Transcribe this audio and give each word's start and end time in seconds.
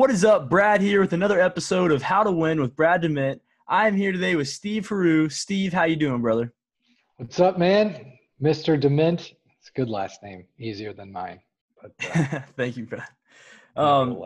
What 0.00 0.10
is 0.10 0.24
up, 0.24 0.48
Brad 0.48 0.80
here 0.80 1.02
with 1.02 1.12
another 1.12 1.38
episode 1.38 1.92
of 1.92 2.00
How 2.00 2.22
to 2.22 2.32
Win 2.32 2.58
with 2.58 2.74
Brad 2.74 3.02
Dement. 3.02 3.42
I'm 3.68 3.94
here 3.94 4.12
today 4.12 4.34
with 4.34 4.48
Steve 4.48 4.88
Haru. 4.88 5.28
Steve, 5.28 5.74
how 5.74 5.84
you 5.84 5.94
doing, 5.94 6.22
brother? 6.22 6.54
What's 7.18 7.38
up, 7.38 7.58
man? 7.58 8.14
Mr. 8.42 8.80
Dement. 8.80 9.34
It's 9.58 9.68
a 9.68 9.72
good 9.72 9.90
last 9.90 10.22
name, 10.22 10.46
easier 10.58 10.94
than 10.94 11.12
mine. 11.12 11.40
But 11.82 11.92
uh, 12.16 12.40
thank 12.56 12.78
you, 12.78 12.86
Brad. 12.86 13.08
Um, 13.76 14.18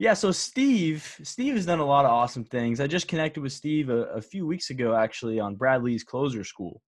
yeah, 0.00 0.14
so 0.14 0.32
Steve, 0.32 1.16
Steve 1.22 1.54
has 1.54 1.64
done 1.64 1.78
a 1.78 1.86
lot 1.86 2.04
of 2.04 2.10
awesome 2.10 2.42
things. 2.42 2.80
I 2.80 2.88
just 2.88 3.06
connected 3.06 3.44
with 3.44 3.52
Steve 3.52 3.88
a, 3.88 4.06
a 4.06 4.20
few 4.20 4.48
weeks 4.48 4.70
ago, 4.70 4.96
actually, 4.96 5.38
on 5.38 5.54
Brad 5.54 5.84
Lee's 5.84 6.02
Closer 6.02 6.42
School, 6.42 6.82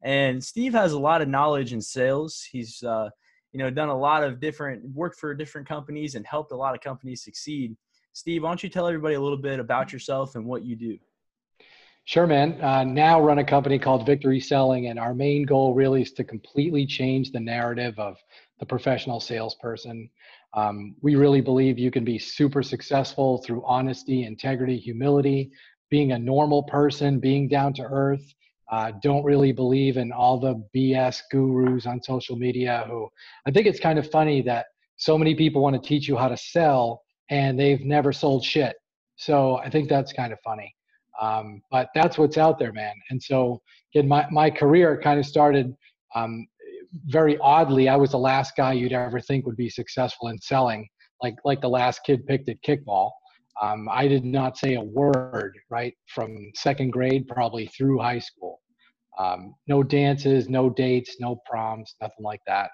and 0.00 0.44
Steve 0.44 0.74
has 0.74 0.92
a 0.92 0.98
lot 1.00 1.22
of 1.22 1.28
knowledge 1.28 1.72
in 1.72 1.80
sales. 1.80 2.46
He's 2.48 2.84
uh, 2.84 3.10
you 3.52 3.58
know 3.58 3.70
done 3.70 3.88
a 3.88 3.98
lot 3.98 4.24
of 4.24 4.40
different 4.40 4.84
work 4.94 5.16
for 5.16 5.34
different 5.34 5.66
companies 5.66 6.14
and 6.14 6.26
helped 6.26 6.52
a 6.52 6.56
lot 6.56 6.74
of 6.74 6.80
companies 6.80 7.22
succeed. 7.22 7.76
Steve 8.12 8.42
why 8.42 8.50
don't 8.50 8.62
you 8.62 8.68
tell 8.68 8.86
everybody 8.86 9.14
a 9.14 9.20
little 9.20 9.38
bit 9.38 9.58
about 9.58 9.92
yourself 9.92 10.34
and 10.34 10.44
what 10.44 10.64
you 10.64 10.76
do? 10.76 10.98
Sure 12.04 12.26
man. 12.26 12.60
Uh, 12.62 12.84
now 12.84 13.20
run 13.20 13.38
a 13.38 13.44
company 13.44 13.80
called 13.80 14.06
victory 14.06 14.38
selling 14.38 14.86
and 14.86 14.98
our 14.98 15.12
main 15.12 15.44
goal 15.44 15.74
really 15.74 16.02
is 16.02 16.12
to 16.12 16.22
completely 16.22 16.86
change 16.86 17.32
the 17.32 17.40
narrative 17.40 17.98
of 17.98 18.16
the 18.60 18.66
professional 18.66 19.18
salesperson. 19.18 20.08
Um, 20.54 20.94
we 21.02 21.16
really 21.16 21.40
believe 21.40 21.78
you 21.78 21.90
can 21.90 22.04
be 22.04 22.18
super 22.18 22.62
successful 22.62 23.38
through 23.38 23.64
honesty 23.66 24.24
integrity 24.24 24.78
humility 24.78 25.50
being 25.90 26.12
a 26.12 26.18
normal 26.18 26.62
person 26.62 27.18
being 27.18 27.48
down 27.48 27.74
to 27.74 27.82
earth 27.82 28.34
uh, 28.70 28.92
don't 29.02 29.24
really 29.24 29.52
believe 29.52 29.96
in 29.96 30.12
all 30.12 30.38
the 30.38 30.62
BS 30.74 31.20
gurus 31.30 31.86
on 31.86 32.02
social 32.02 32.36
media 32.36 32.84
who 32.88 33.08
I 33.46 33.50
think 33.50 33.66
it's 33.66 33.80
kind 33.80 33.98
of 33.98 34.10
funny 34.10 34.42
that 34.42 34.66
so 34.96 35.16
many 35.16 35.34
people 35.34 35.62
want 35.62 35.80
to 35.80 35.88
teach 35.88 36.08
you 36.08 36.16
how 36.16 36.28
to 36.28 36.36
sell 36.36 37.02
and 37.30 37.58
they've 37.58 37.84
never 37.84 38.12
sold 38.12 38.44
shit. 38.44 38.76
So 39.16 39.56
I 39.56 39.70
think 39.70 39.88
that's 39.88 40.12
kind 40.12 40.32
of 40.32 40.38
funny. 40.44 40.74
Um, 41.20 41.62
but 41.70 41.88
that's 41.94 42.18
what's 42.18 42.36
out 42.36 42.58
there, 42.58 42.72
man. 42.72 42.94
And 43.10 43.22
so 43.22 43.62
again, 43.94 44.08
my, 44.08 44.26
my 44.30 44.50
career 44.50 45.00
kind 45.02 45.18
of 45.18 45.26
started 45.26 45.74
um, 46.14 46.46
very 47.06 47.38
oddly. 47.38 47.88
I 47.88 47.96
was 47.96 48.10
the 48.10 48.18
last 48.18 48.56
guy 48.56 48.72
you'd 48.72 48.92
ever 48.92 49.20
think 49.20 49.46
would 49.46 49.56
be 49.56 49.70
successful 49.70 50.28
in 50.28 50.38
selling, 50.38 50.88
like 51.22 51.36
like 51.44 51.60
the 51.60 51.68
last 51.68 52.00
kid 52.04 52.26
picked 52.26 52.48
at 52.48 52.62
kickball. 52.62 53.10
Um, 53.62 53.88
I 53.90 54.06
did 54.06 54.24
not 54.24 54.58
say 54.58 54.74
a 54.74 54.82
word, 54.82 55.56
right, 55.70 55.94
from 56.08 56.52
second 56.54 56.90
grade 56.90 57.26
probably 57.26 57.66
through 57.68 57.98
high 57.98 58.18
school. 58.18 58.60
Um, 59.18 59.54
no 59.66 59.82
dances, 59.82 60.48
no 60.48 60.68
dates, 60.68 61.16
no 61.20 61.40
proms, 61.48 61.94
nothing 62.00 62.24
like 62.24 62.42
that. 62.46 62.70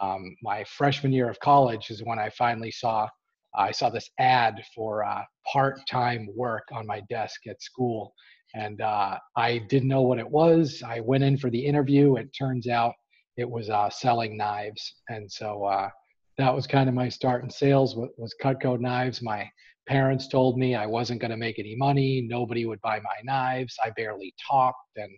Um, 0.00 0.36
my 0.42 0.64
freshman 0.64 1.12
year 1.12 1.30
of 1.30 1.38
college 1.38 1.90
is 1.90 2.02
when 2.02 2.18
I 2.18 2.30
finally 2.30 2.72
saw 2.72 3.08
I 3.56 3.70
saw 3.70 3.88
this 3.88 4.10
ad 4.18 4.60
for 4.74 5.04
uh, 5.04 5.22
part-time 5.52 6.28
work 6.34 6.64
on 6.72 6.86
my 6.86 7.00
desk 7.08 7.46
at 7.46 7.62
school, 7.62 8.12
and 8.54 8.80
uh, 8.80 9.16
I 9.36 9.58
didn't 9.68 9.88
know 9.88 10.02
what 10.02 10.18
it 10.18 10.28
was. 10.28 10.82
I 10.84 10.98
went 11.00 11.22
in 11.22 11.38
for 11.38 11.50
the 11.50 11.64
interview. 11.64 12.16
It 12.16 12.34
turns 12.36 12.66
out 12.66 12.94
it 13.36 13.48
was 13.48 13.70
uh, 13.70 13.90
selling 13.90 14.36
knives, 14.36 14.96
and 15.08 15.30
so 15.30 15.64
uh, 15.64 15.88
that 16.36 16.52
was 16.52 16.66
kind 16.66 16.88
of 16.88 16.96
my 16.96 17.08
start 17.08 17.44
in 17.44 17.50
sales. 17.50 17.94
With 17.94 18.10
was 18.16 18.34
Cutco 18.42 18.78
knives. 18.80 19.22
My 19.22 19.48
parents 19.86 20.28
told 20.28 20.58
me 20.58 20.74
I 20.74 20.86
wasn't 20.86 21.20
going 21.20 21.30
to 21.30 21.36
make 21.36 21.58
any 21.58 21.76
money. 21.76 22.26
Nobody 22.28 22.66
would 22.66 22.80
buy 22.80 23.00
my 23.00 23.16
knives. 23.24 23.76
I 23.84 23.90
barely 23.90 24.34
talked, 24.50 24.96
and 24.96 25.10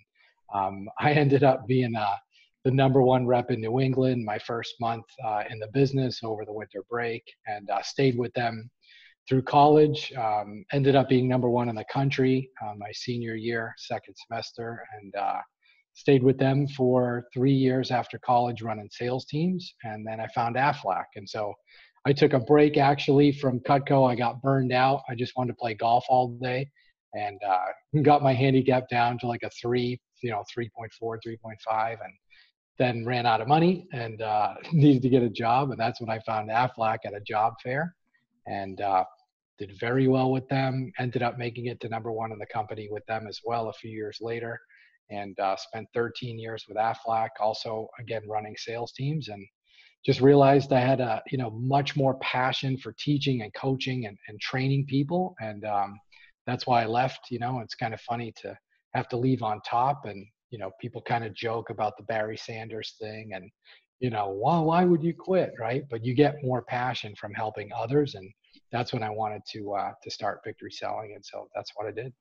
um, 0.55 0.89
I 1.01 1.13
ended 1.13 1.45
up 1.45 1.67
being 1.67 1.95
uh, 1.97 2.17
the 2.65 2.71
number 2.71 3.01
one 3.03 3.27
rep 3.27 3.51
in 3.51 3.61
New 3.61 3.81
England 3.81 4.25
my 4.25 4.39
first 4.39 4.75
month 4.81 5.05
uh, 5.25 5.45
in 5.49 5.59
the 5.59 5.69
business 5.69 6.21
over 6.25 6.45
the 6.45 6.53
winter 6.53 6.83
break 6.91 7.23
and 7.47 7.71
uh, 7.71 7.81
stayed 7.83 8.19
with 8.19 8.33
them 8.35 8.69
through 9.29 9.43
college. 9.43 10.13
Um, 10.17 10.65
ended 10.73 10.97
up 10.97 11.09
being 11.09 11.29
number 11.29 11.49
one 11.49 11.69
in 11.69 11.77
the 11.77 11.85
country 11.93 12.51
uh, 12.65 12.75
my 12.77 12.91
senior 12.93 13.35
year, 13.35 13.75
second 13.79 14.15
semester, 14.27 14.85
and 15.01 15.15
uh, 15.15 15.41
stayed 15.95 16.23
with 16.23 16.39
them 16.39 16.67
for 16.69 17.27
three 17.33 17.55
years 17.55 17.91
after 17.91 18.19
college 18.19 18.63
running 18.63 18.89
sales 18.91 19.25
teams. 19.27 19.75
And 19.85 20.07
then 20.07 20.21
I 20.21 20.27
found 20.35 20.57
Aflac. 20.57 21.05
And 21.17 21.29
so 21.29 21.55
I 22.07 22.13
took 22.13 22.35
a 22.35 22.39
break 22.39 22.77
actually 22.77 23.33
from 23.33 23.59
Cutco. 23.59 24.09
I 24.09 24.15
got 24.15 24.41
burned 24.41 24.73
out. 24.73 25.03
I 25.09 25.17
just 25.17 25.37
wanted 25.37 25.55
to 25.55 25.57
play 25.57 25.75
golf 25.75 26.05
all 26.09 26.29
day 26.41 26.71
and 27.15 27.41
uh, 27.45 28.03
got 28.03 28.23
my 28.23 28.33
handicap 28.33 28.89
down 28.89 29.19
to 29.19 29.27
like 29.27 29.43
a 29.43 29.51
three, 29.51 30.01
you 30.23 30.31
know, 30.31 30.45
3.4, 30.57 30.89
3.5, 31.03 31.91
and 31.91 32.13
then 32.79 33.05
ran 33.05 33.27
out 33.27 33.41
of 33.41 33.49
money 33.49 33.89
and 33.93 34.23
uh, 34.23 34.55
needed 34.73 35.03
to 35.03 35.09
get 35.09 35.25
a 35.25 35.29
job. 35.29 35.73
And 35.73 35.81
that's 35.81 36.01
when 36.01 36.09
I 36.09 36.21
found 36.21 36.49
Aflac 36.49 36.99
at 37.05 37.13
a 37.13 37.21
job 37.21 37.55
fair 37.61 37.97
and 38.47 38.81
uh, 38.81 39.03
did 39.59 39.73
very 39.81 40.07
well 40.07 40.31
with 40.31 40.49
them. 40.49 40.93
Ended 41.01 41.25
up 41.25 41.39
making 41.39 41.67
it 41.67 41.81
to 41.81 41.89
number 41.89 42.13
one 42.13 42.31
in 42.31 42.39
the 42.39 42.47
company 42.47 42.89
with 42.89 43.05
them 43.07 43.27
as 43.27 43.41
well 43.45 43.69
a 43.69 43.73
few 43.73 43.91
years 43.91 44.19
later 44.21 44.61
and 45.11 45.39
uh, 45.41 45.57
spent 45.57 45.89
13 45.93 46.39
years 46.39 46.67
with 46.69 46.77
Aflac, 46.77 47.31
also 47.41 47.89
again 47.99 48.23
running 48.29 48.55
sales 48.57 48.93
teams 48.93 49.29
and 49.29 49.45
just 50.07 50.21
realized 50.21 50.73
I 50.73 50.81
had 50.81 51.01
a 51.01 51.23
you 51.31 51.37
know 51.37 51.51
much 51.51 51.97
more 51.97 52.15
passion 52.21 52.79
for 52.79 52.95
teaching 52.99 53.43
and 53.43 53.53
coaching 53.53 54.07
and, 54.07 54.17
and 54.29 54.41
training 54.41 54.87
people 54.87 55.35
and 55.41 55.65
um, 55.65 55.99
that's 56.47 56.67
why 56.67 56.83
I 56.83 56.87
left. 56.87 57.31
You 57.31 57.39
know, 57.41 57.61
it's 57.61 57.75
kind 57.75 57.93
of 57.93 58.01
funny 58.01 58.33
to 58.43 58.57
have 58.95 59.09
to 59.09 59.17
leave 59.17 59.43
on 59.43 59.61
top, 59.63 60.07
and 60.07 60.25
you 60.51 60.59
know, 60.59 60.71
people 60.81 61.03
kind 61.03 61.25
of 61.25 61.35
joke 61.35 61.71
about 61.71 61.97
the 61.97 62.05
Barry 62.05 62.37
Sanders 62.37 62.95
thing, 63.01 63.33
and 63.35 63.51
you 64.01 64.11
know, 64.11 64.29
why 64.29 64.59
why 64.61 64.85
would 64.85 65.03
you 65.03 65.13
quit, 65.13 65.51
right? 65.59 65.83
But 65.91 66.05
you 66.05 66.15
get 66.15 66.43
more 66.43 66.63
passion 66.63 67.15
from 67.17 67.35
helping 67.35 67.71
others, 67.77 68.15
and 68.15 68.31
that's 68.73 68.93
when 68.93 69.03
I 69.03 69.11
wanted 69.11 69.43
to 69.53 69.75
uh, 69.75 69.93
to 70.03 70.11
start 70.11 70.41
Victory 70.45 70.71
Selling, 70.71 71.13
and 71.15 71.25
so 71.25 71.49
that's 71.55 71.73
what 71.75 71.89
I 71.89 71.91
did. 71.91 72.13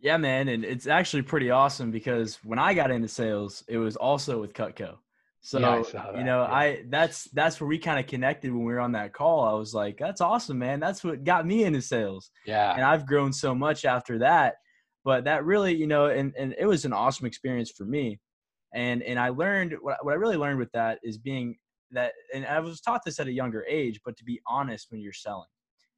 Yeah, 0.00 0.16
man, 0.16 0.46
and 0.48 0.64
it's 0.64 0.86
actually 0.86 1.22
pretty 1.22 1.50
awesome 1.50 1.90
because 1.90 2.38
when 2.44 2.58
I 2.58 2.72
got 2.74 2.92
into 2.92 3.08
sales, 3.08 3.64
it 3.66 3.78
was 3.78 3.96
also 3.96 4.40
with 4.40 4.52
Cutco. 4.52 4.98
So 5.40 5.58
yeah, 5.60 5.82
you 6.16 6.24
know, 6.24 6.42
yeah. 6.42 6.52
I 6.52 6.82
that's 6.88 7.24
that's 7.30 7.60
where 7.60 7.68
we 7.68 7.78
kind 7.78 7.98
of 8.00 8.06
connected 8.06 8.52
when 8.52 8.64
we 8.64 8.72
were 8.72 8.80
on 8.80 8.92
that 8.92 9.12
call. 9.12 9.44
I 9.44 9.52
was 9.54 9.72
like, 9.72 9.96
that's 9.98 10.20
awesome, 10.20 10.58
man. 10.58 10.80
That's 10.80 11.04
what 11.04 11.24
got 11.24 11.46
me 11.46 11.64
into 11.64 11.80
sales. 11.80 12.30
Yeah. 12.44 12.74
And 12.74 12.82
I've 12.82 13.06
grown 13.06 13.32
so 13.32 13.54
much 13.54 13.84
after 13.84 14.18
that. 14.18 14.56
But 15.04 15.24
that 15.24 15.44
really, 15.44 15.74
you 15.74 15.86
know, 15.86 16.06
and, 16.06 16.34
and 16.36 16.54
it 16.58 16.66
was 16.66 16.84
an 16.84 16.92
awesome 16.92 17.26
experience 17.26 17.70
for 17.70 17.84
me. 17.84 18.18
And 18.74 19.02
and 19.02 19.18
I 19.18 19.30
learned 19.30 19.74
what 19.80 20.04
what 20.04 20.12
I 20.12 20.16
really 20.16 20.36
learned 20.36 20.58
with 20.58 20.72
that 20.72 20.98
is 21.02 21.18
being 21.18 21.56
that 21.92 22.12
and 22.34 22.44
I 22.44 22.60
was 22.60 22.80
taught 22.80 23.02
this 23.06 23.20
at 23.20 23.28
a 23.28 23.32
younger 23.32 23.64
age, 23.68 24.00
but 24.04 24.16
to 24.18 24.24
be 24.24 24.40
honest 24.46 24.88
when 24.90 25.00
you're 25.00 25.12
selling. 25.12 25.48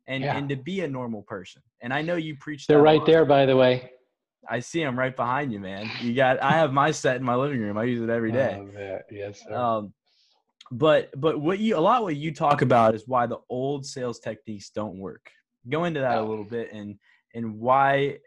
And 0.06 0.22
yeah. 0.22 0.36
and 0.36 0.48
to 0.48 0.56
be 0.56 0.80
a 0.80 0.88
normal 0.88 1.22
person. 1.22 1.62
And 1.82 1.94
I 1.94 2.02
know 2.02 2.16
you 2.16 2.36
preach 2.40 2.66
They're 2.66 2.82
right 2.82 3.04
there, 3.06 3.24
by 3.24 3.46
the 3.46 3.56
way. 3.56 3.90
I 4.48 4.60
see 4.60 4.82
them 4.82 4.98
right 4.98 5.14
behind 5.14 5.52
you, 5.52 5.60
man. 5.60 5.90
You 6.00 6.14
got. 6.14 6.42
I 6.42 6.52
have 6.52 6.72
my 6.72 6.90
set 6.90 7.16
in 7.16 7.22
my 7.22 7.34
living 7.34 7.60
room. 7.60 7.76
I 7.76 7.84
use 7.84 8.02
it 8.02 8.10
every 8.10 8.32
day. 8.32 8.58
Oh, 8.58 8.98
yes. 9.10 9.42
Sir. 9.46 9.54
Um, 9.54 9.92
but 10.72 11.10
but 11.20 11.40
what 11.40 11.58
you 11.58 11.76
a 11.76 11.80
lot 11.80 12.02
what 12.02 12.16
you 12.16 12.32
talk 12.32 12.62
about 12.62 12.94
is 12.94 13.06
why 13.06 13.26
the 13.26 13.38
old 13.48 13.84
sales 13.84 14.20
techniques 14.20 14.70
don't 14.70 14.98
work. 14.98 15.30
Go 15.68 15.84
into 15.84 16.00
that 16.00 16.18
a 16.18 16.22
little 16.22 16.44
bit 16.44 16.72
and 16.72 16.96
and 17.34 17.58
why 17.58 18.18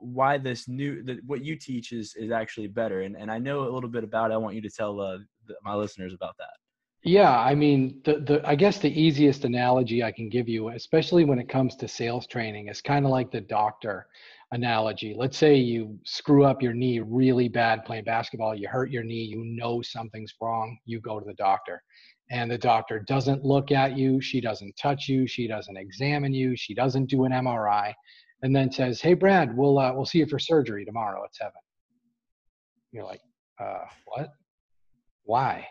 why 0.00 0.38
this 0.38 0.66
new 0.66 1.02
the, 1.02 1.20
what 1.26 1.44
you 1.44 1.56
teach 1.56 1.92
is 1.92 2.14
is 2.16 2.30
actually 2.30 2.68
better. 2.68 3.02
And 3.02 3.16
and 3.16 3.30
I 3.30 3.38
know 3.38 3.68
a 3.68 3.70
little 3.70 3.90
bit 3.90 4.04
about. 4.04 4.30
it. 4.30 4.34
I 4.34 4.38
want 4.38 4.54
you 4.54 4.62
to 4.62 4.70
tell 4.70 5.00
uh, 5.00 5.18
the, 5.46 5.54
my 5.62 5.74
listeners 5.74 6.14
about 6.14 6.36
that. 6.38 6.54
Yeah, 7.02 7.38
I 7.38 7.54
mean, 7.54 8.00
the, 8.04 8.18
the 8.20 8.42
I 8.46 8.54
guess 8.54 8.78
the 8.78 9.00
easiest 9.00 9.44
analogy 9.44 10.02
I 10.02 10.12
can 10.12 10.28
give 10.28 10.48
you, 10.48 10.70
especially 10.70 11.24
when 11.24 11.38
it 11.38 11.48
comes 11.48 11.76
to 11.76 11.88
sales 11.88 12.26
training, 12.26 12.68
is 12.68 12.82
kind 12.82 13.04
of 13.04 13.10
like 13.10 13.30
the 13.30 13.40
doctor 13.40 14.06
analogy. 14.52 15.14
Let's 15.16 15.36
say 15.36 15.54
you 15.54 15.98
screw 16.04 16.44
up 16.44 16.62
your 16.62 16.72
knee 16.72 17.00
really 17.00 17.48
bad 17.48 17.84
playing 17.84 18.04
basketball, 18.04 18.54
you 18.54 18.68
hurt 18.68 18.90
your 18.90 19.04
knee, 19.04 19.22
you 19.22 19.44
know 19.44 19.80
something's 19.82 20.34
wrong, 20.40 20.76
you 20.84 21.00
go 21.00 21.20
to 21.20 21.26
the 21.26 21.34
doctor. 21.34 21.82
And 22.30 22.50
the 22.50 22.58
doctor 22.58 23.00
doesn't 23.00 23.44
look 23.44 23.72
at 23.72 23.96
you, 23.96 24.20
she 24.20 24.40
doesn't 24.40 24.76
touch 24.76 25.08
you, 25.08 25.26
she 25.26 25.46
doesn't 25.46 25.76
examine 25.76 26.32
you, 26.32 26.56
she 26.56 26.74
doesn't 26.74 27.06
do 27.06 27.24
an 27.24 27.32
MRI, 27.32 27.92
and 28.42 28.54
then 28.54 28.70
says, 28.70 29.00
"Hey, 29.00 29.14
Brad, 29.14 29.56
we'll 29.56 29.78
uh, 29.78 29.92
we'll 29.92 30.06
see 30.06 30.18
you 30.18 30.26
for 30.26 30.38
surgery 30.38 30.84
tomorrow 30.84 31.24
at 31.24 31.34
7." 31.34 31.52
You're 32.92 33.04
like, 33.04 33.20
uh, 33.60 33.84
"What? 34.06 34.30
Why?" 35.24 35.66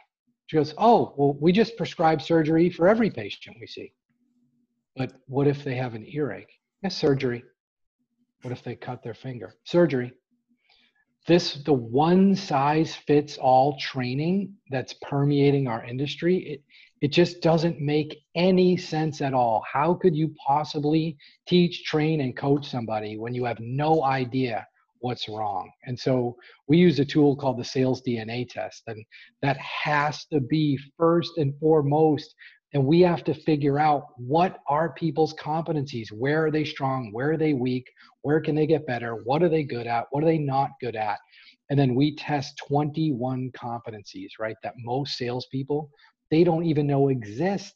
She 0.48 0.58
goes, 0.58 0.74
"Oh, 0.78 1.14
well, 1.18 1.38
we 1.40 1.52
just 1.52 1.78
prescribe 1.78 2.22
surgery 2.22 2.70
for 2.70 2.88
every 2.88 3.10
patient 3.10 3.58
we 3.60 3.68
see." 3.68 3.94
But 4.96 5.14
what 5.28 5.48
if 5.48 5.64
they 5.64 5.76
have 5.76 5.96
an 5.96 6.06
earache? 6.06 6.52
Yes, 6.84 6.98
surgery. 6.98 7.44
What 8.42 8.52
if 8.52 8.64
they 8.64 8.76
cut 8.76 9.04
their 9.04 9.14
finger? 9.14 9.56
Surgery. 9.66 10.14
This, 11.28 11.56
the 11.64 11.74
one 11.74 12.36
size 12.36 12.96
fits 12.96 13.38
all 13.38 13.78
training 13.78 14.56
that's 14.72 14.94
permeating 15.02 15.68
our 15.68 15.84
industry, 15.84 16.38
it, 16.38 16.64
it 17.02 17.12
just 17.12 17.42
doesn't 17.42 17.80
make 17.80 18.18
any 18.36 18.78
sense 18.78 19.22
at 19.22 19.34
all. 19.34 19.64
How 19.72 19.94
could 19.94 20.16
you 20.16 20.34
possibly 20.46 21.18
teach, 21.48 21.84
train, 21.84 22.22
and 22.22 22.36
coach 22.36 22.68
somebody 22.68 23.18
when 23.18 23.34
you 23.34 23.46
have 23.46 23.60
no 23.60 24.04
idea 24.04 24.66
what's 25.00 25.30
wrong? 25.30 25.72
And 25.86 25.98
so 26.00 26.36
we 26.68 26.78
use 26.78 27.00
a 27.00 27.06
tool 27.06 27.36
called 27.36 27.60
the 27.60 27.64
sales 27.64 28.02
DNA 28.02 28.50
test, 28.50 28.84
and 28.88 29.06
that 29.42 29.58
has 29.58 30.26
to 30.26 30.40
be 30.40 30.80
first 30.98 31.38
and 31.38 31.54
foremost 31.60 32.34
and 32.74 32.86
we 32.86 33.02
have 33.02 33.24
to 33.24 33.34
figure 33.34 33.80
out 33.80 34.08
what 34.18 34.60
are 34.68 34.94
people's 34.94 35.34
competencies? 35.34 36.12
Where 36.12 36.46
are 36.46 36.52
they 36.52 36.64
strong? 36.64 37.12
Where 37.12 37.32
are 37.32 37.38
they 37.38 37.54
weak? 37.54 37.90
Where 38.22 38.40
can 38.40 38.56
they 38.56 38.68
get 38.68 38.86
better? 38.86 39.22
What 39.24 39.42
are 39.42 39.50
they 39.50 39.64
good 39.64 39.88
at? 39.88 40.06
What 40.12 40.24
are 40.24 40.28
they 40.28 40.38
not 40.38 40.72
good 40.80 40.96
at? 40.96 41.18
And 41.70 41.80
then 41.80 41.96
we 41.96 42.16
test 42.16 42.62
21 42.68 43.52
competencies 43.56 44.30
right 44.40 44.56
that 44.64 44.74
most 44.78 45.18
salespeople 45.18 45.90
they 46.32 46.44
don't 46.44 46.66
even 46.66 46.88
know 46.88 47.10
exist. 47.10 47.74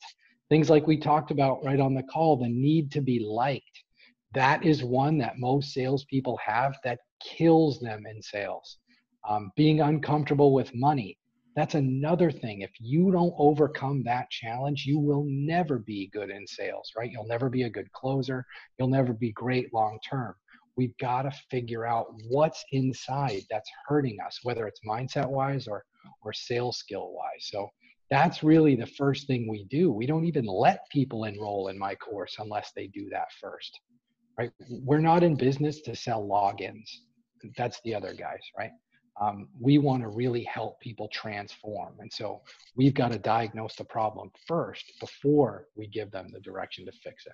Things 0.49 0.69
like 0.69 0.85
we 0.85 0.97
talked 0.97 1.31
about 1.31 1.63
right 1.63 1.79
on 1.79 1.93
the 1.93 2.03
call 2.03 2.37
the 2.37 2.47
need 2.47 2.91
to 2.91 3.01
be 3.01 3.19
liked. 3.19 3.83
That 4.33 4.63
is 4.63 4.83
one 4.83 5.17
that 5.19 5.39
most 5.39 5.73
salespeople 5.73 6.39
have 6.45 6.75
that 6.83 6.99
kills 7.19 7.79
them 7.79 8.05
in 8.05 8.21
sales. 8.21 8.77
Um, 9.27 9.51
being 9.55 9.81
uncomfortable 9.81 10.53
with 10.53 10.75
money 10.75 11.17
that's 11.55 11.75
another 11.75 12.31
thing. 12.31 12.61
If 12.61 12.71
you 12.79 13.11
don't 13.11 13.33
overcome 13.37 14.03
that 14.03 14.29
challenge, 14.31 14.85
you 14.85 14.99
will 14.99 15.25
never 15.27 15.77
be 15.77 16.09
good 16.11 16.29
in 16.29 16.47
sales, 16.47 16.91
right? 16.97 17.11
You'll 17.11 17.27
never 17.27 17.49
be 17.49 17.63
a 17.63 17.69
good 17.69 17.91
closer. 17.91 18.45
You'll 18.77 18.87
never 18.87 19.13
be 19.13 19.31
great 19.33 19.73
long 19.73 19.99
term. 20.07 20.33
We've 20.75 20.97
got 20.97 21.23
to 21.23 21.31
figure 21.51 21.85
out 21.85 22.07
what's 22.27 22.63
inside 22.71 23.43
that's 23.49 23.69
hurting 23.87 24.17
us, 24.25 24.39
whether 24.41 24.65
it's 24.65 24.81
mindset 24.87 25.27
wise 25.29 25.67
or, 25.67 25.83
or 26.23 26.33
sales 26.33 26.77
skill 26.77 27.13
wise. 27.13 27.47
So 27.51 27.69
that's 28.09 28.43
really 28.43 28.75
the 28.75 28.87
first 28.87 29.27
thing 29.27 29.47
we 29.47 29.65
do. 29.65 29.91
We 29.91 30.07
don't 30.07 30.25
even 30.25 30.45
let 30.45 30.89
people 30.91 31.25
enroll 31.25 31.67
in 31.67 31.77
my 31.77 31.93
course 31.95 32.35
unless 32.39 32.71
they 32.75 32.87
do 32.87 33.07
that 33.11 33.27
first, 33.39 33.79
right? 34.37 34.51
We're 34.69 34.99
not 34.99 35.23
in 35.23 35.35
business 35.35 35.81
to 35.81 35.95
sell 35.95 36.27
logins. 36.27 36.89
That's 37.57 37.79
the 37.83 37.93
other 37.93 38.13
guys, 38.13 38.41
right? 38.57 38.71
Um, 39.19 39.47
we 39.59 39.77
want 39.77 40.01
to 40.01 40.09
really 40.09 40.43
help 40.43 40.79
people 40.79 41.07
transform. 41.09 41.93
And 41.99 42.11
so 42.11 42.41
we've 42.75 42.93
got 42.93 43.11
to 43.11 43.19
diagnose 43.19 43.75
the 43.75 43.83
problem 43.83 44.31
first 44.47 44.93
before 44.99 45.67
we 45.75 45.87
give 45.87 46.11
them 46.11 46.29
the 46.31 46.39
direction 46.39 46.85
to 46.85 46.91
fix 46.91 47.25
it. 47.25 47.33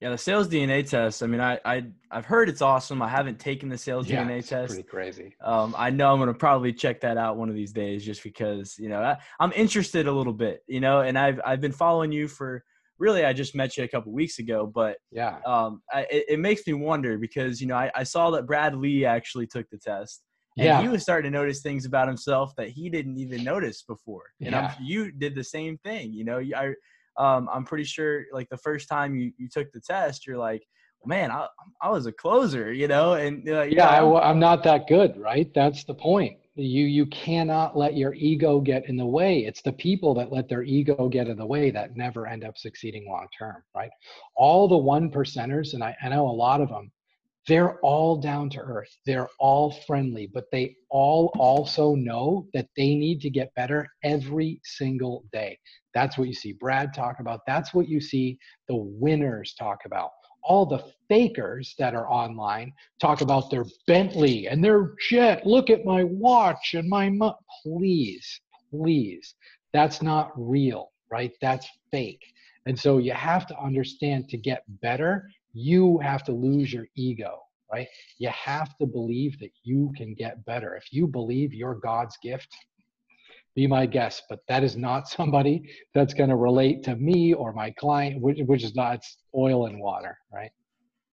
Yeah, 0.00 0.10
the 0.10 0.18
sales 0.18 0.46
DNA 0.46 0.88
test. 0.88 1.22
I 1.22 1.26
mean, 1.26 1.40
I, 1.40 1.58
I 1.64 1.84
I've 2.10 2.26
heard 2.26 2.50
it's 2.50 2.60
awesome. 2.60 3.00
I 3.00 3.08
haven't 3.08 3.38
taken 3.38 3.70
the 3.70 3.78
sales 3.78 4.06
yeah, 4.06 4.22
DNA 4.22 4.46
test. 4.46 4.74
Pretty 4.74 4.82
crazy. 4.82 5.34
Um, 5.42 5.74
I 5.76 5.88
know 5.88 6.12
I'm 6.12 6.18
gonna 6.18 6.34
probably 6.34 6.74
check 6.74 7.00
that 7.00 7.16
out 7.16 7.38
one 7.38 7.48
of 7.48 7.54
these 7.54 7.72
days, 7.72 8.04
just 8.04 8.22
because 8.22 8.76
you 8.78 8.90
know 8.90 9.00
I, 9.00 9.16
I'm 9.40 9.52
interested 9.52 10.06
a 10.06 10.12
little 10.12 10.34
bit. 10.34 10.62
You 10.66 10.80
know, 10.80 11.00
and 11.00 11.18
I've 11.18 11.40
I've 11.46 11.62
been 11.62 11.72
following 11.72 12.12
you 12.12 12.28
for 12.28 12.62
really 12.98 13.24
I 13.24 13.32
just 13.32 13.54
met 13.54 13.76
you 13.78 13.84
a 13.84 13.88
couple 13.88 14.12
weeks 14.12 14.38
ago, 14.38 14.66
but 14.66 14.98
yeah, 15.10 15.38
um, 15.46 15.82
I, 15.90 16.06
it, 16.10 16.24
it, 16.28 16.38
makes 16.40 16.66
me 16.66 16.74
wonder 16.74 17.18
because 17.18 17.60
you 17.60 17.66
know 17.66 17.76
I, 17.76 17.90
I 17.94 18.02
saw 18.02 18.30
that 18.32 18.46
Brad 18.46 18.74
Lee 18.76 19.06
actually 19.06 19.46
took 19.46 19.68
the 19.70 19.78
test, 19.78 20.22
and 20.58 20.66
yeah. 20.66 20.80
he 20.80 20.88
was 20.88 21.02
starting 21.02 21.30
to 21.30 21.38
notice 21.38 21.60
things 21.60 21.84
about 21.84 22.08
himself 22.08 22.54
that 22.56 22.68
he 22.68 22.88
didn't 22.88 23.18
even 23.18 23.44
notice 23.44 23.82
before. 23.82 24.22
And 24.40 24.52
yeah. 24.52 24.74
you 24.80 25.12
did 25.12 25.34
the 25.34 25.44
same 25.44 25.76
thing. 25.78 26.12
You 26.14 26.24
know, 26.24 26.40
I, 26.56 26.68
um, 27.18 27.48
I'm 27.52 27.64
pretty 27.64 27.84
sure 27.84 28.24
like 28.32 28.48
the 28.48 28.56
first 28.56 28.88
time 28.88 29.16
you, 29.16 29.32
you 29.36 29.48
took 29.50 29.70
the 29.72 29.80
test, 29.80 30.26
you're 30.26 30.38
like, 30.38 30.62
man, 31.04 31.30
I, 31.30 31.46
I 31.82 31.90
was 31.90 32.06
a 32.06 32.12
closer, 32.12 32.72
you 32.72 32.88
know? 32.88 33.14
And 33.14 33.48
uh, 33.48 33.62
yeah, 33.62 33.88
I, 33.88 34.30
I'm 34.30 34.40
not 34.40 34.62
that 34.64 34.88
good, 34.88 35.16
right? 35.18 35.50
That's 35.54 35.84
the 35.84 35.94
point. 35.94 36.38
You, 36.54 36.86
you 36.86 37.04
cannot 37.06 37.76
let 37.76 37.98
your 37.98 38.14
ego 38.14 38.60
get 38.60 38.88
in 38.88 38.96
the 38.96 39.04
way. 39.04 39.40
It's 39.40 39.60
the 39.60 39.74
people 39.74 40.14
that 40.14 40.32
let 40.32 40.48
their 40.48 40.62
ego 40.62 41.06
get 41.10 41.28
in 41.28 41.36
the 41.36 41.44
way 41.44 41.70
that 41.70 41.96
never 41.96 42.26
end 42.26 42.44
up 42.44 42.56
succeeding 42.56 43.06
long 43.06 43.26
term, 43.38 43.62
right? 43.74 43.90
All 44.36 44.66
the 44.66 44.76
one 44.76 45.10
percenters, 45.10 45.74
and 45.74 45.84
I, 45.84 45.94
I 46.02 46.08
know 46.08 46.26
a 46.26 46.32
lot 46.32 46.62
of 46.62 46.70
them, 46.70 46.90
they're 47.46 47.78
all 47.80 48.16
down 48.16 48.50
to 48.50 48.60
earth. 48.60 48.96
They're 49.06 49.28
all 49.38 49.70
friendly, 49.86 50.26
but 50.26 50.50
they 50.50 50.76
all 50.90 51.32
also 51.38 51.94
know 51.94 52.48
that 52.54 52.68
they 52.76 52.94
need 52.94 53.20
to 53.20 53.30
get 53.30 53.54
better 53.54 53.86
every 54.02 54.60
single 54.64 55.24
day. 55.32 55.58
That's 55.94 56.18
what 56.18 56.28
you 56.28 56.34
see 56.34 56.52
Brad 56.52 56.92
talk 56.92 57.20
about. 57.20 57.40
That's 57.46 57.72
what 57.72 57.88
you 57.88 58.00
see 58.00 58.38
the 58.68 58.76
winners 58.76 59.54
talk 59.54 59.84
about. 59.84 60.10
All 60.42 60.66
the 60.66 60.84
fakers 61.08 61.74
that 61.78 61.94
are 61.94 62.08
online 62.08 62.72
talk 63.00 63.20
about 63.20 63.50
their 63.50 63.64
Bentley 63.86 64.48
and 64.48 64.62
their 64.62 64.94
jet. 65.08 65.46
Look 65.46 65.70
at 65.70 65.84
my 65.84 66.04
watch 66.04 66.74
and 66.74 66.88
my 66.88 67.10
mo-. 67.10 67.38
please, 67.62 68.40
please. 68.70 69.34
That's 69.72 70.02
not 70.02 70.32
real, 70.36 70.90
right? 71.10 71.32
That's 71.40 71.68
fake. 71.90 72.22
And 72.66 72.78
so 72.78 72.98
you 72.98 73.12
have 73.12 73.46
to 73.46 73.58
understand 73.58 74.28
to 74.30 74.36
get 74.36 74.64
better, 74.80 75.30
you 75.56 75.98
have 75.98 76.22
to 76.24 76.32
lose 76.32 76.72
your 76.72 76.86
ego, 76.96 77.38
right? 77.72 77.88
You 78.18 78.28
have 78.28 78.76
to 78.78 78.86
believe 78.86 79.38
that 79.40 79.50
you 79.62 79.92
can 79.96 80.14
get 80.14 80.44
better. 80.44 80.74
If 80.74 80.92
you 80.92 81.06
believe 81.06 81.54
you're 81.54 81.74
God's 81.76 82.16
gift, 82.22 82.54
be 83.54 83.66
my 83.66 83.86
guest. 83.86 84.24
But 84.28 84.40
that 84.48 84.62
is 84.62 84.76
not 84.76 85.08
somebody 85.18 85.62
that's 85.94 86.14
going 86.14 86.28
to 86.30 86.36
relate 86.36 86.82
to 86.84 86.96
me 86.96 87.32
or 87.32 87.52
my 87.52 87.70
client, 87.72 88.20
which, 88.20 88.38
which 88.46 88.62
is 88.62 88.74
not, 88.74 88.96
it's 88.96 89.16
oil 89.34 89.66
and 89.66 89.80
water, 89.80 90.18
right? 90.32 90.50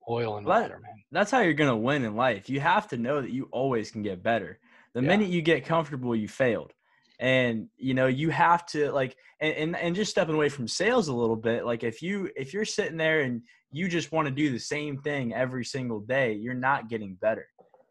Oil 0.08 0.38
and 0.38 0.46
well, 0.46 0.62
water, 0.62 0.80
man. 0.80 1.02
That's 1.10 1.30
how 1.30 1.40
you're 1.40 1.52
going 1.52 1.70
to 1.70 1.76
win 1.76 2.04
in 2.04 2.14
life. 2.14 2.48
You 2.48 2.60
have 2.60 2.88
to 2.88 2.96
know 2.96 3.20
that 3.20 3.32
you 3.32 3.48
always 3.50 3.90
can 3.90 4.02
get 4.02 4.22
better. 4.22 4.58
The 4.94 5.02
yeah. 5.02 5.08
minute 5.08 5.28
you 5.28 5.42
get 5.42 5.66
comfortable, 5.66 6.14
you 6.14 6.28
failed 6.28 6.72
and 7.20 7.68
you 7.76 7.94
know 7.94 8.06
you 8.06 8.30
have 8.30 8.64
to 8.66 8.92
like 8.92 9.16
and, 9.40 9.54
and 9.54 9.76
and 9.76 9.96
just 9.96 10.10
stepping 10.10 10.34
away 10.34 10.48
from 10.48 10.68
sales 10.68 11.08
a 11.08 11.14
little 11.14 11.36
bit 11.36 11.64
like 11.64 11.82
if 11.82 12.00
you 12.00 12.30
if 12.36 12.52
you're 12.52 12.64
sitting 12.64 12.96
there 12.96 13.22
and 13.22 13.42
you 13.72 13.88
just 13.88 14.12
want 14.12 14.26
to 14.26 14.34
do 14.34 14.50
the 14.50 14.58
same 14.58 14.98
thing 14.98 15.34
every 15.34 15.64
single 15.64 16.00
day 16.00 16.32
you're 16.32 16.54
not 16.54 16.88
getting 16.88 17.14
better. 17.20 17.46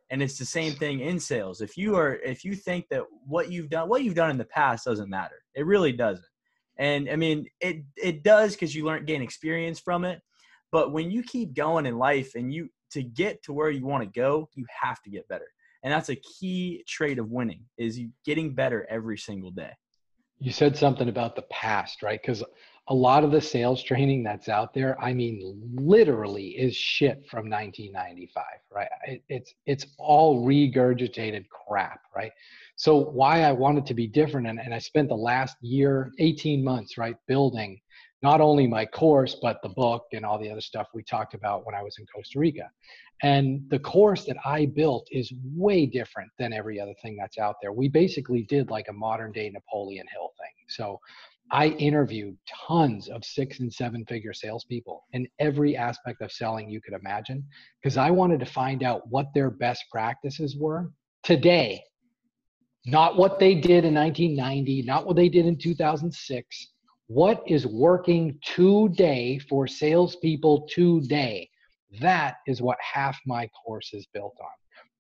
And 0.10 0.24
it's 0.24 0.40
the 0.40 0.46
same 0.46 0.72
thing 0.72 1.02
in 1.02 1.20
sales. 1.20 1.60
If 1.60 1.76
you 1.76 1.98
are 1.98 2.16
if 2.16 2.46
you 2.46 2.56
think 2.56 2.88
that 2.90 3.04
what 3.26 3.52
you've 3.52 3.70
done 3.70 3.90
what 3.90 4.04
you've 4.04 4.16
done 4.16 4.30
in 4.30 4.38
the 4.38 4.46
past 4.46 4.86
doesn't 4.86 5.10
matter. 5.10 5.36
It 5.54 5.66
really 5.66 5.92
doesn't. 5.92 6.26
And 6.80 7.10
i 7.10 7.16
mean 7.16 7.48
it 7.60 7.84
it 7.98 8.24
does 8.24 8.54
because 8.54 8.74
you 8.74 8.86
learn 8.86 9.06
gain 9.06 9.22
experience 9.22 9.80
from 9.80 10.06
it. 10.06 10.22
But 10.72 10.94
when 10.94 11.12
you 11.12 11.24
keep 11.24 11.54
going 11.54 11.86
in 11.86 11.98
life 11.98 12.36
and 12.36 12.54
you 12.54 12.70
to 12.92 13.04
get 13.04 13.44
to 13.44 13.54
where 13.54 13.70
you 13.70 13.86
want 13.86 14.04
to 14.04 14.20
go 14.20 14.48
you 14.56 14.66
have 14.82 15.02
to 15.02 15.10
get 15.10 15.28
better 15.28 15.48
and 15.84 15.94
that's 15.94 16.10
a 16.10 16.16
key 16.16 16.84
trait 16.88 17.20
of 17.20 17.30
winning 17.30 17.66
is 17.78 17.98
you 17.98 18.10
getting 18.26 18.54
better 18.54 18.86
every 18.90 19.18
single 19.18 19.52
day. 19.52 19.72
You 20.40 20.52
said 20.52 20.78
something 20.78 21.10
about 21.10 21.36
the 21.36 21.44
past 21.44 22.04
right? 22.04 22.22
Because 22.22 22.44
a 22.90 22.94
lot 22.94 23.24
of 23.24 23.32
the 23.32 23.42
sales 23.42 23.84
training 23.84 24.24
that's 24.24 24.48
out 24.48 24.74
there 24.74 25.00
i 25.02 25.14
mean 25.14 25.62
literally 25.76 26.50
is 26.50 26.76
shit 26.76 27.24
from 27.30 27.50
1995 27.50 28.44
right? 28.74 28.88
It, 29.06 29.24
it's 29.30 29.54
it's 29.66 29.86
all 29.98 30.46
regurgitated 30.46 31.48
crap 31.50 32.02
right? 32.16 32.32
So 32.76 32.98
why 32.98 33.42
i 33.42 33.52
wanted 33.52 33.86
to 33.88 33.94
be 33.94 34.08
different 34.08 34.48
and, 34.48 34.60
and 34.60 34.74
i 34.74 34.80
spent 34.80 35.10
the 35.10 35.16
last 35.16 35.58
year 35.62 36.12
18 36.20 36.64
months 36.64 36.98
right 36.98 37.18
building 37.28 37.80
not 38.22 38.42
only 38.42 38.68
my 38.68 38.86
course 38.86 39.36
but 39.42 39.62
the 39.62 39.70
book 39.70 40.04
and 40.14 40.26
all 40.26 40.40
the 40.40 40.50
other 40.50 40.62
stuff 40.62 40.88
we 40.94 41.04
talked 41.04 41.34
about 41.34 41.66
when 41.66 41.76
i 41.76 41.84
was 41.84 41.98
in 42.00 42.06
costa 42.14 42.40
rica 42.40 42.70
and 43.24 43.62
the 43.70 43.80
course 43.80 44.26
that 44.26 44.38
I 44.46 44.68
built 44.68 45.08
is 45.12 45.34
way 45.56 45.86
different 45.86 46.30
than 46.38 46.54
every 46.54 46.80
other 46.80 46.94
thing 47.02 47.18
that's 47.20 47.40
out 47.40 47.56
there. 47.62 47.72
We 47.72 47.88
basically 47.88 48.44
did 48.44 48.70
like 48.70 48.86
a 48.90 48.94
modern 48.94 49.32
day 49.32 49.50
Napoleon 49.50 50.06
Hill 50.12 50.32
thing. 50.40 50.54
So 50.68 51.00
I 51.50 51.70
interviewed 51.70 52.38
tons 52.68 53.08
of 53.08 53.24
six 53.24 53.60
and 53.60 53.74
seven 53.74 54.06
figure 54.06 54.34
salespeople 54.34 55.06
in 55.14 55.28
every 55.40 55.76
aspect 55.76 56.22
of 56.22 56.32
selling 56.32 56.70
you 56.70 56.82
could 56.82 56.94
imagine, 56.94 57.44
because 57.82 57.98
I 57.98 58.12
wanted 58.12 58.40
to 58.42 58.46
find 58.46 58.84
out 58.84 59.08
what 59.08 59.28
their 59.34 59.50
best 59.50 59.86
practices 59.92 60.56
were 60.56 60.92
today, 61.24 61.82
not 62.86 63.18
what 63.18 63.40
they 63.40 63.56
did 63.56 63.86
in 63.86 63.96
1990, 63.96 64.84
not 64.84 65.08
what 65.08 65.16
they 65.16 65.30
did 65.30 65.46
in 65.46 65.58
2006. 65.58 66.68
What 67.08 67.42
is 67.48 67.66
working 67.66 68.38
today 68.44 69.40
for 69.40 69.66
salespeople 69.66 70.68
today? 70.70 71.50
That 72.02 72.36
is 72.48 72.62
what 72.62 72.78
half 72.82 73.18
my 73.26 73.48
course 73.48 73.94
is 73.94 74.06
built 74.14 74.36
on. 74.42 74.50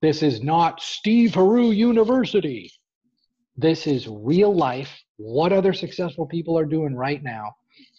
This 0.02 0.24
is 0.24 0.42
not 0.42 0.82
Steve 0.82 1.34
Haru 1.34 1.72
University. 1.72 2.72
This 3.58 3.88
is 3.88 4.08
real 4.08 4.56
life, 4.56 4.98
what 5.18 5.52
other 5.52 5.74
successful 5.74 6.26
people 6.26 6.58
are 6.58 6.66
doing 6.66 6.96
right 6.96 7.22
now. 7.22 7.54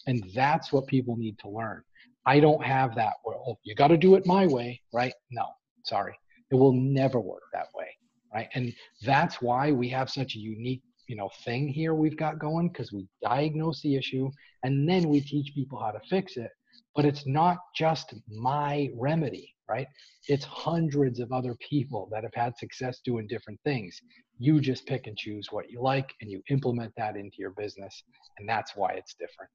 And 0.07 0.23
that's 0.33 0.73
what 0.73 0.87
people 0.87 1.15
need 1.15 1.37
to 1.39 1.49
learn. 1.49 1.83
I 2.25 2.39
don't 2.39 2.63
have 2.63 2.95
that. 2.95 3.13
Well, 3.23 3.43
oh, 3.47 3.59
you 3.63 3.75
got 3.75 3.89
to 3.89 3.97
do 3.97 4.15
it 4.15 4.25
my 4.25 4.47
way, 4.47 4.81
right? 4.91 5.13
No, 5.29 5.45
sorry. 5.83 6.17
It 6.49 6.55
will 6.55 6.73
never 6.73 7.19
work 7.19 7.43
that 7.53 7.67
way, 7.75 7.95
right? 8.33 8.49
And 8.55 8.73
that's 9.03 9.39
why 9.39 9.71
we 9.71 9.87
have 9.89 10.09
such 10.09 10.35
a 10.35 10.39
unique 10.39 10.81
you 11.09 11.15
know 11.15 11.29
thing 11.43 11.67
here 11.67 11.93
we've 11.93 12.17
got 12.17 12.39
going 12.39 12.69
because 12.69 12.93
we 12.93 13.05
diagnose 13.21 13.81
the 13.81 13.95
issue 13.95 14.29
and 14.63 14.87
then 14.87 15.09
we 15.09 15.19
teach 15.19 15.53
people 15.53 15.79
how 15.79 15.91
to 15.91 15.99
fix 16.09 16.37
it 16.37 16.51
but 16.95 17.05
it's 17.05 17.25
not 17.25 17.57
just 17.75 18.13
my 18.27 18.89
remedy, 18.95 19.55
right? 19.69 19.87
It's 20.27 20.43
hundreds 20.45 21.19
of 21.19 21.31
other 21.31 21.55
people 21.59 22.09
that 22.11 22.23
have 22.23 22.33
had 22.33 22.57
success 22.57 22.99
doing 23.05 23.27
different 23.27 23.59
things. 23.63 24.01
You 24.37 24.59
just 24.59 24.85
pick 24.85 25.07
and 25.07 25.17
choose 25.17 25.47
what 25.51 25.69
you 25.69 25.81
like 25.81 26.13
and 26.21 26.31
you 26.31 26.41
implement 26.49 26.93
that 26.97 27.15
into 27.15 27.37
your 27.37 27.51
business. 27.51 28.03
And 28.37 28.49
that's 28.49 28.75
why 28.75 28.93
it's 28.93 29.13
different. 29.13 29.51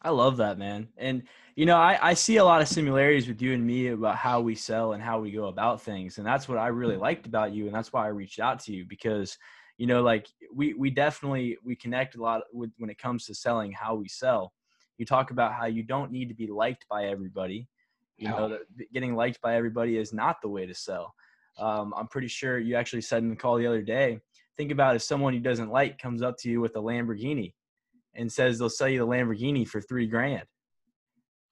I 0.00 0.10
love 0.10 0.36
that, 0.36 0.58
man. 0.58 0.88
And, 0.96 1.24
you 1.56 1.66
know, 1.66 1.76
I, 1.76 1.98
I 2.00 2.14
see 2.14 2.36
a 2.36 2.44
lot 2.44 2.62
of 2.62 2.68
similarities 2.68 3.26
with 3.26 3.42
you 3.42 3.52
and 3.52 3.66
me 3.66 3.88
about 3.88 4.14
how 4.14 4.40
we 4.40 4.54
sell 4.54 4.92
and 4.92 5.02
how 5.02 5.18
we 5.18 5.32
go 5.32 5.46
about 5.46 5.82
things. 5.82 6.18
And 6.18 6.26
that's 6.26 6.48
what 6.48 6.56
I 6.56 6.68
really 6.68 6.96
liked 6.96 7.26
about 7.26 7.52
you. 7.52 7.66
And 7.66 7.74
that's 7.74 7.92
why 7.92 8.04
I 8.04 8.08
reached 8.08 8.38
out 8.38 8.60
to 8.60 8.72
you 8.72 8.86
because 8.88 9.36
you 9.78 9.86
know 9.86 10.02
like 10.02 10.26
we 10.54 10.74
we 10.74 10.90
definitely 10.90 11.56
we 11.64 11.74
connect 11.74 12.16
a 12.16 12.22
lot 12.22 12.42
with 12.52 12.70
when 12.78 12.90
it 12.90 12.98
comes 12.98 13.24
to 13.26 13.34
selling 13.34 13.72
how 13.72 13.94
we 13.94 14.08
sell. 14.08 14.52
You 14.98 15.06
talk 15.06 15.30
about 15.30 15.54
how 15.54 15.66
you 15.66 15.82
don't 15.82 16.10
need 16.10 16.28
to 16.28 16.34
be 16.34 16.48
liked 16.48 16.84
by 16.90 17.06
everybody. 17.06 17.68
You 18.18 18.28
no. 18.28 18.36
know 18.36 18.48
that 18.48 18.92
getting 18.92 19.14
liked 19.14 19.40
by 19.40 19.56
everybody 19.56 19.96
is 19.96 20.12
not 20.12 20.42
the 20.42 20.48
way 20.48 20.66
to 20.66 20.74
sell. 20.74 21.14
Um, 21.58 21.92
i'm 21.96 22.06
pretty 22.06 22.28
sure 22.28 22.60
you 22.60 22.76
actually 22.76 23.02
said 23.02 23.24
in 23.24 23.30
the 23.30 23.34
call 23.34 23.56
the 23.56 23.66
other 23.66 23.82
day 23.82 24.20
think 24.56 24.70
about 24.70 24.94
if 24.94 25.02
someone 25.02 25.32
who 25.32 25.40
doesn't 25.40 25.70
like 25.70 25.98
comes 25.98 26.22
up 26.22 26.36
to 26.38 26.48
you 26.48 26.60
with 26.60 26.76
a 26.76 26.80
lamborghini 26.80 27.52
and 28.14 28.30
says 28.30 28.60
they'll 28.60 28.70
sell 28.70 28.88
you 28.88 29.00
the 29.00 29.06
lamborghini 29.06 29.66
for 29.66 29.80
three 29.80 30.06
grand. 30.06 30.44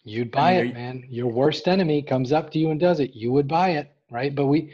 You'd 0.04 0.30
buy 0.30 0.58
I 0.58 0.62
mean, 0.62 0.70
it 0.70 0.74
man. 0.74 1.04
Your 1.08 1.26
worst 1.26 1.66
enemy 1.66 2.02
comes 2.02 2.30
up 2.30 2.52
to 2.52 2.58
you 2.60 2.70
and 2.70 2.78
does 2.78 3.00
it. 3.00 3.16
You 3.16 3.32
would 3.32 3.48
buy 3.48 3.70
it 3.70 3.96
right? 4.10 4.34
But 4.34 4.46
we 4.46 4.72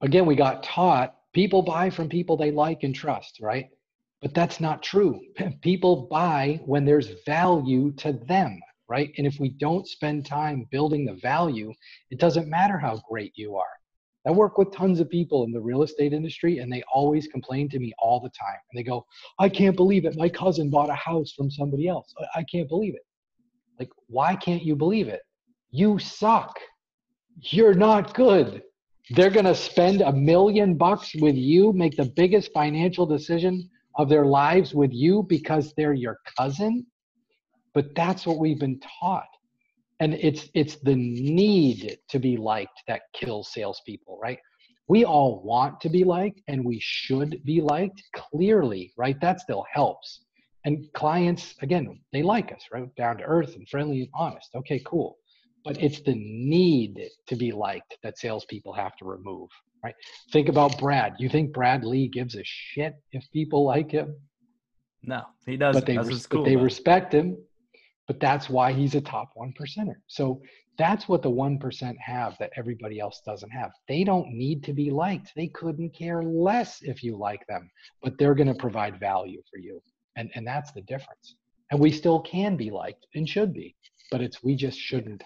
again 0.00 0.26
we 0.26 0.34
got 0.34 0.62
taught 0.62 1.16
people 1.32 1.62
buy 1.62 1.90
from 1.90 2.08
people 2.08 2.36
they 2.36 2.50
like 2.50 2.82
and 2.82 2.94
trust, 2.94 3.38
right? 3.40 3.68
But 4.20 4.34
that's 4.34 4.60
not 4.60 4.82
true. 4.82 5.20
People 5.62 6.08
buy 6.10 6.60
when 6.64 6.84
there's 6.84 7.10
value 7.24 7.92
to 7.98 8.12
them, 8.12 8.58
right? 8.88 9.12
And 9.16 9.26
if 9.26 9.38
we 9.38 9.50
don't 9.50 9.86
spend 9.86 10.26
time 10.26 10.66
building 10.72 11.04
the 11.04 11.14
value, 11.14 11.72
it 12.10 12.18
doesn't 12.18 12.48
matter 12.48 12.78
how 12.78 13.00
great 13.08 13.32
you 13.36 13.56
are. 13.56 13.66
I 14.26 14.32
work 14.32 14.58
with 14.58 14.74
tons 14.74 14.98
of 14.98 15.08
people 15.08 15.44
in 15.44 15.52
the 15.52 15.60
real 15.60 15.82
estate 15.82 16.12
industry, 16.12 16.58
and 16.58 16.70
they 16.70 16.82
always 16.92 17.28
complain 17.28 17.68
to 17.70 17.78
me 17.78 17.92
all 17.98 18.20
the 18.20 18.30
time. 18.30 18.58
And 18.70 18.78
they 18.78 18.82
go, 18.82 19.06
I 19.38 19.48
can't 19.48 19.76
believe 19.76 20.04
it. 20.04 20.16
My 20.16 20.28
cousin 20.28 20.68
bought 20.68 20.90
a 20.90 20.94
house 20.94 21.32
from 21.32 21.50
somebody 21.50 21.88
else. 21.88 22.12
I 22.34 22.42
can't 22.50 22.68
believe 22.68 22.94
it. 22.94 23.06
Like, 23.78 23.90
why 24.08 24.34
can't 24.34 24.64
you 24.64 24.74
believe 24.74 25.06
it? 25.08 25.22
You 25.70 25.98
suck. 25.98 26.58
You're 27.40 27.74
not 27.74 28.14
good 28.14 28.62
they're 29.10 29.30
going 29.30 29.46
to 29.46 29.54
spend 29.54 30.02
a 30.02 30.12
million 30.12 30.74
bucks 30.74 31.14
with 31.16 31.34
you, 31.34 31.72
make 31.72 31.96
the 31.96 32.12
biggest 32.16 32.52
financial 32.52 33.06
decision 33.06 33.68
of 33.96 34.08
their 34.08 34.26
lives 34.26 34.74
with 34.74 34.92
you 34.92 35.24
because 35.28 35.72
they're 35.76 35.94
your 35.94 36.18
cousin. 36.36 36.86
But 37.74 37.94
that's 37.94 38.26
what 38.26 38.38
we've 38.38 38.58
been 38.58 38.80
taught. 39.00 39.28
And 40.00 40.14
it's 40.14 40.48
it's 40.54 40.76
the 40.76 40.94
need 40.94 41.98
to 42.08 42.18
be 42.18 42.36
liked 42.36 42.82
that 42.86 43.02
kills 43.14 43.52
salespeople, 43.52 44.18
right? 44.22 44.38
We 44.88 45.04
all 45.04 45.42
want 45.42 45.80
to 45.80 45.88
be 45.88 46.04
liked 46.04 46.40
and 46.46 46.64
we 46.64 46.78
should 46.80 47.42
be 47.44 47.60
liked 47.60 48.02
clearly, 48.14 48.92
right? 48.96 49.20
That 49.20 49.40
still 49.40 49.64
helps. 49.72 50.20
And 50.64 50.86
clients, 50.92 51.54
again, 51.62 52.00
they 52.12 52.22
like 52.22 52.52
us, 52.52 52.62
right? 52.72 52.94
Down 52.96 53.18
to 53.18 53.24
earth 53.24 53.54
and 53.56 53.68
friendly 53.68 54.00
and 54.00 54.08
honest. 54.14 54.50
Okay, 54.54 54.80
cool 54.86 55.18
but 55.64 55.82
it's 55.82 56.00
the 56.00 56.14
need 56.14 57.08
to 57.26 57.36
be 57.36 57.52
liked 57.52 57.96
that 58.02 58.18
salespeople 58.18 58.72
have 58.72 58.96
to 58.96 59.04
remove, 59.04 59.48
right? 59.84 59.94
Think 60.32 60.48
about 60.48 60.78
Brad. 60.78 61.14
You 61.18 61.28
think 61.28 61.52
Brad 61.52 61.84
Lee 61.84 62.08
gives 62.08 62.36
a 62.36 62.42
shit 62.44 62.94
if 63.12 63.24
people 63.32 63.64
like 63.64 63.90
him? 63.90 64.16
No, 65.02 65.22
he 65.46 65.56
doesn't. 65.56 65.80
But 65.80 65.86
they, 65.86 65.98
res- 65.98 66.26
cool, 66.26 66.42
but 66.42 66.48
they 66.48 66.56
respect 66.56 67.12
him. 67.12 67.36
But 68.06 68.20
that's 68.20 68.48
why 68.48 68.72
he's 68.72 68.94
a 68.94 69.02
top 69.02 69.30
one 69.34 69.52
percenter. 69.52 69.96
So 70.06 70.40
that's 70.78 71.08
what 71.08 71.22
the 71.22 71.30
one 71.30 71.58
percent 71.58 71.98
have 72.00 72.38
that 72.38 72.52
everybody 72.56 73.00
else 73.00 73.20
doesn't 73.26 73.50
have. 73.50 73.70
They 73.86 74.04
don't 74.04 74.28
need 74.28 74.64
to 74.64 74.72
be 74.72 74.90
liked. 74.90 75.32
They 75.36 75.48
couldn't 75.48 75.90
care 75.90 76.22
less 76.22 76.80
if 76.82 77.02
you 77.02 77.16
like 77.16 77.46
them, 77.48 77.68
but 78.02 78.16
they're 78.16 78.34
going 78.34 78.48
to 78.48 78.54
provide 78.54 78.98
value 78.98 79.42
for 79.50 79.58
you, 79.58 79.82
and 80.16 80.30
and 80.34 80.46
that's 80.46 80.72
the 80.72 80.82
difference. 80.82 81.36
And 81.70 81.78
we 81.78 81.90
still 81.90 82.20
can 82.20 82.56
be 82.56 82.70
liked 82.70 83.06
and 83.14 83.28
should 83.28 83.52
be, 83.52 83.76
but 84.10 84.22
it's 84.22 84.42
we 84.42 84.56
just 84.56 84.78
shouldn't 84.78 85.22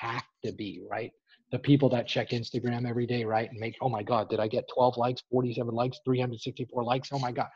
have 0.00 0.24
to 0.44 0.52
be, 0.52 0.82
right? 0.90 1.10
The 1.52 1.58
people 1.58 1.88
that 1.90 2.08
check 2.08 2.30
Instagram 2.30 2.88
every 2.88 3.06
day, 3.06 3.24
right? 3.24 3.48
And 3.50 3.58
make, 3.58 3.76
oh 3.80 3.88
my 3.88 4.02
God, 4.02 4.28
did 4.28 4.40
I 4.40 4.48
get 4.48 4.64
12 4.74 4.96
likes, 4.96 5.22
47 5.30 5.74
likes, 5.74 6.00
364 6.04 6.84
likes? 6.84 7.10
Oh 7.12 7.18
my 7.18 7.32
God. 7.32 7.48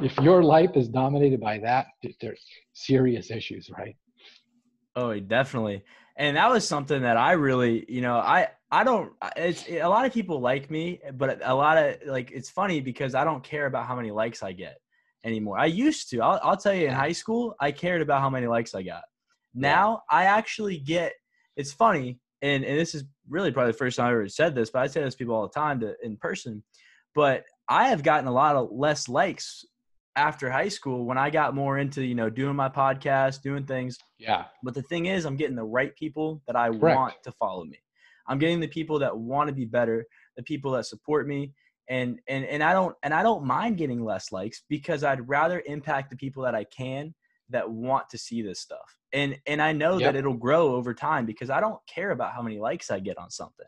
If 0.00 0.16
your 0.18 0.42
life 0.42 0.70
is 0.74 0.88
dominated 0.88 1.40
by 1.40 1.58
that, 1.58 1.86
there's 2.20 2.44
serious 2.72 3.30
issues, 3.30 3.70
right? 3.76 3.96
Oh, 4.96 5.18
definitely. 5.20 5.84
And 6.16 6.36
that 6.36 6.50
was 6.50 6.66
something 6.66 7.02
that 7.02 7.16
I 7.16 7.32
really, 7.32 7.84
you 7.88 8.00
know, 8.00 8.16
I, 8.16 8.48
I 8.70 8.84
don't, 8.84 9.12
it's 9.36 9.68
a 9.68 9.84
lot 9.84 10.06
of 10.06 10.12
people 10.12 10.40
like 10.40 10.70
me, 10.70 11.00
but 11.14 11.40
a 11.44 11.54
lot 11.54 11.76
of 11.76 11.96
like, 12.06 12.30
it's 12.30 12.50
funny 12.50 12.80
because 12.80 13.14
I 13.14 13.24
don't 13.24 13.42
care 13.42 13.66
about 13.66 13.86
how 13.86 13.96
many 13.96 14.10
likes 14.10 14.42
I 14.42 14.52
get 14.52 14.78
anymore. 15.24 15.58
I 15.58 15.66
used 15.66 16.10
to, 16.10 16.20
I'll, 16.20 16.40
I'll 16.42 16.56
tell 16.56 16.74
you 16.74 16.86
in 16.86 16.94
high 16.94 17.12
school, 17.12 17.54
I 17.60 17.72
cared 17.72 18.02
about 18.02 18.20
how 18.20 18.30
many 18.30 18.46
likes 18.46 18.74
I 18.74 18.82
got. 18.82 19.02
Now 19.54 20.02
yeah. 20.10 20.18
I 20.18 20.24
actually 20.24 20.78
get 20.78 21.12
it's 21.56 21.72
funny, 21.72 22.18
and 22.42 22.64
and 22.64 22.78
this 22.78 22.94
is 22.94 23.04
really 23.28 23.52
probably 23.52 23.72
the 23.72 23.78
first 23.78 23.96
time 23.96 24.06
I 24.06 24.12
ever 24.12 24.28
said 24.28 24.54
this, 24.54 24.70
but 24.70 24.82
I 24.82 24.86
say 24.86 25.02
this 25.02 25.14
to 25.14 25.18
people 25.18 25.34
all 25.34 25.48
the 25.48 25.52
time 25.52 25.80
to 25.80 25.94
in 26.02 26.16
person. 26.16 26.62
But 27.14 27.44
I 27.68 27.88
have 27.88 28.02
gotten 28.02 28.26
a 28.26 28.32
lot 28.32 28.56
of 28.56 28.70
less 28.72 29.08
likes 29.08 29.64
after 30.16 30.50
high 30.50 30.68
school 30.68 31.04
when 31.04 31.18
I 31.18 31.30
got 31.30 31.54
more 31.54 31.78
into 31.78 32.04
you 32.04 32.14
know 32.14 32.30
doing 32.30 32.56
my 32.56 32.68
podcast, 32.68 33.42
doing 33.42 33.64
things. 33.64 33.98
Yeah. 34.18 34.44
But 34.62 34.74
the 34.74 34.82
thing 34.82 35.06
is, 35.06 35.24
I'm 35.24 35.36
getting 35.36 35.56
the 35.56 35.64
right 35.64 35.94
people 35.96 36.42
that 36.46 36.56
I 36.56 36.68
Correct. 36.68 36.82
want 36.82 37.14
to 37.24 37.32
follow 37.32 37.64
me. 37.64 37.78
I'm 38.26 38.38
getting 38.38 38.60
the 38.60 38.68
people 38.68 38.98
that 39.00 39.16
want 39.16 39.48
to 39.48 39.54
be 39.54 39.64
better, 39.64 40.06
the 40.36 40.42
people 40.42 40.72
that 40.72 40.86
support 40.86 41.26
me, 41.26 41.52
and 41.88 42.20
and 42.28 42.44
and 42.44 42.62
I 42.62 42.72
don't 42.72 42.96
and 43.02 43.12
I 43.12 43.22
don't 43.22 43.44
mind 43.44 43.76
getting 43.76 44.04
less 44.04 44.32
likes 44.32 44.62
because 44.68 45.04
I'd 45.04 45.28
rather 45.28 45.62
impact 45.66 46.10
the 46.10 46.16
people 46.16 46.42
that 46.44 46.54
I 46.54 46.64
can 46.64 47.14
that 47.50 47.68
want 47.68 48.08
to 48.10 48.18
see 48.18 48.42
this 48.42 48.60
stuff 48.60 48.96
and 49.12 49.36
and 49.46 49.60
i 49.60 49.72
know 49.72 49.98
yep. 49.98 50.12
that 50.12 50.18
it'll 50.18 50.34
grow 50.34 50.74
over 50.74 50.94
time 50.94 51.26
because 51.26 51.50
i 51.50 51.60
don't 51.60 51.80
care 51.86 52.10
about 52.10 52.32
how 52.32 52.42
many 52.42 52.58
likes 52.58 52.90
i 52.90 52.98
get 52.98 53.18
on 53.18 53.30
something. 53.30 53.66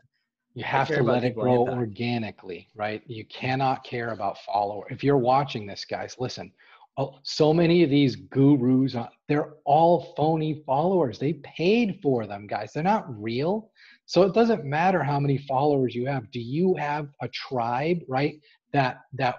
You 0.53 0.63
have 0.63 0.87
to 0.87 1.03
let 1.03 1.23
it 1.23 1.35
grow 1.35 1.67
organically 1.67 2.67
right? 2.75 3.03
You 3.05 3.25
cannot 3.25 3.83
care 3.83 4.09
about 4.09 4.39
follower 4.39 4.87
if 4.89 5.03
you're 5.03 5.17
watching 5.17 5.67
this 5.67 5.85
guys 5.85 6.15
listen 6.19 6.51
oh, 6.97 7.19
so 7.23 7.53
many 7.53 7.83
of 7.83 7.89
these 7.89 8.15
gurus 8.15 8.95
uh, 8.95 9.07
they're 9.27 9.53
all 9.65 10.13
phony 10.15 10.63
followers. 10.65 11.19
They 11.19 11.33
paid 11.33 11.99
for 12.01 12.25
them 12.25 12.47
guys. 12.47 12.71
They're 12.73 12.83
not 12.83 13.05
real. 13.21 13.71
So 14.05 14.23
it 14.23 14.33
doesn't 14.33 14.65
matter 14.65 15.03
how 15.03 15.19
many 15.19 15.37
followers 15.37 15.93
you 15.93 16.05
have. 16.07 16.31
Do 16.31 16.39
you 16.39 16.75
have 16.75 17.09
a 17.21 17.27
tribe 17.27 17.99
right 18.07 18.39
that 18.73 19.01
that 19.13 19.35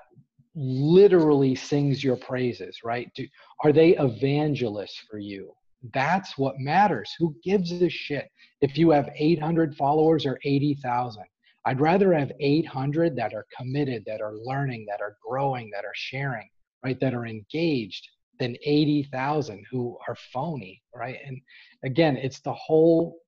literally 0.61 1.55
sings 1.55 2.03
your 2.03 2.17
praises 2.17 2.79
right 2.83 3.11
do, 3.15 3.27
are 3.63 3.73
they 3.73 3.97
evangelists 3.97 4.99
for 5.11 5.19
you 5.19 5.53
that's 5.95 6.37
what 6.37 6.59
matters. 6.59 7.15
Who 7.19 7.37
gives 7.43 7.71
a 7.73 7.89
shit 7.89 8.31
if 8.61 8.77
you 8.77 8.91
have 8.91 9.11
800 9.15 9.77
followers 9.77 10.27
or 10.27 10.39
80,000? 10.45 11.23
I'd 11.65 11.81
rather 11.81 12.13
have 12.13 12.33
800 12.41 13.15
that 13.17 13.35
are 13.35 13.47
committed, 13.57 14.05
that 14.07 14.21
are 14.21 14.35
learning, 14.37 14.87
that 14.89 15.01
are 15.01 15.17
growing, 15.27 15.71
that 15.73 15.85
are 15.85 15.95
sharing, 15.95 16.49
right? 16.85 16.99
That 17.01 17.15
are 17.15 17.27
engaged 17.27 18.09
than 18.41 18.57
80,000 18.65 19.65
who 19.71 19.99
are 20.09 20.17
phony, 20.33 20.81
right? 20.95 21.19
And 21.25 21.41
again, 21.85 22.17
it's 22.17 22.41
the 22.41 22.55
whole 22.55 23.19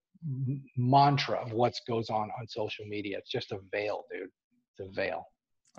mantra 0.76 1.37
of 1.38 1.52
what 1.52 1.75
goes 1.88 2.10
on 2.10 2.30
on 2.38 2.49
social 2.49 2.84
media. 2.87 3.18
It's 3.18 3.30
just 3.30 3.52
a 3.52 3.58
veil, 3.72 4.04
dude. 4.10 4.28
It's 4.78 4.88
a 4.88 4.92
veil. 4.92 5.25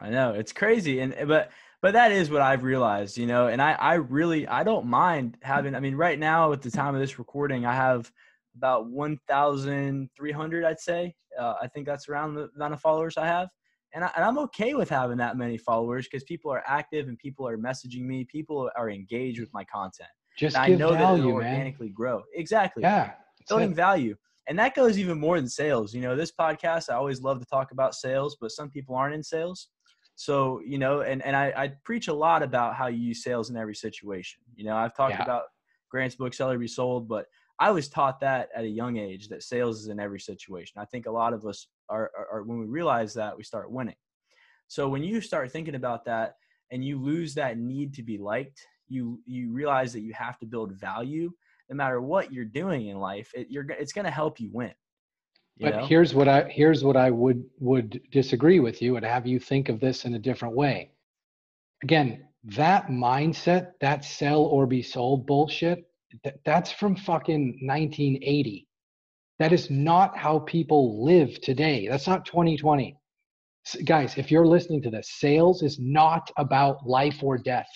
I 0.01 0.09
know 0.09 0.31
it's 0.31 0.51
crazy, 0.51 0.99
and 0.99 1.15
but 1.27 1.51
but 1.81 1.93
that 1.93 2.11
is 2.11 2.29
what 2.29 2.41
I've 2.41 2.63
realized, 2.63 3.17
you 3.17 3.25
know, 3.25 3.47
and 3.47 3.59
I, 3.61 3.71
I 3.73 3.95
really, 3.95 4.47
I 4.47 4.63
don't 4.63 4.85
mind 4.85 5.37
having, 5.41 5.73
I 5.73 5.79
mean, 5.79 5.95
right 5.95 6.19
now 6.19 6.53
at 6.53 6.61
the 6.61 6.69
time 6.69 6.93
of 6.93 7.01
this 7.01 7.17
recording, 7.17 7.65
I 7.65 7.73
have 7.73 8.11
about 8.55 8.87
1,300, 8.91 10.63
I'd 10.63 10.79
say. 10.79 11.15
Uh, 11.39 11.55
I 11.59 11.67
think 11.67 11.87
that's 11.87 12.07
around 12.07 12.35
the 12.35 12.49
amount 12.55 12.75
of 12.75 12.81
followers 12.81 13.17
I 13.17 13.25
have. 13.25 13.49
And, 13.93 14.03
I, 14.03 14.11
am 14.15 14.37
okay 14.39 14.75
with 14.75 14.89
having 14.89 15.17
that 15.17 15.37
many 15.37 15.57
followers 15.57 16.07
because 16.07 16.23
people 16.23 16.51
are 16.51 16.63
active 16.67 17.07
and 17.07 17.17
people 17.17 17.47
are 17.47 17.57
messaging 17.57 18.01
me. 18.01 18.25
People 18.31 18.69
are 18.77 18.89
engaged 18.89 19.39
with 19.39 19.51
my 19.51 19.63
content. 19.65 20.09
Just 20.37 20.55
and 20.55 20.67
give 20.67 20.75
I 20.75 20.77
know 20.77 20.91
value, 20.91 21.17
that 21.17 21.19
it'll 21.19 21.33
organically 21.33 21.87
man. 21.87 21.93
grow. 21.93 22.23
Exactly. 22.35 22.83
Yeah. 22.83 23.13
Building 23.49 23.71
it. 23.71 23.75
value. 23.75 24.15
And 24.47 24.57
that 24.59 24.75
goes 24.75 24.99
even 24.99 25.19
more 25.19 25.39
than 25.39 25.49
sales. 25.49 25.93
You 25.93 26.01
know, 26.01 26.15
this 26.15 26.31
podcast, 26.31 26.89
I 26.89 26.95
always 26.95 27.21
love 27.21 27.39
to 27.39 27.45
talk 27.45 27.71
about 27.71 27.95
sales, 27.95 28.37
but 28.39 28.51
some 28.51 28.69
people 28.69 28.95
aren't 28.95 29.15
in 29.15 29.23
sales. 29.23 29.69
So, 30.21 30.61
you 30.63 30.77
know, 30.77 31.01
and, 31.01 31.25
and 31.25 31.35
I, 31.35 31.51
I 31.57 31.67
preach 31.83 32.07
a 32.07 32.13
lot 32.13 32.43
about 32.43 32.75
how 32.75 32.85
you 32.85 32.99
use 32.99 33.23
sales 33.23 33.49
in 33.49 33.57
every 33.57 33.73
situation. 33.73 34.39
You 34.53 34.65
know, 34.65 34.77
I've 34.77 34.95
talked 34.95 35.15
yeah. 35.15 35.23
about 35.23 35.45
Grant's 35.89 36.13
book, 36.15 36.35
Sell 36.35 36.51
or 36.51 36.59
Be 36.59 36.67
Sold, 36.67 37.07
but 37.07 37.25
I 37.57 37.71
was 37.71 37.89
taught 37.89 38.19
that 38.19 38.49
at 38.55 38.63
a 38.63 38.67
young 38.67 38.97
age 38.97 39.29
that 39.29 39.41
sales 39.41 39.81
is 39.81 39.87
in 39.87 39.99
every 39.99 40.19
situation. 40.19 40.79
I 40.79 40.85
think 40.85 41.07
a 41.07 41.11
lot 41.11 41.33
of 41.33 41.47
us 41.47 41.65
are, 41.89 42.11
are, 42.15 42.27
are 42.33 42.43
when 42.43 42.59
we 42.59 42.67
realize 42.67 43.15
that, 43.15 43.35
we 43.35 43.43
start 43.43 43.71
winning. 43.71 43.95
So 44.67 44.87
when 44.87 45.03
you 45.03 45.21
start 45.21 45.51
thinking 45.51 45.73
about 45.73 46.05
that 46.05 46.35
and 46.69 46.85
you 46.85 47.01
lose 47.01 47.33
that 47.33 47.57
need 47.57 47.95
to 47.95 48.03
be 48.03 48.19
liked, 48.19 48.61
you 48.87 49.21
you 49.25 49.51
realize 49.51 49.91
that 49.93 50.01
you 50.01 50.13
have 50.13 50.37
to 50.37 50.45
build 50.45 50.73
value 50.73 51.31
no 51.67 51.75
matter 51.75 51.99
what 51.99 52.31
you're 52.31 52.45
doing 52.45 52.89
in 52.89 52.99
life. 52.99 53.31
It, 53.33 53.47
you're 53.49 53.65
it's 53.71 53.93
going 53.93 54.05
to 54.05 54.11
help 54.11 54.39
you 54.39 54.51
win 54.53 54.73
but 55.61 55.75
know? 55.75 55.85
here's 55.85 56.13
what 56.13 56.27
i 56.27 56.43
here's 56.49 56.83
what 56.83 56.97
i 56.97 57.09
would 57.09 57.43
would 57.59 58.01
disagree 58.11 58.59
with 58.59 58.81
you 58.81 58.95
and 58.95 59.05
have 59.05 59.27
you 59.27 59.39
think 59.39 59.69
of 59.69 59.79
this 59.79 60.05
in 60.05 60.13
a 60.15 60.19
different 60.19 60.55
way 60.55 60.91
again 61.83 62.25
that 62.43 62.87
mindset 62.87 63.71
that 63.81 64.03
sell 64.03 64.41
or 64.41 64.65
be 64.65 64.81
sold 64.81 65.25
bullshit 65.25 65.85
that, 66.23 66.39
that's 66.43 66.71
from 66.71 66.95
fucking 66.95 67.59
1980 67.61 68.67
that 69.39 69.53
is 69.53 69.69
not 69.69 70.17
how 70.17 70.39
people 70.39 71.05
live 71.05 71.39
today 71.41 71.87
that's 71.87 72.07
not 72.07 72.25
2020 72.25 72.97
guys, 73.85 74.17
if 74.17 74.31
you're 74.31 74.47
listening 74.47 74.81
to 74.83 74.89
this, 74.89 75.09
sales 75.19 75.61
is 75.61 75.77
not 75.79 76.29
about 76.37 76.85
life 76.85 77.23
or 77.23 77.37
death. 77.37 77.69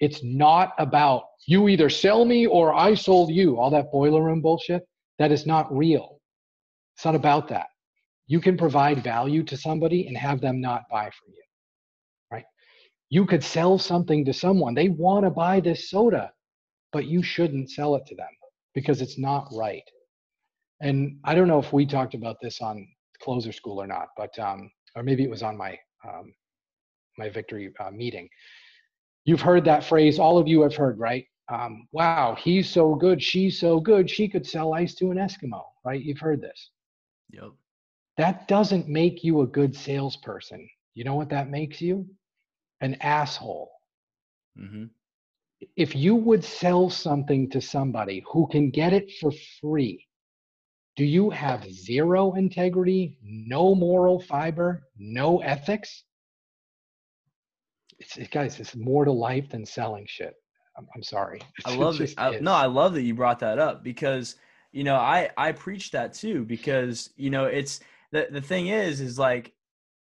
It's 0.00 0.22
not 0.22 0.72
about 0.78 1.24
you 1.46 1.68
either 1.68 1.88
sell 1.88 2.24
me 2.24 2.46
or 2.46 2.74
I 2.74 2.94
sold 2.94 3.30
you, 3.30 3.58
all 3.58 3.70
that 3.70 3.92
boiler 3.92 4.22
room 4.22 4.40
bullshit. 4.40 4.86
That 5.18 5.32
is 5.32 5.46
not 5.46 5.74
real. 5.74 6.20
It's 6.96 7.04
not 7.04 7.14
about 7.14 7.48
that. 7.48 7.66
You 8.26 8.40
can 8.40 8.56
provide 8.56 9.04
value 9.04 9.42
to 9.44 9.56
somebody 9.56 10.06
and 10.06 10.16
have 10.16 10.40
them 10.40 10.60
not 10.60 10.82
buy 10.90 11.04
from 11.04 11.32
you, 11.34 11.42
right? 12.30 12.44
You 13.10 13.26
could 13.26 13.44
sell 13.44 13.78
something 13.78 14.24
to 14.24 14.32
someone. 14.32 14.74
They 14.74 14.88
want 14.88 15.24
to 15.24 15.30
buy 15.30 15.60
this 15.60 15.90
soda, 15.90 16.32
but 16.92 17.06
you 17.06 17.22
shouldn't 17.22 17.70
sell 17.70 17.96
it 17.96 18.06
to 18.06 18.14
them 18.14 18.28
because 18.74 19.02
it's 19.02 19.18
not 19.18 19.48
right. 19.52 19.82
And 20.80 21.18
I 21.24 21.34
don't 21.34 21.48
know 21.48 21.58
if 21.58 21.72
we 21.72 21.86
talked 21.86 22.14
about 22.14 22.36
this 22.40 22.60
on 22.60 22.86
closer 23.22 23.52
school 23.52 23.80
or 23.80 23.86
not, 23.86 24.08
but 24.16 24.36
um, 24.38 24.70
or 24.96 25.02
maybe 25.02 25.22
it 25.22 25.30
was 25.30 25.42
on 25.42 25.56
my 25.56 25.78
um, 26.06 26.32
my 27.18 27.28
victory 27.28 27.72
uh, 27.80 27.90
meeting. 27.90 28.28
You've 29.24 29.40
heard 29.40 29.64
that 29.64 29.84
phrase. 29.84 30.18
All 30.18 30.38
of 30.38 30.48
you 30.48 30.62
have 30.62 30.74
heard, 30.74 30.98
right? 30.98 31.24
Um, 31.50 31.88
wow, 31.92 32.36
he's 32.38 32.68
so 32.68 32.94
good. 32.94 33.22
She's 33.22 33.60
so 33.60 33.80
good. 33.80 34.08
She 34.08 34.28
could 34.28 34.46
sell 34.46 34.74
ice 34.74 34.94
to 34.96 35.10
an 35.10 35.18
Eskimo, 35.18 35.62
right? 35.84 36.02
You've 36.02 36.18
heard 36.18 36.40
this. 36.40 36.70
Yep. 37.34 37.52
That 38.16 38.46
doesn't 38.48 38.88
make 38.88 39.24
you 39.24 39.40
a 39.40 39.46
good 39.46 39.74
salesperson. 39.74 40.68
You 40.94 41.04
know 41.04 41.16
what 41.16 41.30
that 41.30 41.50
makes 41.50 41.80
you? 41.80 42.06
An 42.80 42.94
asshole. 43.00 43.70
Mm-hmm. 44.58 44.84
If 45.76 45.96
you 45.96 46.14
would 46.14 46.44
sell 46.44 46.90
something 46.90 47.50
to 47.50 47.60
somebody 47.60 48.22
who 48.30 48.46
can 48.48 48.70
get 48.70 48.92
it 48.92 49.10
for 49.20 49.32
free, 49.60 50.06
do 50.96 51.04
you 51.04 51.30
have 51.30 51.68
zero 51.72 52.34
integrity, 52.34 53.16
no 53.22 53.74
moral 53.74 54.20
fiber, 54.20 54.84
no 54.96 55.40
ethics? 55.40 56.04
It's, 57.98 58.16
guys, 58.28 58.60
it's 58.60 58.76
more 58.76 59.04
to 59.04 59.12
life 59.12 59.48
than 59.50 59.66
selling 59.66 60.06
shit. 60.08 60.34
I'm, 60.76 60.86
I'm 60.94 61.02
sorry. 61.02 61.40
I 61.64 61.74
love 61.74 62.00
it. 62.00 62.14
I, 62.16 62.38
no, 62.38 62.52
I 62.52 62.66
love 62.66 62.94
that 62.94 63.02
you 63.02 63.14
brought 63.14 63.40
that 63.40 63.58
up 63.58 63.82
because 63.82 64.36
you 64.74 64.82
know 64.82 64.96
I 64.96 65.30
I 65.36 65.52
preach 65.52 65.92
that 65.92 66.14
too 66.14 66.44
because 66.44 67.10
you 67.16 67.30
know 67.30 67.44
it's 67.44 67.80
the 68.10 68.26
the 68.30 68.40
thing 68.40 68.66
is 68.66 69.00
is 69.00 69.18
like 69.18 69.52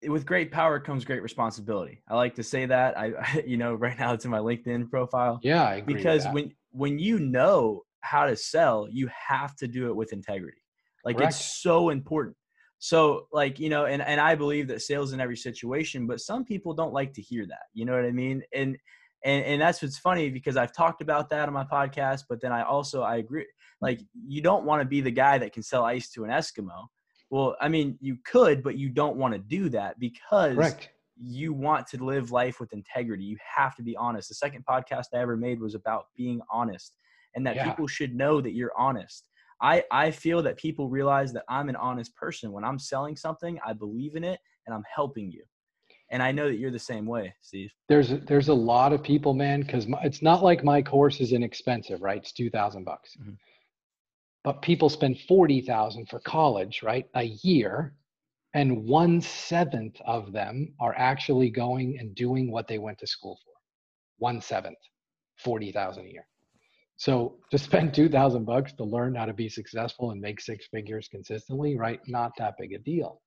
with 0.08 0.25
great 0.25 0.51
power 0.51 0.80
comes 0.80 1.06
great 1.06 1.22
responsibility. 1.22 2.01
I 2.10 2.15
like 2.15 2.36
to 2.36 2.44
say 2.44 2.65
that. 2.65 2.98
I, 2.98 3.44
you 3.48 3.56
know, 3.56 3.75
right 3.75 3.98
now 3.98 4.13
it's 4.13 4.25
in 4.25 4.32
my 4.32 4.39
LinkedIn 4.39 4.89
profile. 4.89 5.39
Yeah, 5.44 5.80
because 5.80 6.25
when 6.32 6.51
when 6.72 6.98
you 6.98 7.20
know 7.20 7.84
how 8.01 8.25
to 8.25 8.36
sell, 8.36 8.88
you 8.92 9.10
have 9.30 9.56
to 9.58 9.68
do 9.68 9.88
it 9.88 9.96
with 9.96 10.12
integrity. 10.12 10.58
Like 11.06 11.18
Correct. 11.18 11.36
it's 11.36 11.46
so 11.62 11.89
important. 11.89 12.36
So 12.80 13.27
like, 13.32 13.60
you 13.60 13.70
know, 13.70 13.86
and, 13.86 14.01
and 14.01 14.20
I 14.20 14.36
believe 14.36 14.68
that 14.68 14.82
sales 14.82 15.13
in 15.13 15.22
every 15.22 15.38
situation, 15.38 16.06
but 16.06 16.20
some 16.20 16.44
people 16.44 16.74
don't 16.74 16.92
like 16.92 17.13
to 17.13 17.22
hear 17.22 17.46
that. 17.48 17.63
You 17.74 17.86
know 17.86 17.94
what 17.94 18.03
I 18.03 18.12
mean? 18.12 18.44
And 18.53 18.77
and 19.24 19.46
and 19.46 19.62
that's 19.62 19.82
what's 19.82 19.98
funny 19.98 20.30
because 20.30 20.58
I've 20.58 20.74
talked 20.74 21.01
about 21.01 21.30
that 21.30 21.48
on 21.48 21.53
my 21.53 21.63
podcast, 21.63 22.24
but 22.30 22.42
then 22.42 22.51
I 22.51 22.63
also 22.63 23.01
I 23.01 23.18
agree 23.18 23.46
like 23.82 24.01
you 24.27 24.42
don't 24.42 24.65
want 24.65 24.82
to 24.82 24.88
be 24.88 25.01
the 25.01 25.12
guy 25.12 25.38
that 25.38 25.53
can 25.53 25.62
sell 25.62 25.84
ice 25.84 26.10
to 26.12 26.24
an 26.24 26.30
Eskimo. 26.30 26.88
Well, 27.30 27.56
I 27.60 27.68
mean, 27.68 27.98
you 28.00 28.18
could, 28.25 28.63
but 28.63 28.77
you 28.77 28.89
don't 28.89 29.18
want 29.18 29.34
to 29.34 29.39
do 29.39 29.68
that 29.70 30.00
because 30.00 30.56
Correct. 30.56 30.89
you 31.18 31.51
want 31.51 31.88
to 31.88 32.03
live 32.03 32.32
life 32.32 32.60
with 32.60 32.74
integrity. 32.74 33.24
You 33.24 33.38
have 33.56 33.75
to 33.75 33.84
be 33.84 33.96
honest. 33.98 34.30
The 34.30 34.36
second 34.36 34.65
podcast 34.65 35.08
I 35.13 35.18
ever 35.18 35.36
made 35.36 35.60
was 35.60 35.75
about 35.75 36.06
being 36.15 36.42
honest 36.51 36.96
and 37.36 37.46
that 37.46 37.56
yeah. 37.56 37.68
people 37.68 37.88
should 37.88 38.15
know 38.15 38.39
that 38.39 38.53
you're 38.53 38.77
honest. 38.77 39.30
I, 39.62 39.84
I 39.92 40.12
feel 40.12 40.42
that 40.44 40.58
people 40.58 40.89
realize 40.89 41.34
that 41.34 41.44
I'm 41.50 41.70
an 41.70 41.75
honest 41.75 42.15
person. 42.15 42.51
When 42.51 42.63
I'm 42.63 42.80
selling 42.80 43.15
something, 43.15 43.60
I 43.65 43.74
believe 43.74 44.15
in 44.15 44.24
it 44.24 44.39
and 44.68 44.75
I'm 44.75 44.84
helping 44.93 45.32
you. 45.32 45.43
And 46.10 46.22
I 46.22 46.32
know 46.32 46.48
that 46.48 46.58
you're 46.58 46.72
the 46.72 46.80
same 46.80 47.06
way, 47.06 47.34
Steve. 47.42 47.72
There's 47.89 48.10
there's 48.28 48.50
a 48.50 48.54
lot 48.54 48.94
of 48.94 49.02
people, 49.04 49.34
man, 49.34 49.62
because 49.62 49.88
it's 50.04 50.22
not 50.22 50.44
like 50.44 50.63
my 50.63 50.82
course 50.82 51.20
is 51.20 51.32
inexpensive, 51.32 52.02
right? 52.02 52.18
It's 52.18 52.32
two 52.32 52.50
thousand 52.50 52.84
bucks, 52.84 53.16
mm-hmm. 53.20 53.34
but 54.44 54.62
people 54.62 54.89
spend 54.89 55.20
forty 55.28 55.62
thousand 55.62 56.10
for 56.10 56.20
college, 56.20 56.82
right? 56.84 57.06
A 57.16 57.24
year, 57.42 57.96
and 58.54 58.84
one 58.86 59.22
seventh 59.22 60.00
of 60.06 60.32
them 60.32 60.74
are 60.80 60.94
actually 60.98 61.50
going 61.50 61.98
and 62.00 62.13
doing 62.13 62.52
what 62.52 62.68
they 62.68 62.78
went 62.78 63.00
to 63.00 63.08
school 63.08 63.39
for. 63.44 63.54
One 64.20 64.39
seventh, 64.39 64.78
forty 65.38 65.72
thousand 65.72 66.06
a 66.06 66.10
year. 66.10 66.28
So 66.96 67.38
to 67.52 67.58
spend 67.58 67.94
2000 67.94 68.46
bucks 68.46 68.72
to 68.74 68.84
learn 68.84 69.16
how 69.16 69.26
to 69.26 69.34
be 69.34 69.50
successful 69.50 70.12
and 70.12 70.22
make 70.22 70.39
six 70.39 70.68
figures 70.68 71.08
consistently, 71.10 71.76
right? 71.76 72.00
Not 72.08 72.34
that 72.38 72.54
big 72.60 72.74
a 72.74 72.78
deal. 72.78 73.23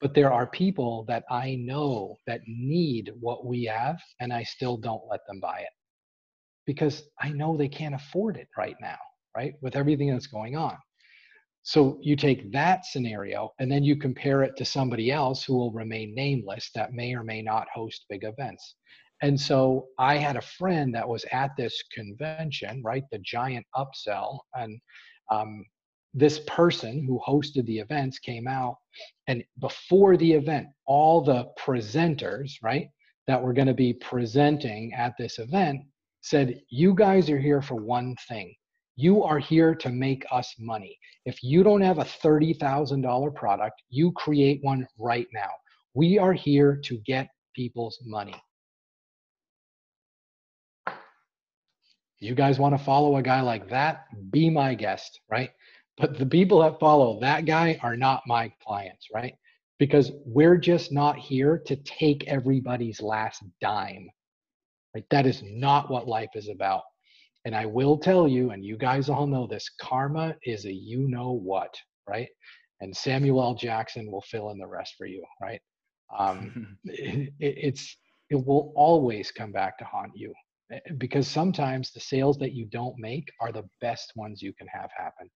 But 0.00 0.14
there 0.14 0.32
are 0.32 0.46
people 0.46 1.04
that 1.08 1.24
I 1.30 1.56
know 1.56 2.16
that 2.26 2.40
need 2.46 3.12
what 3.20 3.44
we 3.44 3.64
have 3.64 4.00
and 4.20 4.32
I 4.32 4.42
still 4.42 4.76
don't 4.76 5.02
let 5.10 5.20
them 5.26 5.40
buy 5.40 5.60
it 5.60 5.72
because 6.66 7.02
I 7.20 7.30
know 7.30 7.56
they 7.56 7.68
can't 7.68 7.94
afford 7.94 8.36
it 8.36 8.48
right 8.56 8.76
now, 8.80 8.98
right? 9.36 9.54
With 9.60 9.76
everything 9.76 10.10
that's 10.10 10.26
going 10.26 10.56
on. 10.56 10.76
So 11.62 11.98
you 12.00 12.16
take 12.16 12.50
that 12.52 12.86
scenario 12.86 13.50
and 13.58 13.70
then 13.70 13.84
you 13.84 13.96
compare 13.96 14.42
it 14.42 14.56
to 14.56 14.64
somebody 14.64 15.12
else 15.12 15.44
who 15.44 15.56
will 15.56 15.72
remain 15.72 16.14
nameless 16.14 16.70
that 16.74 16.92
may 16.92 17.14
or 17.14 17.22
may 17.22 17.42
not 17.42 17.68
host 17.74 18.06
big 18.08 18.24
events. 18.24 18.76
And 19.22 19.38
so 19.38 19.88
I 19.98 20.16
had 20.16 20.36
a 20.36 20.40
friend 20.40 20.94
that 20.94 21.06
was 21.06 21.26
at 21.32 21.50
this 21.56 21.82
convention, 21.92 22.82
right? 22.82 23.04
The 23.12 23.18
giant 23.18 23.66
upsell. 23.76 24.38
And 24.54 24.80
um, 25.30 25.64
this 26.14 26.40
person 26.46 27.04
who 27.04 27.20
hosted 27.26 27.66
the 27.66 27.78
events 27.78 28.18
came 28.18 28.46
out. 28.46 28.76
And 29.26 29.44
before 29.60 30.16
the 30.16 30.32
event, 30.32 30.68
all 30.86 31.20
the 31.20 31.46
presenters, 31.58 32.52
right, 32.62 32.88
that 33.26 33.42
were 33.42 33.52
going 33.52 33.68
to 33.68 33.74
be 33.74 33.92
presenting 33.92 34.92
at 34.94 35.14
this 35.18 35.38
event 35.38 35.82
said, 36.22 36.60
You 36.68 36.94
guys 36.94 37.30
are 37.30 37.38
here 37.38 37.62
for 37.62 37.76
one 37.76 38.16
thing. 38.28 38.54
You 38.96 39.22
are 39.22 39.38
here 39.38 39.74
to 39.76 39.88
make 39.88 40.24
us 40.30 40.54
money. 40.58 40.98
If 41.24 41.42
you 41.42 41.62
don't 41.62 41.80
have 41.80 41.98
a 41.98 42.04
$30,000 42.04 43.34
product, 43.34 43.82
you 43.88 44.12
create 44.12 44.60
one 44.62 44.86
right 44.98 45.28
now. 45.32 45.50
We 45.94 46.18
are 46.18 46.32
here 46.32 46.80
to 46.84 46.98
get 47.06 47.28
people's 47.54 47.98
money. 48.04 48.36
you 52.20 52.34
guys 52.34 52.58
want 52.58 52.76
to 52.76 52.84
follow 52.84 53.16
a 53.16 53.22
guy 53.22 53.40
like 53.40 53.68
that, 53.70 54.04
be 54.30 54.50
my 54.50 54.74
guest, 54.74 55.20
right? 55.30 55.50
But 56.00 56.18
the 56.18 56.26
people 56.26 56.60
that 56.60 56.80
follow 56.80 57.20
that 57.20 57.44
guy 57.44 57.78
are 57.82 57.96
not 57.96 58.22
my 58.26 58.52
clients, 58.62 59.08
right? 59.12 59.34
Because 59.78 60.12
we're 60.24 60.56
just 60.56 60.92
not 60.92 61.16
here 61.16 61.62
to 61.66 61.76
take 61.76 62.26
everybody's 62.26 63.00
last 63.00 63.42
dime. 63.60 64.08
Right? 64.94 65.04
That 65.10 65.26
is 65.26 65.42
not 65.44 65.90
what 65.90 66.08
life 66.08 66.30
is 66.34 66.48
about. 66.48 66.82
And 67.44 67.54
I 67.54 67.66
will 67.66 67.96
tell 67.98 68.28
you, 68.28 68.50
and 68.50 68.64
you 68.64 68.76
guys 68.76 69.08
all 69.08 69.26
know 69.26 69.46
this 69.46 69.70
karma 69.80 70.36
is 70.44 70.64
a 70.66 70.72
you 70.72 71.08
know 71.08 71.32
what, 71.32 71.74
right? 72.08 72.28
And 72.80 72.94
Samuel 72.94 73.42
L. 73.42 73.54
Jackson 73.54 74.10
will 74.10 74.22
fill 74.22 74.50
in 74.50 74.58
the 74.58 74.66
rest 74.66 74.94
for 74.98 75.06
you, 75.06 75.24
right? 75.40 75.60
Um, 76.16 76.76
it, 76.84 77.32
it's 77.38 77.96
it 78.28 78.36
will 78.36 78.72
always 78.76 79.30
come 79.30 79.52
back 79.52 79.78
to 79.78 79.84
haunt 79.84 80.12
you 80.14 80.32
Eh, 80.70 80.78
because 80.98 81.26
sometimes 81.26 81.90
the 81.90 82.00
sales 82.00 82.38
that 82.38 82.52
you 82.52 82.66
don't 82.66 82.98
make 82.98 83.30
are 83.40 83.52
the 83.52 83.68
best 83.80 84.12
ones 84.16 84.42
you 84.42 84.52
can 84.52 84.68
have 84.68 84.90
happen 84.96 85.28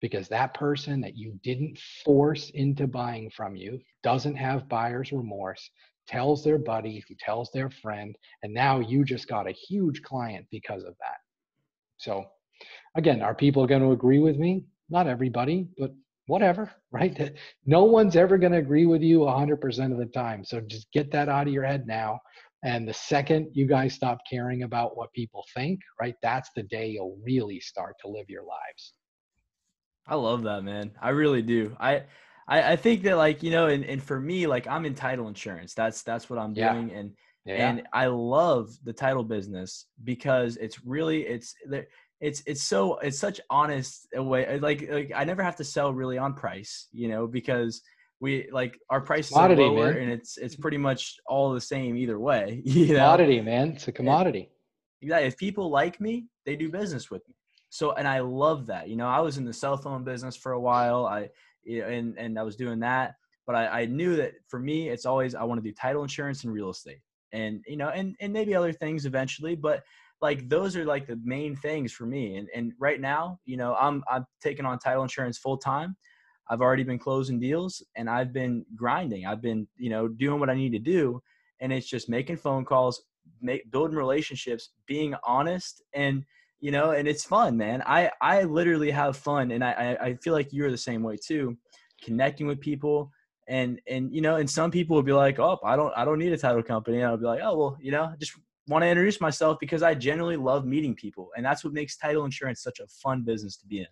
because 0.00 0.28
that 0.28 0.54
person 0.54 1.00
that 1.00 1.16
you 1.16 1.38
didn't 1.42 1.78
force 2.04 2.50
into 2.50 2.86
buying 2.86 3.30
from 3.30 3.56
you 3.56 3.78
doesn't 4.02 4.36
have 4.36 4.68
buyer's 4.68 5.12
remorse 5.12 5.70
tells 6.08 6.42
their 6.42 6.58
buddy 6.58 7.04
who 7.08 7.14
tells 7.20 7.50
their 7.52 7.70
friend 7.70 8.16
and 8.42 8.52
now 8.52 8.80
you 8.80 9.04
just 9.04 9.28
got 9.28 9.48
a 9.48 9.52
huge 9.52 10.02
client 10.02 10.46
because 10.50 10.82
of 10.82 10.94
that. 10.98 11.18
So 11.98 12.24
again 12.96 13.22
are 13.22 13.34
people 13.34 13.66
going 13.66 13.82
to 13.82 13.92
agree 13.92 14.18
with 14.18 14.36
me? 14.36 14.64
Not 14.88 15.06
everybody 15.06 15.68
but 15.78 15.92
whatever 16.26 16.70
right? 16.92 17.32
No 17.66 17.84
one's 17.84 18.16
ever 18.16 18.38
going 18.38 18.52
to 18.52 18.58
agree 18.58 18.86
with 18.86 19.02
you 19.02 19.20
100% 19.20 19.92
of 19.92 19.98
the 19.98 20.06
time. 20.06 20.44
So 20.44 20.60
just 20.60 20.90
get 20.92 21.12
that 21.12 21.28
out 21.28 21.46
of 21.46 21.52
your 21.52 21.64
head 21.64 21.86
now. 21.86 22.20
And 22.62 22.86
the 22.86 22.92
second 22.94 23.48
you 23.54 23.66
guys 23.66 23.94
stop 23.94 24.18
caring 24.28 24.64
about 24.64 24.96
what 24.96 25.12
people 25.12 25.44
think, 25.54 25.80
right, 25.98 26.14
that's 26.22 26.50
the 26.54 26.64
day 26.64 26.90
you'll 26.90 27.18
really 27.24 27.58
start 27.58 27.96
to 28.02 28.08
live 28.08 28.28
your 28.28 28.42
lives. 28.42 28.92
I 30.10 30.16
love 30.16 30.42
that, 30.42 30.64
man. 30.64 30.90
I 31.00 31.10
really 31.10 31.40
do. 31.40 31.76
I 31.80 32.02
I, 32.48 32.72
I 32.72 32.76
think 32.76 33.04
that 33.04 33.16
like, 33.16 33.42
you 33.42 33.52
know, 33.52 33.68
and, 33.68 33.84
and 33.84 34.02
for 34.02 34.20
me, 34.20 34.46
like 34.48 34.66
I'm 34.66 34.84
in 34.84 34.94
title 34.94 35.28
insurance. 35.28 35.72
That's 35.72 36.02
that's 36.02 36.28
what 36.28 36.38
I'm 36.38 36.52
yeah. 36.52 36.72
doing. 36.72 36.90
And 36.90 37.12
yeah. 37.46 37.68
and 37.68 37.82
I 37.92 38.06
love 38.06 38.76
the 38.84 38.92
title 38.92 39.22
business 39.22 39.86
because 40.04 40.56
it's 40.56 40.84
really 40.84 41.22
it's 41.22 41.54
it's 42.20 42.42
it's 42.44 42.62
so 42.62 42.98
it's 42.98 43.18
such 43.18 43.40
honest 43.48 44.08
way 44.14 44.46
uh, 44.46 44.58
like 44.58 44.88
like 44.90 45.12
I 45.14 45.24
never 45.24 45.42
have 45.42 45.56
to 45.56 45.64
sell 45.64 45.94
really 45.94 46.18
on 46.18 46.34
price, 46.34 46.88
you 46.92 47.08
know, 47.08 47.26
because 47.26 47.80
we 48.20 48.50
like 48.52 48.78
our 48.90 49.00
prices 49.00 49.32
commodity, 49.32 49.62
are 49.62 49.68
lower 49.68 49.94
man. 49.94 50.02
and 50.02 50.12
it's 50.12 50.36
it's 50.36 50.56
pretty 50.56 50.76
much 50.76 51.16
all 51.26 51.52
the 51.52 51.60
same 51.60 51.96
either 51.96 52.18
way. 52.18 52.62
You 52.64 52.88
know? 52.88 52.94
Commodity, 52.94 53.40
man. 53.40 53.70
It's 53.70 53.88
a 53.88 53.92
commodity. 53.92 54.50
Yeah, 55.00 55.18
if 55.18 55.38
people 55.38 55.70
like 55.70 56.00
me, 56.00 56.26
they 56.44 56.56
do 56.56 56.68
business 56.68 57.10
with 57.10 57.26
me. 57.26 57.34
So 57.70 57.92
and 57.92 58.06
I 58.06 58.20
love 58.20 58.66
that. 58.66 58.88
You 58.88 58.96
know, 58.96 59.08
I 59.08 59.20
was 59.20 59.38
in 59.38 59.44
the 59.44 59.52
cell 59.52 59.76
phone 59.76 60.04
business 60.04 60.36
for 60.36 60.52
a 60.52 60.60
while. 60.60 61.06
I 61.06 61.30
and 61.66 62.18
and 62.18 62.38
I 62.38 62.42
was 62.42 62.56
doing 62.56 62.80
that, 62.80 63.14
but 63.46 63.54
I, 63.54 63.82
I 63.82 63.84
knew 63.86 64.16
that 64.16 64.32
for 64.48 64.58
me, 64.58 64.88
it's 64.88 65.06
always 65.06 65.34
I 65.34 65.44
want 65.44 65.62
to 65.62 65.68
do 65.68 65.74
title 65.74 66.02
insurance 66.02 66.44
and 66.44 66.52
real 66.52 66.70
estate, 66.70 67.00
and 67.32 67.64
you 67.66 67.76
know, 67.76 67.88
and 67.88 68.16
and 68.20 68.32
maybe 68.32 68.54
other 68.54 68.72
things 68.72 69.06
eventually, 69.06 69.54
but 69.54 69.82
like 70.20 70.48
those 70.48 70.76
are 70.76 70.84
like 70.84 71.06
the 71.06 71.18
main 71.24 71.56
things 71.56 71.92
for 71.92 72.04
me. 72.06 72.36
And 72.36 72.48
and 72.54 72.72
right 72.78 73.00
now, 73.00 73.38
you 73.46 73.56
know, 73.56 73.74
I'm 73.74 74.02
I'm 74.10 74.26
taking 74.42 74.66
on 74.66 74.78
title 74.78 75.02
insurance 75.02 75.38
full 75.38 75.56
time. 75.56 75.96
I've 76.48 76.60
already 76.60 76.82
been 76.82 76.98
closing 76.98 77.38
deals 77.38 77.82
and 77.96 78.10
I've 78.10 78.32
been 78.32 78.66
grinding. 78.74 79.24
I've 79.24 79.40
been, 79.40 79.68
you 79.76 79.88
know, 79.88 80.08
doing 80.08 80.40
what 80.40 80.50
I 80.50 80.54
need 80.54 80.72
to 80.72 80.80
do. 80.80 81.22
And 81.60 81.72
it's 81.72 81.88
just 81.88 82.08
making 82.08 82.38
phone 82.38 82.64
calls, 82.64 83.04
make 83.40 83.70
building 83.70 83.96
relationships, 83.96 84.70
being 84.86 85.14
honest 85.24 85.82
and 85.94 86.24
you 86.60 86.70
know, 86.70 86.90
and 86.90 87.08
it's 87.08 87.24
fun, 87.24 87.56
man. 87.56 87.82
I 87.86 88.10
I 88.20 88.42
literally 88.42 88.90
have 88.90 89.16
fun 89.16 89.50
and 89.50 89.64
I 89.64 89.96
I 90.00 90.14
feel 90.22 90.34
like 90.34 90.52
you're 90.52 90.70
the 90.70 90.78
same 90.78 91.02
way 91.02 91.16
too. 91.16 91.56
Connecting 92.02 92.46
with 92.46 92.60
people 92.60 93.10
and 93.48 93.80
and 93.88 94.14
you 94.14 94.20
know, 94.20 94.36
and 94.36 94.48
some 94.48 94.70
people 94.70 94.96
will 94.96 95.02
be 95.02 95.12
like, 95.12 95.38
Oh, 95.38 95.58
I 95.64 95.76
don't 95.76 95.92
I 95.96 96.04
don't 96.04 96.18
need 96.18 96.32
a 96.32 96.38
title 96.38 96.62
company. 96.62 96.98
And 96.98 97.06
I'll 97.06 97.16
be 97.16 97.24
like, 97.24 97.40
Oh 97.42 97.56
well, 97.56 97.78
you 97.80 97.92
know, 97.92 98.12
just 98.18 98.32
want 98.68 98.82
to 98.82 98.88
introduce 98.88 99.20
myself 99.20 99.58
because 99.58 99.82
I 99.82 99.94
generally 99.94 100.36
love 100.36 100.64
meeting 100.64 100.94
people. 100.94 101.30
And 101.36 101.44
that's 101.44 101.64
what 101.64 101.72
makes 101.72 101.96
title 101.96 102.24
insurance 102.24 102.62
such 102.62 102.78
a 102.78 102.86
fun 102.86 103.22
business 103.24 103.56
to 103.58 103.66
be 103.66 103.80
in. 103.80 103.86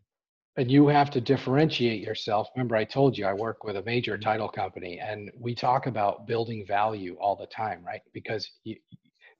And 0.56 0.70
you 0.70 0.88
have 0.88 1.10
to 1.10 1.20
differentiate 1.20 2.02
yourself. 2.02 2.48
Remember, 2.56 2.74
I 2.74 2.84
told 2.84 3.16
you 3.16 3.26
I 3.26 3.32
work 3.32 3.62
with 3.62 3.76
a 3.76 3.82
major 3.84 4.14
mm-hmm. 4.14 4.22
title 4.22 4.48
company, 4.48 4.98
and 4.98 5.30
we 5.38 5.54
talk 5.54 5.86
about 5.86 6.26
building 6.26 6.64
value 6.66 7.16
all 7.20 7.36
the 7.36 7.46
time, 7.46 7.84
right? 7.86 8.00
Because 8.12 8.50
you, 8.64 8.74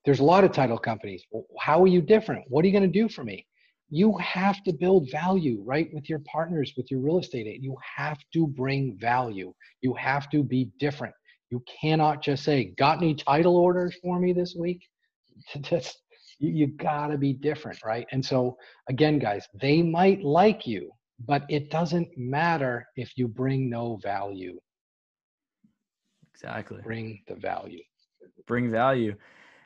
there's 0.09 0.21
a 0.21 0.25
lot 0.25 0.43
of 0.43 0.53
title 0.53 0.79
companies. 0.79 1.23
How 1.61 1.83
are 1.83 1.87
you 1.87 2.01
different? 2.01 2.43
What 2.49 2.65
are 2.65 2.67
you 2.67 2.73
going 2.73 2.91
to 2.91 2.99
do 3.01 3.11
for 3.11 3.25
me? 3.25 3.47
You 3.91 4.17
have 4.17 4.65
to 4.65 4.73
build 4.73 5.11
value, 5.11 5.63
right? 5.67 5.91
With 5.93 6.09
your 6.09 6.21
partners, 6.21 6.73
with 6.79 6.91
your 6.91 7.01
real 7.01 7.19
estate 7.19 7.47
agent. 7.47 7.63
You 7.63 7.77
have 7.97 8.17
to 8.33 8.47
bring 8.47 8.97
value. 8.99 9.53
You 9.83 9.93
have 9.93 10.31
to 10.31 10.43
be 10.43 10.71
different. 10.81 11.15
You 11.51 11.63
cannot 11.83 12.23
just 12.23 12.43
say, 12.43 12.73
Got 12.79 13.03
any 13.03 13.17
title 13.17 13.55
orders 13.55 13.99
for 14.03 14.19
me 14.19 14.33
this 14.33 14.57
week? 14.59 14.81
Just 15.61 15.99
you, 16.39 16.53
you 16.53 16.67
got 16.69 17.09
to 17.09 17.19
be 17.19 17.35
different, 17.35 17.79
right? 17.85 18.07
And 18.11 18.25
so, 18.25 18.57
again, 18.89 19.19
guys, 19.19 19.47
they 19.61 19.83
might 19.83 20.23
like 20.23 20.67
you, 20.67 20.91
but 21.27 21.43
it 21.51 21.71
doesn't 21.71 22.09
matter 22.17 22.87
if 22.97 23.13
you 23.17 23.29
bring 23.29 23.69
no 23.69 23.99
value. 24.03 24.59
Exactly. 26.33 26.79
Bring 26.83 27.21
the 27.29 27.35
value. 27.35 27.83
Bring 28.47 28.71
value. 28.71 29.15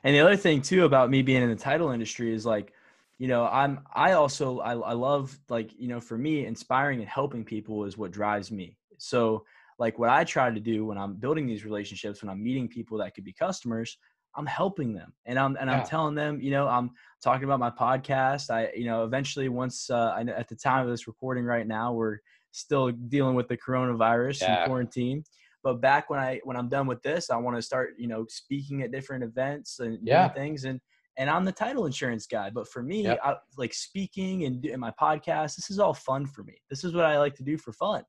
And 0.03 0.15
the 0.15 0.19
other 0.19 0.35
thing 0.35 0.61
too 0.61 0.85
about 0.85 1.09
me 1.09 1.21
being 1.21 1.43
in 1.43 1.49
the 1.49 1.55
title 1.55 1.91
industry 1.91 2.33
is 2.33 2.45
like, 2.45 2.73
you 3.17 3.27
know, 3.27 3.45
I'm 3.45 3.79
I 3.93 4.13
also 4.13 4.59
I, 4.59 4.73
I 4.73 4.93
love 4.93 5.37
like, 5.49 5.71
you 5.79 5.87
know, 5.87 5.99
for 5.99 6.17
me, 6.17 6.45
inspiring 6.45 6.99
and 6.99 7.07
helping 7.07 7.45
people 7.45 7.85
is 7.85 7.97
what 7.97 8.11
drives 8.11 8.51
me. 8.51 8.77
So 8.97 9.45
like 9.79 9.97
what 9.97 10.09
I 10.09 10.23
try 10.23 10.51
to 10.51 10.59
do 10.59 10.85
when 10.85 10.97
I'm 10.97 11.15
building 11.15 11.47
these 11.47 11.65
relationships, 11.65 12.21
when 12.21 12.29
I'm 12.29 12.43
meeting 12.43 12.67
people 12.67 12.97
that 12.99 13.15
could 13.15 13.23
be 13.23 13.33
customers, 13.33 13.97
I'm 14.35 14.45
helping 14.45 14.93
them 14.93 15.13
and 15.25 15.37
I'm 15.37 15.55
and 15.57 15.69
yeah. 15.69 15.79
I'm 15.79 15.85
telling 15.85 16.15
them, 16.15 16.41
you 16.41 16.51
know, 16.51 16.67
I'm 16.67 16.91
talking 17.21 17.45
about 17.45 17.59
my 17.59 17.69
podcast. 17.69 18.49
I, 18.49 18.71
you 18.75 18.85
know, 18.85 19.03
eventually 19.03 19.47
once 19.47 19.89
uh, 19.89 20.13
I, 20.15 20.21
at 20.21 20.49
the 20.49 20.55
time 20.55 20.85
of 20.85 20.91
this 20.91 21.07
recording 21.07 21.45
right 21.45 21.67
now, 21.67 21.93
we're 21.93 22.19
still 22.51 22.91
dealing 22.91 23.35
with 23.35 23.47
the 23.47 23.57
coronavirus 23.57 24.41
yeah. 24.41 24.57
and 24.57 24.65
quarantine. 24.65 25.23
But 25.63 25.81
back 25.81 26.09
when 26.09 26.19
I 26.19 26.41
when 26.43 26.57
I'm 26.57 26.69
done 26.69 26.87
with 26.87 27.01
this, 27.01 27.29
I 27.29 27.37
want 27.37 27.55
to 27.55 27.61
start, 27.61 27.91
you 27.97 28.07
know, 28.07 28.25
speaking 28.29 28.81
at 28.81 28.91
different 28.91 29.23
events 29.23 29.79
and 29.79 29.97
yeah. 30.03 30.27
things 30.29 30.65
and 30.65 30.79
and 31.17 31.29
I'm 31.29 31.45
the 31.45 31.51
title 31.51 31.85
insurance 31.85 32.25
guy. 32.25 32.49
But 32.49 32.67
for 32.67 32.81
me, 32.81 33.03
yep. 33.03 33.19
I, 33.23 33.35
like 33.57 33.73
speaking 33.73 34.45
and, 34.45 34.65
and 34.65 34.81
my 34.81 34.91
podcast, 34.99 35.55
this 35.55 35.69
is 35.69 35.79
all 35.79 35.93
fun 35.93 36.25
for 36.25 36.43
me. 36.43 36.55
This 36.69 36.83
is 36.83 36.93
what 36.93 37.05
I 37.05 37.19
like 37.19 37.35
to 37.35 37.43
do 37.43 37.57
for 37.57 37.71
fun. 37.71 38.03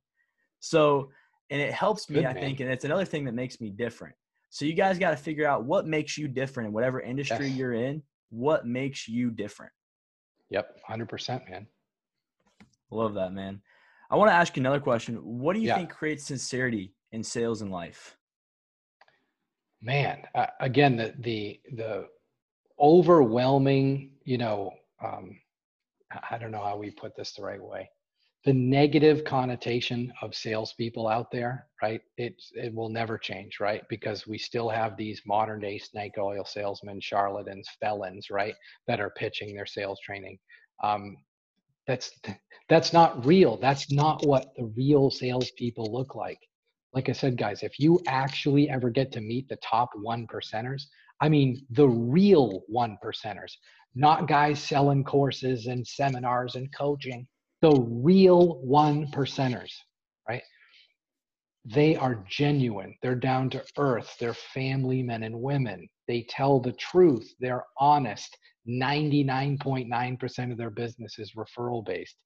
So, 0.61 1.11
and 1.51 1.61
it 1.61 1.73
helps 1.73 2.09
me, 2.09 2.17
Good, 2.17 2.27
I 2.27 2.33
man. 2.33 2.43
think, 2.43 2.61
and 2.61 2.71
it's 2.71 2.87
another 2.87 3.05
thing 3.05 3.25
that 3.27 3.35
makes 3.35 3.61
me 3.61 3.71
different. 3.71 4.15
So 4.49 4.65
you 4.65 4.73
guys 4.73 4.99
got 4.99 5.11
to 5.11 5.17
figure 5.17 5.47
out 5.47 5.65
what 5.65 5.87
makes 5.87 6.17
you 6.17 6.29
different 6.29 6.69
in 6.69 6.73
whatever 6.73 7.01
industry 7.01 7.49
you're 7.49 7.75
in. 7.75 8.03
What 8.31 8.67
makes 8.67 9.07
you 9.07 9.31
different? 9.31 9.73
Yep, 10.51 10.79
hundred 10.87 11.09
percent, 11.09 11.43
man. 11.51 11.67
Love 12.91 13.15
that, 13.15 13.33
man. 13.33 13.61
I 14.11 14.17
want 14.17 14.31
to 14.31 14.35
ask 14.35 14.57
you 14.57 14.63
another 14.63 14.81
question. 14.81 15.17
What 15.17 15.55
do 15.55 15.61
you 15.61 15.69
yeah. 15.69 15.77
think 15.77 15.91
creates 15.91 16.25
sincerity 16.25 16.95
in 17.15 17.25
sales 17.25 17.63
and 17.63 17.73
life? 17.73 18.17
Man, 19.83 20.23
uh, 20.35 20.47
again, 20.61 20.97
the 20.97 21.15
the 21.21 21.61
the 21.75 22.09
overwhelming, 22.81 24.13
you 24.25 24.39
know, 24.39 24.73
um, 25.05 25.39
I 26.31 26.39
don't 26.39 26.53
know 26.53 26.63
how 26.65 26.77
we 26.79 26.91
put 26.91 27.17
this 27.17 27.35
the 27.35 27.43
right 27.43 27.63
way 27.63 27.91
the 28.45 28.53
negative 28.53 29.25
connotation 29.25 30.13
of 30.23 30.35
salespeople 30.35 31.09
out 31.09 31.31
there, 31.31 31.67
right? 31.83 32.01
It 32.19 32.35
it 32.55 32.75
will 32.75 32.91
never 32.91 33.17
change, 33.17 33.59
right? 33.59 33.83
Because 33.89 34.27
we 34.27 34.39
still 34.39 34.69
have 34.69 34.97
these 34.97 35.23
modern 35.27 35.61
day 35.61 35.79
snake 35.79 36.15
oil 36.19 36.45
salesmen, 36.45 37.01
charlatans, 37.01 37.69
felons, 37.81 38.29
right, 38.31 38.55
that 38.87 39.01
are 39.01 39.11
pitching 39.17 39.55
their 39.55 39.67
sales 39.67 39.99
training. 40.05 40.39
Um, 40.83 41.17
that's 41.87 42.13
that's 42.69 42.93
not 42.93 43.25
real. 43.25 43.59
That's 43.59 43.91
not 43.91 44.27
what 44.27 44.53
the 44.57 44.67
real 44.77 45.11
salespeople 45.11 45.93
look 45.93 46.15
like. 46.15 46.41
Like 46.95 47.09
I 47.09 47.13
said, 47.13 47.37
guys, 47.37 47.63
if 47.63 47.81
you 47.81 48.01
actually 48.07 48.71
ever 48.71 48.89
get 48.91 49.11
to 49.13 49.21
meet 49.21 49.49
the 49.49 49.57
top 49.57 49.91
one 50.01 50.27
percenters, 50.27 50.85
I 51.21 51.29
mean 51.29 51.67
the 51.71 51.89
real 51.89 52.63
one 52.69 52.97
percenters, 53.05 53.53
not 53.95 54.29
guys 54.29 54.63
selling 54.63 55.05
courses 55.05 55.67
and 55.67 55.87
seminars 55.87 56.55
and 56.55 56.73
coaching 56.75 57.27
the 57.65 57.81
real 57.89 58.57
one 58.61 59.07
percenters, 59.07 59.73
right? 60.29 60.43
They 61.65 61.97
are 61.97 62.23
genuine. 62.29 62.95
They're 63.01 63.15
down 63.15 63.49
to 63.51 63.65
earth. 63.79 64.15
They're 64.21 64.35
family 64.35 65.03
men 65.03 65.23
and 65.23 65.41
women. 65.41 65.89
They 66.07 66.27
tell 66.29 66.61
the 66.61 66.73
truth. 66.73 67.35
They're 67.41 67.65
honest. 67.79 68.37
99.9% 68.69 70.53
of 70.53 70.59
their 70.59 70.69
business 70.69 71.19
is 71.19 71.33
referral 71.33 71.83
based. 71.87 72.17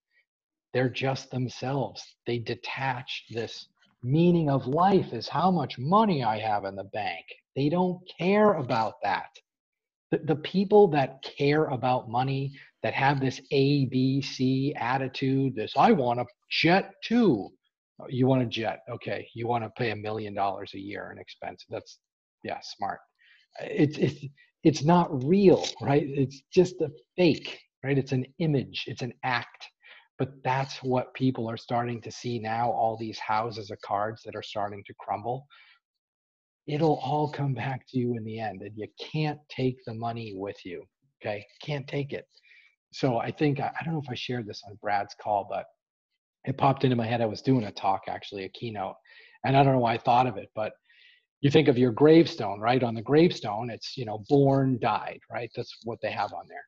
They're 0.75 0.89
just 0.89 1.31
themselves. 1.31 2.03
They 2.27 2.39
detach 2.39 3.27
this 3.31 3.69
meaning 4.03 4.49
of 4.51 4.67
life 4.67 5.13
is 5.13 5.29
how 5.29 5.51
much 5.51 5.79
money 5.79 6.23
I 6.25 6.39
have 6.39 6.65
in 6.65 6.77
the 6.77 6.85
bank. 6.85 7.25
They 7.57 7.69
don't 7.69 8.01
care 8.19 8.55
about 8.55 8.95
that. 9.03 9.29
The, 10.11 10.19
the 10.19 10.37
people 10.37 10.89
that 10.89 11.23
care 11.23 11.67
about 11.67 12.09
money, 12.09 12.53
that 12.83 12.95
have 12.95 13.21
this 13.21 13.41
A, 13.51 13.87
B, 13.87 14.23
C 14.23 14.75
attitude, 14.77 15.55
this 15.57 15.73
I 15.77 15.93
want 15.93 16.21
a 16.21 16.27
jet 16.51 16.93
too. 17.05 17.51
You 18.09 18.27
want 18.27 18.43
a 18.43 18.47
jet. 18.47 18.81
Okay. 18.89 19.29
You 19.35 19.49
want 19.49 19.65
to 19.65 19.71
pay 19.71 19.91
a 19.91 19.97
million 19.97 20.35
dollars 20.35 20.73
a 20.75 20.79
year 20.79 21.11
in 21.13 21.19
expense. 21.19 21.65
That's 21.69 21.99
yeah, 22.45 22.61
smart. 22.63 23.01
It's 23.61 23.99
it's 23.99 24.25
it's 24.65 24.85
not 24.85 25.25
real, 25.25 25.65
right? 25.81 26.05
It's 26.07 26.43
just 26.53 26.81
a 26.81 26.91
fake, 27.17 27.59
right? 27.85 27.99
It's 27.99 28.13
an 28.13 28.27
image, 28.39 28.85
it's 28.87 29.03
an 29.03 29.13
act. 29.25 29.67
But 30.19 30.43
that's 30.43 30.83
what 30.83 31.15
people 31.15 31.49
are 31.49 31.57
starting 31.57 32.01
to 32.03 32.11
see 32.11 32.39
now, 32.39 32.71
all 32.71 32.97
these 32.97 33.19
houses 33.19 33.71
of 33.71 33.81
cards 33.83 34.23
that 34.25 34.35
are 34.35 34.43
starting 34.43 34.83
to 34.87 34.95
crumble. 34.99 35.47
It'll 36.67 37.01
all 37.03 37.31
come 37.31 37.55
back 37.65 37.87
to 37.89 37.99
you 37.99 38.17
in 38.17 38.25
the 38.25 38.41
end. 38.41 38.63
And 38.63 38.77
you 38.77 38.89
can't 39.01 39.39
take 39.49 39.77
the 39.87 39.95
money 39.95 40.35
with 40.37 40.57
you. 40.65 40.85
Okay. 41.23 41.45
Can't 41.63 41.87
take 41.87 42.13
it 42.13 42.27
so 42.93 43.19
I 43.19 43.31
think 43.31 43.61
I 43.61 43.71
don't 43.85 43.95
know 43.95 44.03
if 44.03 44.11
I 44.11 44.15
shared 44.15 44.47
this 44.47 44.63
on 44.67 44.79
Brad's 44.81 45.15
call, 45.21 45.47
but 45.49 45.67
it 46.45 46.57
popped 46.57 46.85
into 46.85 46.97
my 46.97 47.07
head. 47.07 47.21
I 47.21 47.27
was 47.27 47.43
doing 47.43 47.65
a 47.65 47.73
talk 47.73 48.03
actually, 48.09 48.45
a 48.45 48.49
keynote, 48.49 48.95
and 49.45 49.57
I 49.57 49.63
don't 49.63 49.75
know 49.75 49.81
why 49.81 49.95
I 49.95 49.99
thought 49.99 50.27
of 50.27 50.37
it, 50.37 50.49
but 50.55 50.73
you 51.41 51.51
think 51.51 51.69
of 51.69 51.79
your 51.79 51.93
gravestone, 51.93 52.61
right? 52.61 52.83
On 52.83 52.95
the 52.95 53.03
gravestone, 53.03 53.71
it's 53.71 53.97
you 53.97 54.05
know 54.05 54.25
born, 54.29 54.79
died, 54.81 55.21
right? 55.31 55.51
That's 55.55 55.77
what 55.85 55.99
they 56.03 56.11
have 56.11 56.33
on 56.33 56.47
there. 56.49 56.65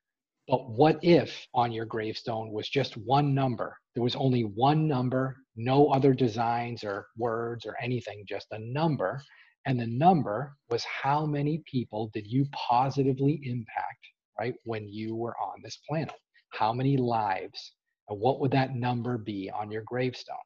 But 0.51 0.69
what 0.71 0.99
if 1.03 1.47
on 1.55 1.73
your 1.73 1.87
gravestone 1.87 2.51
was 2.51 2.69
just 2.69 2.97
one 2.97 3.35
number? 3.35 3.77
There 3.95 4.03
was 4.03 4.17
only 4.17 4.43
one 4.43 4.89
number, 4.89 5.37
no 5.57 5.89
other 5.89 6.13
designs 6.13 6.85
or 6.85 7.07
words 7.17 7.65
or 7.65 7.77
anything, 7.81 8.25
just 8.29 8.49
a 8.51 8.59
number. 8.59 9.23
And 9.67 9.79
the 9.79 9.87
number 9.87 10.57
was 10.69 10.85
how 10.85 11.25
many 11.25 11.63
people 11.71 12.11
did 12.13 12.27
you 12.27 12.47
positively 12.53 13.41
impact 13.45 14.07
right? 14.41 14.55
When 14.65 14.89
you 14.89 15.15
were 15.15 15.37
on 15.37 15.61
this 15.63 15.79
planet, 15.89 16.15
how 16.51 16.73
many 16.73 16.97
lives 16.97 17.75
and 18.09 18.19
what 18.19 18.41
would 18.41 18.51
that 18.53 18.75
number 18.75 19.19
be 19.19 19.51
on 19.55 19.71
your 19.71 19.83
gravestone? 19.85 20.37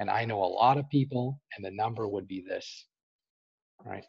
And 0.00 0.10
I 0.10 0.24
know 0.24 0.42
a 0.42 0.44
lot 0.44 0.78
of 0.78 0.88
people, 0.90 1.40
and 1.54 1.64
the 1.64 1.70
number 1.70 2.08
would 2.08 2.26
be 2.26 2.42
this, 2.46 2.86
right? 3.84 4.04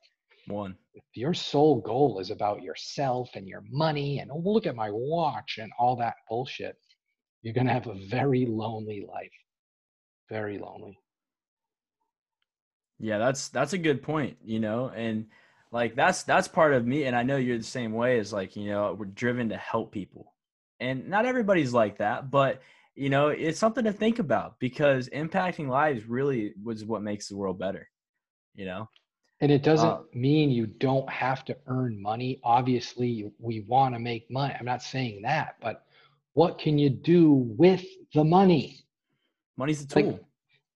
One. 0.47 0.75
If 0.93 1.03
your 1.13 1.33
sole 1.33 1.81
goal 1.81 2.19
is 2.19 2.31
about 2.31 2.61
yourself 2.61 3.29
and 3.35 3.47
your 3.47 3.63
money 3.69 4.19
and 4.19 4.31
oh, 4.31 4.41
look 4.43 4.65
at 4.65 4.75
my 4.75 4.89
watch 4.91 5.57
and 5.61 5.71
all 5.77 5.95
that 5.97 6.15
bullshit, 6.29 6.77
you're 7.41 7.53
going 7.53 7.67
to 7.67 7.73
have 7.73 7.87
a 7.87 7.95
very 8.07 8.45
lonely 8.45 9.05
life. 9.07 9.31
Very 10.29 10.57
lonely. 10.57 10.97
Yeah, 12.99 13.19
that's 13.19 13.49
that's 13.49 13.73
a 13.73 13.77
good 13.77 14.01
point, 14.01 14.37
you 14.43 14.59
know, 14.59 14.89
and 14.89 15.27
like 15.71 15.95
that's 15.95 16.23
that's 16.23 16.47
part 16.47 16.73
of 16.73 16.87
me 16.87 17.03
and 17.03 17.13
i 17.13 17.23
know 17.23 17.35
you're 17.35 17.57
the 17.57 17.63
same 17.63 17.91
way 17.91 18.19
as 18.19 18.31
like 18.31 18.55
you 18.55 18.69
know 18.69 18.95
we're 18.97 19.05
driven 19.05 19.49
to 19.49 19.57
help 19.57 19.91
people 19.91 20.33
and 20.79 21.09
not 21.09 21.25
everybody's 21.25 21.73
like 21.73 21.97
that 21.97 22.31
but 22.31 22.61
you 22.97 23.09
know, 23.11 23.27
it's 23.27 23.59
something 23.59 23.83
to 23.83 23.93
think 23.93 24.17
about 24.17 24.59
because 24.59 25.07
impacting 25.09 25.69
lives 25.69 26.05
really 26.05 26.55
was 26.61 26.83
what 26.83 27.03
makes 27.03 27.29
the 27.29 27.37
world 27.37 27.59
better. 27.59 27.87
You 28.55 28.65
know, 28.65 28.89
and 29.39 29.51
it 29.51 29.61
doesn't 29.61 29.87
uh, 29.87 30.01
mean 30.13 30.49
you 30.49 30.65
don't 30.65 31.09
have 31.09 31.45
to 31.45 31.55
earn 31.67 32.01
money. 32.01 32.39
Obviously, 32.43 33.31
we 33.39 33.61
want 33.67 33.93
to 33.93 33.99
make 33.99 34.29
money. 34.31 34.55
I'm 34.59 34.65
not 34.65 34.81
saying 34.81 35.21
that, 35.23 35.55
but 35.61 35.83
what 36.33 36.57
can 36.57 36.77
you 36.77 36.89
do 36.89 37.33
with 37.57 37.83
the 38.13 38.23
money? 38.23 38.85
Money's 39.57 39.83
a 39.83 39.87
tool. 39.87 40.03
Like 40.11 40.21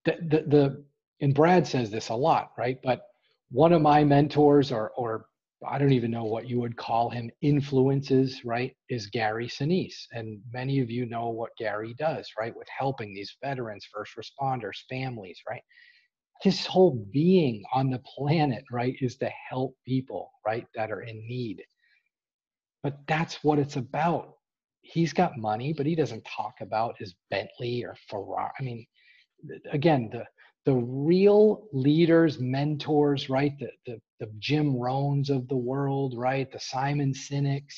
the, 0.04 0.16
the, 0.28 0.42
the, 0.48 0.84
and 1.20 1.34
Brad 1.34 1.66
says 1.66 1.90
this 1.90 2.08
a 2.08 2.14
lot, 2.14 2.52
right? 2.56 2.78
But 2.82 3.02
one 3.50 3.72
of 3.72 3.82
my 3.82 4.02
mentors, 4.02 4.72
or, 4.72 4.90
or 4.96 5.26
I 5.68 5.78
don't 5.78 5.92
even 5.92 6.10
know 6.10 6.24
what 6.24 6.48
you 6.48 6.58
would 6.60 6.76
call 6.76 7.10
him, 7.10 7.30
influences, 7.42 8.44
right, 8.44 8.74
is 8.88 9.06
Gary 9.06 9.46
Sinise. 9.46 10.06
And 10.12 10.40
many 10.52 10.80
of 10.80 10.90
you 10.90 11.06
know 11.06 11.28
what 11.28 11.56
Gary 11.56 11.94
does, 11.98 12.28
right, 12.38 12.56
with 12.56 12.68
helping 12.76 13.14
these 13.14 13.36
veterans, 13.42 13.86
first 13.92 14.14
responders, 14.16 14.78
families, 14.88 15.40
right? 15.48 15.62
His 16.42 16.66
whole 16.66 17.06
being 17.12 17.62
on 17.72 17.90
the 17.90 18.00
planet, 18.00 18.64
right, 18.70 18.96
is 19.00 19.16
to 19.18 19.30
help 19.48 19.76
people, 19.86 20.30
right, 20.44 20.66
that 20.74 20.90
are 20.90 21.02
in 21.02 21.16
need. 21.26 21.62
But 22.82 22.98
that's 23.06 23.44
what 23.44 23.60
it's 23.60 23.76
about. 23.76 24.34
He's 24.80 25.12
got 25.12 25.38
money, 25.38 25.72
but 25.72 25.86
he 25.86 25.94
doesn't 25.94 26.24
talk 26.24 26.54
about 26.60 26.96
his 26.98 27.14
Bentley 27.30 27.84
or 27.84 27.94
Ferrari. 28.08 28.50
I 28.58 28.62
mean, 28.62 28.86
again, 29.70 30.10
the 30.10 30.24
the 30.64 30.74
real 30.74 31.66
leaders, 31.72 32.38
mentors, 32.38 33.28
right? 33.28 33.52
The, 33.58 33.70
the, 33.84 34.00
the 34.20 34.32
Jim 34.38 34.74
Rohns 34.74 35.28
of 35.28 35.48
the 35.48 35.56
world, 35.56 36.14
right? 36.16 36.50
The 36.52 36.60
Simon 36.60 37.12
Sineks. 37.12 37.74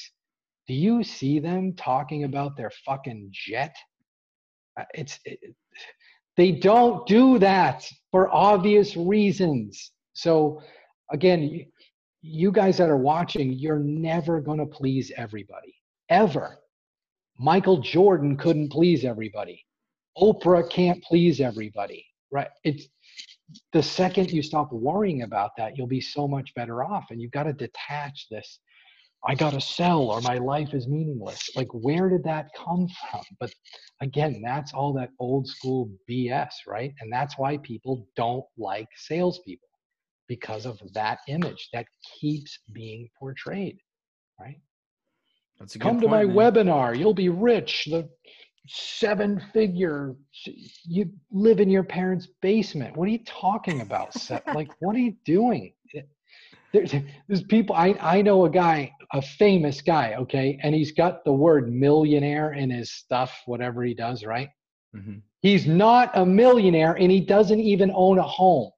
Do 0.69 0.75
you 0.75 1.03
see 1.03 1.39
them 1.39 1.75
talking 1.77 2.25
about 2.25 2.57
their 2.59 2.71
fucking 2.85 3.31
jet? 3.33 3.75
Uh, 4.79 4.85
it's 4.95 5.19
it, 5.25 5.39
they 6.37 6.53
don't 6.53 7.07
do 7.07 7.39
that 7.39 7.87
for 8.11 8.33
obvious 8.35 8.97
reasons. 8.97 9.93
So, 10.15 10.63
again, 11.11 11.67
you 12.23 12.51
guys 12.51 12.79
that 12.79 12.89
are 12.89 12.97
watching, 12.97 13.53
you're 13.53 13.79
never 13.79 14.41
going 14.41 14.59
to 14.59 14.67
please 14.67 15.13
everybody, 15.17 15.75
ever. 16.09 16.59
Michael 17.39 17.79
Jordan 17.79 18.37
couldn't 18.37 18.71
please 18.71 19.05
everybody. 19.05 19.65
Oprah 20.17 20.69
can't 20.71 21.03
please 21.03 21.41
everybody, 21.41 22.07
right? 22.31 22.49
It's 22.63 22.87
the 23.73 23.83
second 23.83 24.31
you 24.31 24.43
stop 24.43 24.73
worrying 24.73 25.23
about 25.23 25.51
that, 25.57 25.77
you'll 25.77 25.87
be 25.87 26.01
so 26.01 26.27
much 26.27 26.55
better 26.55 26.85
off. 26.85 27.07
And 27.11 27.21
you've 27.21 27.33
got 27.33 27.45
to 27.45 27.53
detach 27.53 28.29
this 28.31 28.61
I 29.27 29.35
got 29.35 29.51
to 29.51 29.61
sell 29.61 30.03
or 30.03 30.21
my 30.21 30.39
life 30.39 30.75
is 30.75 30.87
meaningless. 30.87 31.49
Like, 31.57 31.69
where 31.73 32.09
did 32.09 32.25
that 32.25 32.51
come 32.55 32.89
from? 33.11 33.23
But 33.41 33.53
again, 34.01 34.43
that's 34.45 34.75
all 34.75 34.93
that 34.95 35.11
old 35.19 35.49
school 35.49 35.91
BS, 36.09 36.51
right? 36.67 36.93
And 37.01 37.13
that's 37.13 37.39
why 37.39 37.57
people 37.59 38.07
don't 38.17 38.45
like 38.59 38.89
salespeople 38.97 39.69
because 40.29 40.67
of 40.67 40.81
that 40.93 41.21
image 41.29 41.69
that 41.73 41.87
keeps 42.21 42.59
being 42.73 43.09
portrayed, 43.19 43.79
right? 44.39 44.61
That's 45.59 45.75
a 45.75 45.79
Come 45.79 46.01
to 46.01 46.09
my 46.09 46.25
man. 46.25 46.37
webinar, 46.37 46.99
you'll 46.99 47.15
be 47.15 47.29
rich. 47.31 47.87
The 47.91 48.09
seven 48.67 49.41
figure, 49.53 50.17
you 50.85 51.11
live 51.31 51.61
in 51.61 51.71
your 51.71 51.85
parents' 51.85 52.29
basement. 52.43 52.97
What 52.97 53.09
are 53.09 53.13
you 53.13 53.25
talking 53.25 53.81
about? 53.81 54.15
like, 54.55 54.71
what 54.81 54.97
are 54.97 55.01
you 55.01 55.17
doing? 55.25 55.73
There's, 56.75 56.93
there's 57.29 57.43
people 57.45 57.75
I, 57.75 57.97
I 58.01 58.21
know 58.21 58.45
a 58.45 58.51
guy 58.51 58.93
a 59.13 59.23
famous 59.23 59.81
guy 59.81 60.15
okay? 60.19 60.59
And 60.63 60.75
he's 60.75 60.93
got 60.93 61.25
the 61.25 61.33
word 61.33 61.73
millionaire 61.73 62.53
in 62.53 62.69
his 62.69 62.93
stuff 62.93 63.43
whatever 63.47 63.83
he 63.85 63.95
does 63.95 64.25
right? 64.25 64.49
Mm-hmm. 64.95 65.19
he's 65.41 65.67
not 65.67 66.11
a 66.15 66.27
millionaire 66.27 66.95
and 66.95 67.11
he 67.11 67.21
doesn't 67.21 67.61
even 67.61 67.91
own 67.95 68.19
a 68.19 68.23
home. 68.23 68.71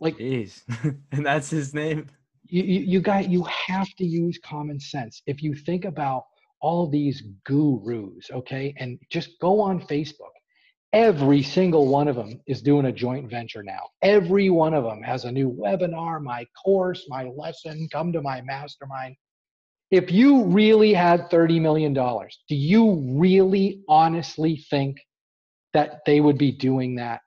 Like 0.00 0.16
Jeez. 0.16 0.62
and 1.12 1.26
that's 1.26 1.50
his 1.50 1.74
name? 1.74 2.08
You, 2.44 2.62
you, 2.62 2.80
you 2.80 3.00
got 3.00 3.28
you 3.28 3.44
have 3.44 3.88
to 3.96 4.04
use 4.04 4.38
common 4.44 4.80
sense. 4.80 5.22
If 5.26 5.42
you 5.42 5.54
think 5.54 5.84
about 5.84 6.24
all 6.60 6.88
these 6.88 7.22
gurus 7.44 8.30
okay? 8.32 8.74
And 8.78 8.98
just 9.10 9.38
go 9.40 9.60
on 9.60 9.80
facebook 9.80 10.37
Every 10.94 11.42
single 11.42 11.86
one 11.86 12.08
of 12.08 12.16
them 12.16 12.40
is 12.46 12.62
doing 12.62 12.86
a 12.86 12.92
joint 12.92 13.28
venture 13.30 13.62
now. 13.62 13.90
Every 14.02 14.48
one 14.48 14.72
of 14.72 14.84
them 14.84 15.02
has 15.02 15.24
a 15.24 15.32
new 15.32 15.50
webinar, 15.50 16.22
my 16.22 16.46
course, 16.64 17.04
my 17.08 17.24
lesson, 17.24 17.88
come 17.92 18.10
to 18.12 18.22
my 18.22 18.40
mastermind. 18.40 19.14
If 19.90 20.10
you 20.10 20.44
really 20.44 20.94
had 20.94 21.30
$30 21.30 21.60
million, 21.60 21.92
do 21.92 22.54
you 22.54 23.18
really 23.18 23.82
honestly 23.88 24.64
think 24.70 24.98
that 25.74 26.00
they 26.06 26.20
would 26.20 26.38
be 26.38 26.52
doing 26.52 26.96
that? 26.96 27.20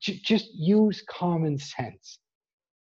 Just 0.00 0.48
use 0.52 1.04
common 1.08 1.58
sense. 1.58 2.18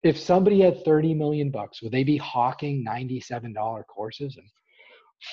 If 0.03 0.19
somebody 0.19 0.61
had 0.61 0.85
30 0.85 1.15
million 1.15 1.51
bucks, 1.51 1.81
would 1.81 1.91
they 1.91 2.03
be 2.03 2.17
hawking 2.17 2.85
$97 2.87 3.83
courses 3.87 4.37
and 4.37 4.47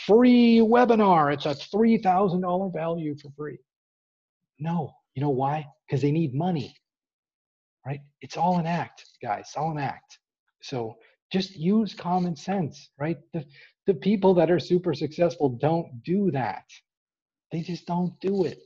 free 0.06 0.58
webinar? 0.58 1.32
It's 1.32 1.46
a 1.46 1.54
$3,000 1.54 2.72
value 2.72 3.16
for 3.16 3.30
free. 3.36 3.58
No. 4.58 4.92
You 5.14 5.22
know 5.22 5.30
why? 5.30 5.66
Because 5.86 6.02
they 6.02 6.12
need 6.12 6.34
money. 6.34 6.74
Right? 7.86 8.00
It's 8.20 8.36
all 8.36 8.58
an 8.58 8.66
act, 8.66 9.04
guys. 9.22 9.46
It's 9.48 9.56
all 9.56 9.70
an 9.70 9.78
act. 9.78 10.18
So 10.62 10.96
just 11.32 11.56
use 11.56 11.94
common 11.94 12.36
sense, 12.36 12.90
right? 12.98 13.16
The 13.32 13.44
the 13.86 13.94
people 13.94 14.34
that 14.34 14.50
are 14.50 14.58
super 14.58 14.92
successful 14.92 15.48
don't 15.48 16.02
do 16.04 16.30
that. 16.32 16.64
They 17.50 17.62
just 17.62 17.86
don't 17.86 18.12
do 18.20 18.44
it. 18.44 18.60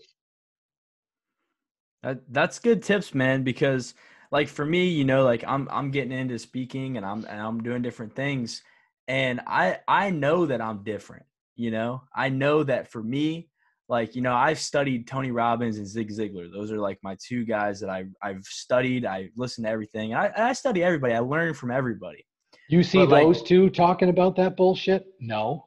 That, 2.03 2.21
that's 2.29 2.59
good 2.59 2.83
tips, 2.83 3.15
man, 3.15 3.45
because 3.45 3.95
like 4.33 4.49
for 4.49 4.65
me, 4.65 4.89
you 4.89 5.05
know, 5.05 5.23
like 5.23 5.45
I'm 5.47 5.69
I'm 5.71 5.93
getting 5.93 6.11
into 6.13 6.39
speaking 6.39 6.97
and 6.97 7.07
I'm 7.07 7.25
and 7.25 7.41
I'm 7.41 7.63
doing 7.63 7.83
different 7.83 8.17
things 8.17 8.63
and 9.07 9.41
I 9.47 9.79
I 9.87 10.11
know 10.11 10.47
that 10.47 10.61
I'm 10.61 10.83
different, 10.83 11.27
you 11.55 11.71
know? 11.71 12.03
I 12.15 12.29
know 12.29 12.65
that 12.65 12.91
for 12.91 13.03
me, 13.03 13.49
like 13.93 14.17
you 14.17 14.23
know 14.23 14.35
i've 14.35 14.59
studied 14.59 15.07
tony 15.07 15.31
robbins 15.31 15.77
and 15.77 15.87
zig 15.87 16.11
ziglar. 16.11 16.51
Those 16.51 16.73
are 16.73 16.79
like 16.79 16.99
my 17.03 17.15
two 17.25 17.45
guys 17.45 17.79
that 17.81 17.91
i've, 17.91 18.09
I've 18.23 18.43
studied 18.45 19.05
i 19.05 19.29
listen 19.37 19.65
to 19.65 19.71
everything 19.71 20.15
I, 20.15 20.33
I 20.35 20.53
study 20.55 20.83
everybody. 20.83 21.13
I 21.13 21.21
learn 21.21 21.53
from 21.55 21.71
everybody. 21.71 22.27
You 22.69 22.83
see 22.83 22.99
but 22.99 23.11
those 23.11 23.39
like, 23.41 23.47
two 23.47 23.69
talking 23.69 24.09
about 24.09 24.35
that 24.37 24.57
bullshit? 24.57 25.07
No. 25.21 25.67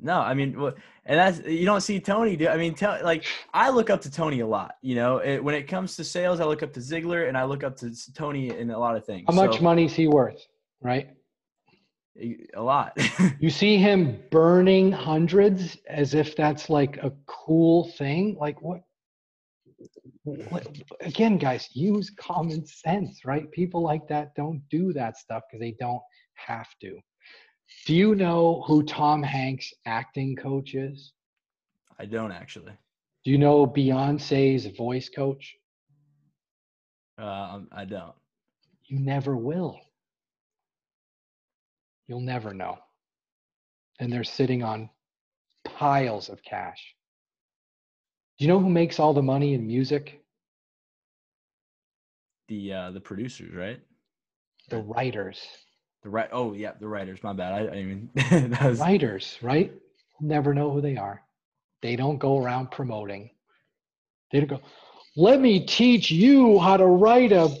No 0.00 0.20
i 0.20 0.32
mean 0.32 0.54
and 1.06 1.18
that's 1.18 1.46
you 1.46 1.66
don't 1.66 1.80
see 1.80 1.98
tony 1.98 2.36
do 2.36 2.46
i 2.48 2.56
mean 2.56 2.74
tell 2.74 2.98
like 3.02 3.24
i 3.52 3.68
look 3.68 3.90
up 3.90 4.00
to 4.02 4.10
tony 4.10 4.40
a 4.40 4.46
lot 4.46 4.76
you 4.80 4.94
know? 4.94 5.18
It, 5.18 5.42
when 5.42 5.54
it 5.54 5.64
comes 5.64 5.96
to 5.96 6.04
sales 6.04 6.40
i 6.40 6.44
look 6.44 6.62
up 6.62 6.72
to 6.74 6.80
ziglar 6.80 7.28
and 7.28 7.36
i 7.36 7.44
look 7.44 7.64
up 7.64 7.76
to 7.78 7.90
tony 8.14 8.56
in 8.56 8.70
a 8.70 8.78
lot 8.78 8.96
of 8.96 9.04
things 9.04 9.24
how 9.28 9.34
much 9.34 9.56
so, 9.56 9.62
money 9.62 9.86
is 9.86 9.94
he 9.94 10.06
worth 10.06 10.40
right 10.82 11.10
a 12.16 12.62
lot. 12.62 12.96
you 13.40 13.50
see 13.50 13.76
him 13.76 14.22
burning 14.30 14.92
hundreds 14.92 15.76
as 15.88 16.14
if 16.14 16.36
that's 16.36 16.70
like 16.70 16.96
a 16.98 17.12
cool 17.26 17.90
thing. 17.92 18.36
Like 18.38 18.60
what? 18.62 18.82
what? 20.24 20.66
Again, 21.00 21.38
guys, 21.38 21.68
use 21.72 22.10
common 22.10 22.64
sense, 22.66 23.24
right? 23.24 23.50
People 23.50 23.82
like 23.82 24.06
that 24.08 24.34
don't 24.34 24.62
do 24.70 24.92
that 24.92 25.16
stuff 25.16 25.42
because 25.48 25.60
they 25.60 25.76
don't 25.78 26.02
have 26.34 26.68
to. 26.80 26.98
Do 27.86 27.94
you 27.94 28.14
know 28.14 28.62
who 28.66 28.82
Tom 28.82 29.22
Hanks' 29.22 29.72
acting 29.86 30.36
coach 30.36 30.74
is? 30.74 31.12
I 31.98 32.06
don't 32.06 32.32
actually. 32.32 32.72
Do 33.24 33.30
you 33.30 33.38
know 33.38 33.66
Beyonce's 33.66 34.66
voice 34.76 35.08
coach? 35.08 35.56
Uh, 37.18 37.60
I 37.72 37.84
don't. 37.84 38.14
You 38.86 38.98
never 38.98 39.36
will. 39.36 39.80
You'll 42.06 42.20
never 42.20 42.52
know. 42.52 42.78
And 44.00 44.12
they're 44.12 44.24
sitting 44.24 44.62
on 44.62 44.90
piles 45.64 46.28
of 46.28 46.42
cash. 46.42 46.94
Do 48.38 48.44
you 48.44 48.48
know 48.48 48.58
who 48.58 48.68
makes 48.68 48.98
all 48.98 49.14
the 49.14 49.22
money 49.22 49.54
in 49.54 49.66
music? 49.66 50.20
The 52.48 52.72
uh, 52.72 52.90
the 52.90 53.00
producers, 53.00 53.54
right? 53.54 53.80
The 54.68 54.78
writers. 54.78 55.40
The 56.02 56.10
right. 56.10 56.28
Oh 56.32 56.52
yeah, 56.52 56.72
the 56.78 56.88
writers. 56.88 57.22
My 57.22 57.32
bad. 57.32 57.52
I, 57.52 57.76
I 57.76 57.82
mean, 57.84 58.10
was... 58.62 58.80
writers, 58.80 59.38
right? 59.40 59.72
Never 60.20 60.52
know 60.52 60.70
who 60.70 60.80
they 60.80 60.96
are. 60.96 61.22
They 61.80 61.96
don't 61.96 62.18
go 62.18 62.42
around 62.42 62.70
promoting. 62.70 63.30
They 64.32 64.40
don't 64.40 64.48
go. 64.48 64.60
Let 65.16 65.40
me 65.40 65.64
teach 65.64 66.10
you 66.10 66.58
how 66.58 66.76
to 66.76 66.86
write 66.86 67.32
a 67.32 67.56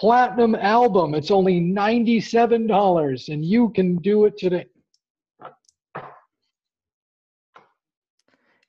platinum 0.00 0.54
album. 0.54 1.14
It's 1.14 1.30
only 1.30 1.60
$97 1.60 3.28
and 3.28 3.44
you 3.44 3.68
can 3.68 3.96
do 3.96 4.24
it 4.24 4.38
today. 4.38 4.64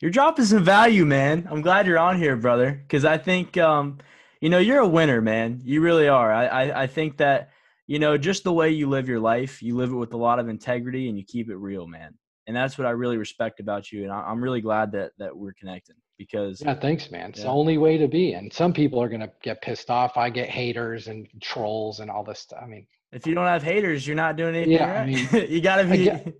You're 0.01 0.11
dropping 0.11 0.43
some 0.43 0.65
value, 0.65 1.05
man. 1.05 1.47
I'm 1.49 1.61
glad 1.61 1.87
you're 1.87 1.99
on 1.99 2.17
here, 2.17 2.35
brother, 2.35 2.71
because 2.71 3.05
I 3.05 3.17
think, 3.17 3.57
um, 3.57 3.99
you 4.41 4.49
know, 4.49 4.57
you're 4.57 4.79
a 4.79 4.87
winner, 4.87 5.21
man. 5.21 5.61
You 5.63 5.79
really 5.79 6.09
are. 6.09 6.33
I, 6.33 6.47
I, 6.47 6.81
I 6.83 6.87
think 6.87 7.17
that, 7.17 7.51
you 7.87 7.97
know, 7.97 8.17
just 8.17 8.43
the 8.43 8.51
way 8.51 8.71
you 8.71 8.89
live 8.89 9.07
your 9.07 9.21
life, 9.21 9.61
you 9.63 9.77
live 9.77 9.91
it 9.91 9.95
with 9.95 10.11
a 10.11 10.17
lot 10.17 10.39
of 10.39 10.49
integrity 10.49 11.07
and 11.07 11.17
you 11.17 11.23
keep 11.23 11.49
it 11.49 11.55
real, 11.55 11.87
man. 11.87 12.17
and 12.47 12.57
that's 12.57 12.77
what 12.77 12.87
I 12.87 12.91
really 12.91 13.17
respect 13.17 13.61
about 13.61 13.89
you. 13.89 14.03
And 14.03 14.11
I, 14.11 14.29
am 14.29 14.43
really 14.43 14.59
glad 14.59 14.91
that 14.93 15.11
that 15.17 15.37
we're 15.37 15.53
connecting 15.53 15.95
because 16.25 16.61
yeah, 16.61 16.75
thanks, 16.75 17.09
man. 17.09 17.31
It's 17.31 17.39
yeah. 17.39 17.45
the 17.45 17.51
only 17.51 17.77
way 17.77 17.97
to 17.97 18.07
be. 18.07 18.33
And 18.33 18.53
some 18.53 18.73
people 18.73 19.01
are 19.01 19.09
gonna 19.09 19.31
get 19.41 19.61
pissed 19.61 19.89
off. 19.89 20.17
I 20.17 20.29
get 20.29 20.49
haters 20.49 21.07
and 21.07 21.27
trolls 21.41 21.99
and 21.99 22.11
all 22.11 22.23
this 22.23 22.39
stuff. 22.39 22.59
I 22.61 22.67
mean, 22.67 22.85
if 23.11 23.25
you 23.25 23.33
don't 23.33 23.47
have 23.47 23.63
haters, 23.63 24.05
you're 24.05 24.15
not 24.15 24.35
doing 24.35 24.55
anything. 24.55 24.73
Yeah, 24.73 24.91
right. 24.91 25.01
I 25.01 25.05
mean, 25.05 25.27
you 25.49 25.61
gotta 25.61 25.85
be. 25.85 26.09
Again, 26.09 26.33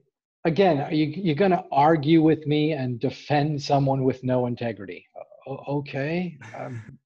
again 0.46 0.82
are 0.82 0.94
you 0.94 1.06
you're 1.08 1.36
gonna 1.36 1.64
argue 1.72 2.22
with 2.22 2.46
me 2.46 2.74
and 2.74 3.00
defend 3.00 3.62
someone 3.62 4.04
with 4.04 4.24
no 4.24 4.46
integrity? 4.46 5.08
okay. 5.48 6.38
Um, 6.58 7.00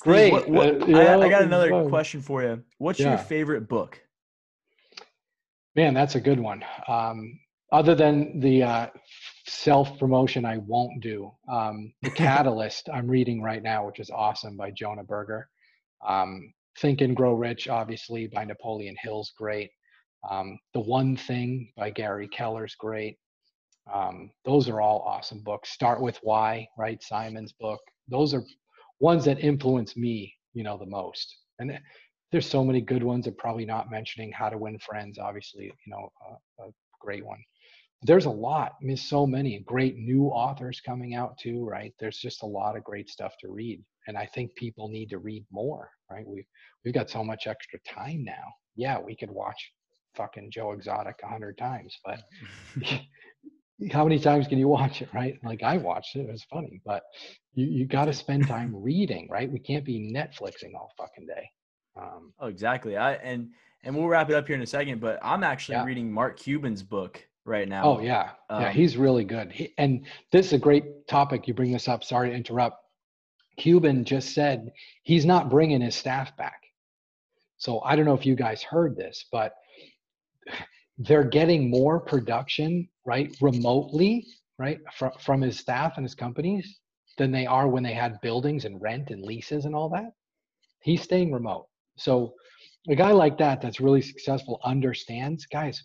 Great. 0.00 0.32
What, 0.32 0.48
what, 0.48 0.82
uh, 0.82 0.96
I, 0.96 1.20
I, 1.20 1.28
got 1.28 1.42
another 1.42 1.84
question 1.88 2.22
for 2.22 2.42
you. 2.42 2.62
What's 2.78 2.98
yeah. 2.98 3.10
your 3.10 3.18
favorite 3.18 3.68
book? 3.68 4.00
Man, 5.76 5.92
that's 5.92 6.14
a 6.14 6.20
good 6.20 6.40
one. 6.40 6.64
Um, 6.88 7.38
other 7.70 7.94
than 7.94 8.40
the 8.40 8.62
uh, 8.62 8.86
self 9.46 9.98
promotion, 9.98 10.44
I 10.44 10.58
won't 10.58 11.00
do. 11.02 11.30
Um, 11.50 11.92
the 12.02 12.10
Catalyst 12.10 12.88
I'm 12.92 13.08
reading 13.08 13.42
right 13.42 13.62
now, 13.62 13.86
which 13.86 14.00
is 14.00 14.10
awesome 14.10 14.56
by 14.56 14.70
Jonah 14.70 15.04
Berger. 15.04 15.48
Um, 16.06 16.52
Think 16.78 17.00
and 17.00 17.16
Grow 17.16 17.34
Rich, 17.34 17.68
obviously 17.68 18.26
by 18.26 18.44
Napoleon 18.44 18.96
Hill's 19.02 19.32
great. 19.36 19.70
Um, 20.28 20.58
the 20.74 20.80
One 20.80 21.16
Thing 21.16 21.72
by 21.76 21.90
Gary 21.90 22.28
Keller's 22.28 22.74
great. 22.74 23.18
Um, 23.92 24.30
those 24.44 24.68
are 24.68 24.80
all 24.80 25.00
awesome 25.00 25.40
books. 25.40 25.70
Start 25.70 26.00
with 26.00 26.18
Why, 26.22 26.68
right? 26.78 27.02
Simon's 27.02 27.52
book. 27.52 27.80
Those 28.08 28.34
are 28.34 28.44
ones 29.00 29.24
that 29.24 29.40
influence 29.40 29.96
me, 29.96 30.34
you 30.52 30.62
know, 30.62 30.78
the 30.78 30.86
most. 30.86 31.36
And 31.58 31.78
there's 32.30 32.46
so 32.46 32.64
many 32.64 32.80
good 32.80 33.02
ones. 33.02 33.26
I'm 33.26 33.34
probably 33.34 33.64
not 33.64 33.90
mentioning 33.90 34.30
How 34.32 34.48
to 34.48 34.58
Win 34.58 34.78
Friends, 34.78 35.18
obviously, 35.18 35.64
you 35.64 35.72
know, 35.86 36.08
a, 36.60 36.64
a 36.64 36.70
great 37.00 37.24
one. 37.24 37.42
There's 38.02 38.26
a 38.26 38.30
lot. 38.30 38.72
I 38.80 38.84
mean, 38.84 38.96
so 38.96 39.26
many 39.26 39.58
great 39.60 39.96
new 39.96 40.26
authors 40.26 40.80
coming 40.80 41.14
out 41.14 41.36
too, 41.38 41.64
right? 41.64 41.92
There's 42.00 42.18
just 42.18 42.42
a 42.42 42.46
lot 42.46 42.76
of 42.76 42.84
great 42.84 43.10
stuff 43.10 43.34
to 43.40 43.48
read, 43.48 43.82
and 44.06 44.16
I 44.16 44.26
think 44.26 44.54
people 44.54 44.88
need 44.88 45.10
to 45.10 45.18
read 45.18 45.44
more, 45.50 45.90
right? 46.10 46.26
We've 46.26 46.46
we've 46.84 46.94
got 46.94 47.10
so 47.10 47.22
much 47.22 47.46
extra 47.46 47.78
time 47.80 48.24
now. 48.24 48.54
Yeah, 48.76 48.98
we 48.98 49.16
could 49.16 49.30
watch 49.30 49.72
fucking 50.16 50.50
Joe 50.50 50.72
Exotic 50.72 51.16
a 51.22 51.28
hundred 51.28 51.58
times, 51.58 51.96
but 52.04 52.22
how 53.92 54.04
many 54.04 54.18
times 54.18 54.46
can 54.46 54.58
you 54.58 54.68
watch 54.68 55.02
it, 55.02 55.08
right? 55.14 55.38
Like 55.42 55.62
I 55.62 55.76
watched 55.78 56.16
it, 56.16 56.20
it 56.20 56.32
was 56.32 56.44
funny, 56.44 56.80
but 56.84 57.02
you, 57.54 57.66
you 57.66 57.86
got 57.86 58.06
to 58.06 58.12
spend 58.12 58.46
time 58.46 58.72
reading, 58.74 59.28
right? 59.30 59.50
We 59.50 59.58
can't 59.58 59.84
be 59.84 60.12
Netflixing 60.14 60.74
all 60.74 60.92
fucking 60.98 61.26
day. 61.26 61.50
Um, 61.96 62.32
oh, 62.38 62.46
exactly. 62.46 62.96
I 62.96 63.14
and 63.14 63.50
and 63.82 63.96
we'll 63.96 64.08
wrap 64.08 64.28
it 64.28 64.36
up 64.36 64.46
here 64.46 64.56
in 64.56 64.62
a 64.62 64.66
second, 64.66 65.00
but 65.00 65.18
I'm 65.22 65.42
actually 65.42 65.76
yeah. 65.76 65.84
reading 65.84 66.12
Mark 66.12 66.38
Cuban's 66.38 66.82
book 66.82 67.24
right 67.44 67.68
now. 67.68 67.82
Oh 67.84 68.00
yeah, 68.00 68.30
um, 68.48 68.62
yeah, 68.62 68.72
he's 68.72 68.96
really 68.96 69.24
good. 69.24 69.52
He, 69.52 69.74
and 69.78 70.06
this 70.32 70.46
is 70.46 70.52
a 70.52 70.58
great 70.58 71.06
topic. 71.08 71.48
You 71.48 71.54
bring 71.54 71.72
this 71.72 71.88
up. 71.88 72.04
Sorry 72.04 72.30
to 72.30 72.36
interrupt. 72.36 72.84
Cuban 73.56 74.04
just 74.04 74.34
said 74.34 74.72
he's 75.02 75.26
not 75.26 75.50
bringing 75.50 75.80
his 75.80 75.94
staff 75.94 76.36
back. 76.36 76.62
So 77.58 77.80
I 77.82 77.94
don't 77.94 78.06
know 78.06 78.14
if 78.14 78.24
you 78.24 78.34
guys 78.34 78.62
heard 78.62 78.96
this, 78.96 79.26
but 79.30 79.52
they're 80.98 81.24
getting 81.24 81.70
more 81.70 81.98
production 81.98 82.88
right 83.06 83.34
remotely 83.40 84.26
right 84.58 84.78
from, 84.94 85.10
from 85.18 85.40
his 85.40 85.58
staff 85.58 85.94
and 85.96 86.04
his 86.04 86.14
companies 86.14 86.80
than 87.18 87.32
they 87.32 87.46
are 87.46 87.66
when 87.66 87.82
they 87.82 87.94
had 87.94 88.20
buildings 88.20 88.64
and 88.66 88.80
rent 88.80 89.10
and 89.10 89.22
leases 89.22 89.64
and 89.64 89.74
all 89.74 89.88
that 89.88 90.12
he's 90.82 91.02
staying 91.02 91.32
remote 91.32 91.66
so 91.96 92.34
a 92.88 92.94
guy 92.94 93.12
like 93.12 93.38
that 93.38 93.60
that's 93.60 93.80
really 93.80 94.02
successful 94.02 94.60
understands 94.64 95.46
guys 95.46 95.84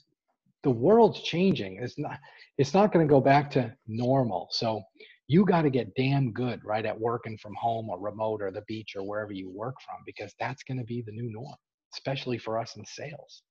the 0.66 0.72
world's 0.72 1.22
changing 1.22 1.78
it's 1.82 1.98
not 1.98 2.18
it's 2.58 2.74
not 2.74 2.92
going 2.92 3.08
to 3.08 3.10
go 3.10 3.22
back 3.22 3.52
to 3.52 3.72
normal 3.88 4.48
so 4.52 4.82
you 5.28 5.46
got 5.46 5.62
to 5.62 5.70
get 5.70 5.94
damn 5.96 6.34
good 6.34 6.60
right 6.66 6.86
at 6.86 7.00
working 7.00 7.38
from 7.38 7.54
home 7.56 7.88
or 7.88 8.00
remote 8.00 8.42
or 8.42 8.52
the 8.52 8.64
beach 8.68 8.94
or 8.96 9.04
wherever 9.04 9.32
you 9.32 9.48
work 9.50 9.76
from 9.86 9.98
because 10.08 10.34
that's 10.40 10.64
going 10.64 10.78
to 10.78 10.84
be 10.84 11.04
the 11.06 11.12
new 11.12 11.32
norm 11.32 11.56
especially 11.94 12.40
for 12.40 12.60
us 12.60 12.76
in 12.76 12.84
sales 12.86 13.44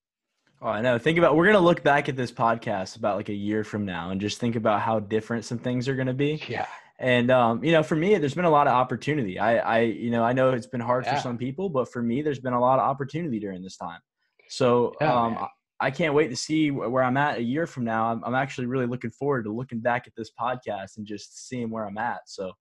Oh, 0.62 0.68
I 0.68 0.80
know. 0.80 0.98
Think 0.98 1.18
about 1.18 1.36
we're 1.36 1.46
gonna 1.46 1.58
look 1.58 1.82
back 1.82 2.08
at 2.08 2.16
this 2.16 2.32
podcast 2.32 2.96
about 2.96 3.16
like 3.16 3.28
a 3.28 3.34
year 3.34 3.64
from 3.64 3.84
now 3.84 4.10
and 4.10 4.20
just 4.20 4.38
think 4.38 4.56
about 4.56 4.80
how 4.80 5.00
different 5.00 5.44
some 5.44 5.58
things 5.58 5.88
are 5.88 5.96
gonna 5.96 6.14
be. 6.14 6.42
Yeah. 6.48 6.66
And 6.98 7.30
um, 7.30 7.62
you 7.62 7.72
know, 7.72 7.82
for 7.82 7.96
me, 7.96 8.16
there's 8.16 8.34
been 8.34 8.44
a 8.44 8.50
lot 8.50 8.66
of 8.66 8.72
opportunity. 8.72 9.38
I, 9.38 9.58
I, 9.58 9.78
you 9.80 10.10
know, 10.10 10.22
I 10.22 10.32
know 10.32 10.50
it's 10.50 10.68
been 10.68 10.80
hard 10.80 11.04
yeah. 11.04 11.16
for 11.16 11.20
some 11.20 11.36
people, 11.36 11.68
but 11.68 11.92
for 11.92 12.00
me, 12.00 12.22
there's 12.22 12.38
been 12.38 12.52
a 12.52 12.60
lot 12.60 12.78
of 12.78 12.88
opportunity 12.88 13.40
during 13.40 13.62
this 13.62 13.76
time. 13.76 13.98
So 14.48 14.94
yeah, 15.00 15.12
um, 15.12 15.48
I 15.84 15.90
can't 15.90 16.14
wait 16.14 16.28
to 16.28 16.36
see 16.36 16.70
where 16.70 17.02
I'm 17.02 17.16
at 17.16 17.38
a 17.38 17.42
year 17.42 17.66
from 17.66 17.84
now. 17.84 18.10
I'm, 18.10 18.24
I'm 18.24 18.34
actually 18.34 18.66
really 18.66 18.86
looking 18.86 19.10
forward 19.10 19.44
to 19.44 19.52
looking 19.52 19.80
back 19.80 20.06
at 20.06 20.14
this 20.16 20.30
podcast 20.38 20.96
and 20.96 21.06
just 21.06 21.48
seeing 21.48 21.70
where 21.70 21.86
I'm 21.86 21.98
at. 21.98 22.20
So 22.26 22.52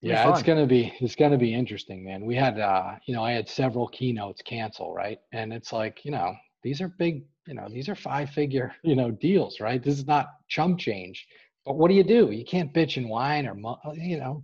yeah, 0.00 0.28
it's 0.30 0.42
gonna 0.42 0.66
be 0.66 0.92
it's 1.00 1.14
gonna 1.14 1.38
be 1.38 1.54
interesting, 1.54 2.04
man. 2.04 2.26
We 2.26 2.34
had 2.34 2.58
uh, 2.58 2.96
you 3.06 3.14
know, 3.14 3.24
I 3.24 3.32
had 3.32 3.48
several 3.48 3.88
keynotes 3.88 4.42
cancel, 4.42 4.92
right? 4.92 5.18
And 5.32 5.52
it's 5.52 5.72
like, 5.72 6.04
you 6.04 6.10
know, 6.10 6.34
these 6.62 6.80
are 6.80 6.88
big 6.88 7.24
you 7.46 7.54
know 7.54 7.68
these 7.68 7.88
are 7.88 7.94
five 7.94 8.30
figure 8.30 8.72
you 8.82 8.96
know 8.96 9.10
deals 9.10 9.60
right 9.60 9.82
this 9.82 9.98
is 9.98 10.06
not 10.06 10.30
chump 10.48 10.78
change 10.78 11.26
but 11.64 11.76
what 11.76 11.88
do 11.88 11.94
you 11.94 12.04
do 12.04 12.30
you 12.30 12.44
can't 12.44 12.72
bitch 12.72 12.96
and 12.96 13.08
whine 13.08 13.46
or 13.46 13.56
uh, 13.66 13.92
you 13.94 14.18
know 14.18 14.42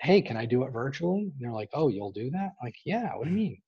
hey 0.00 0.20
can 0.20 0.36
i 0.36 0.44
do 0.44 0.62
it 0.62 0.70
virtually 0.70 1.22
and 1.22 1.32
they're 1.38 1.52
like 1.52 1.70
oh 1.74 1.88
you'll 1.88 2.12
do 2.12 2.30
that 2.30 2.50
like 2.62 2.74
yeah 2.84 3.14
what 3.14 3.24
do 3.24 3.30
you 3.30 3.36
mean 3.36 3.58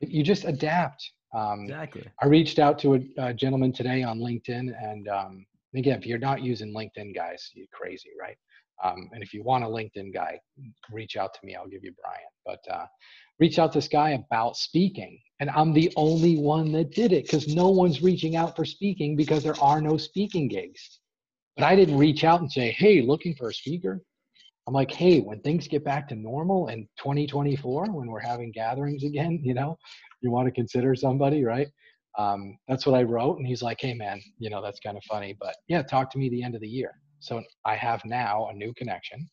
you 0.00 0.22
just 0.22 0.44
adapt 0.44 1.12
um, 1.34 1.62
exactly 1.62 2.04
i 2.22 2.26
reached 2.26 2.58
out 2.58 2.78
to 2.78 2.94
a, 2.94 3.00
a 3.18 3.34
gentleman 3.34 3.72
today 3.72 4.02
on 4.02 4.18
linkedin 4.18 4.72
and 4.82 5.08
um, 5.08 5.46
again 5.74 5.98
if 5.98 6.06
you're 6.06 6.18
not 6.18 6.42
using 6.42 6.72
linkedin 6.72 7.14
guys 7.14 7.50
you're 7.54 7.66
crazy 7.72 8.10
right 8.20 8.36
um, 8.82 9.08
and 9.12 9.22
if 9.22 9.32
you 9.32 9.42
want 9.42 9.64
a 9.64 9.66
linkedin 9.66 10.12
guy 10.12 10.38
reach 10.90 11.16
out 11.16 11.32
to 11.34 11.40
me 11.44 11.54
i'll 11.54 11.68
give 11.68 11.84
you 11.84 11.92
brian 12.02 12.20
but 12.44 12.60
uh, 12.72 12.86
reach 13.40 13.58
out 13.58 13.72
to 13.72 13.78
this 13.78 13.88
guy 13.88 14.10
about 14.10 14.56
speaking 14.56 15.18
and 15.40 15.50
I'm 15.50 15.72
the 15.72 15.92
only 15.96 16.36
one 16.38 16.72
that 16.72 16.92
did 16.92 17.12
it 17.12 17.24
because 17.24 17.48
no 17.48 17.68
one's 17.68 18.02
reaching 18.02 18.36
out 18.36 18.54
for 18.54 18.64
speaking 18.64 19.16
because 19.16 19.42
there 19.42 19.60
are 19.60 19.80
no 19.80 19.96
speaking 19.96 20.48
gigs. 20.48 21.00
But 21.56 21.64
I 21.64 21.76
didn't 21.76 21.98
reach 21.98 22.24
out 22.24 22.40
and 22.40 22.50
say, 22.50 22.70
hey, 22.70 23.02
looking 23.02 23.34
for 23.34 23.48
a 23.48 23.54
speaker. 23.54 24.00
I'm 24.66 24.74
like, 24.74 24.90
hey, 24.90 25.20
when 25.20 25.40
things 25.40 25.68
get 25.68 25.84
back 25.84 26.08
to 26.08 26.14
normal 26.14 26.68
in 26.68 26.88
2024, 26.98 27.90
when 27.90 28.06
we're 28.08 28.20
having 28.20 28.52
gatherings 28.52 29.04
again, 29.04 29.40
you 29.42 29.54
know, 29.54 29.76
you 30.24 30.30
want 30.30 30.46
to 30.46 30.52
consider 30.52 30.94
somebody, 30.94 31.44
right? 31.44 31.68
Um, 32.18 32.56
that's 32.68 32.86
what 32.86 32.96
I 32.98 33.02
wrote. 33.02 33.38
And 33.38 33.46
he's 33.46 33.62
like, 33.62 33.78
hey, 33.80 33.94
man, 33.94 34.20
you 34.38 34.50
know, 34.50 34.62
that's 34.62 34.80
kind 34.80 34.96
of 34.96 35.02
funny. 35.04 35.36
But 35.38 35.54
yeah, 35.68 35.82
talk 35.82 36.10
to 36.12 36.18
me 36.18 36.28
the 36.28 36.42
end 36.42 36.54
of 36.54 36.60
the 36.60 36.68
year. 36.68 36.92
So 37.20 37.42
I 37.64 37.76
have 37.76 38.04
now 38.04 38.48
a 38.48 38.54
new 38.54 38.72
connection 38.74 39.28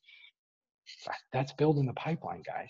that's 1.31 1.53
building 1.53 1.85
the 1.85 1.93
pipeline, 1.93 2.43
guys. 2.45 2.69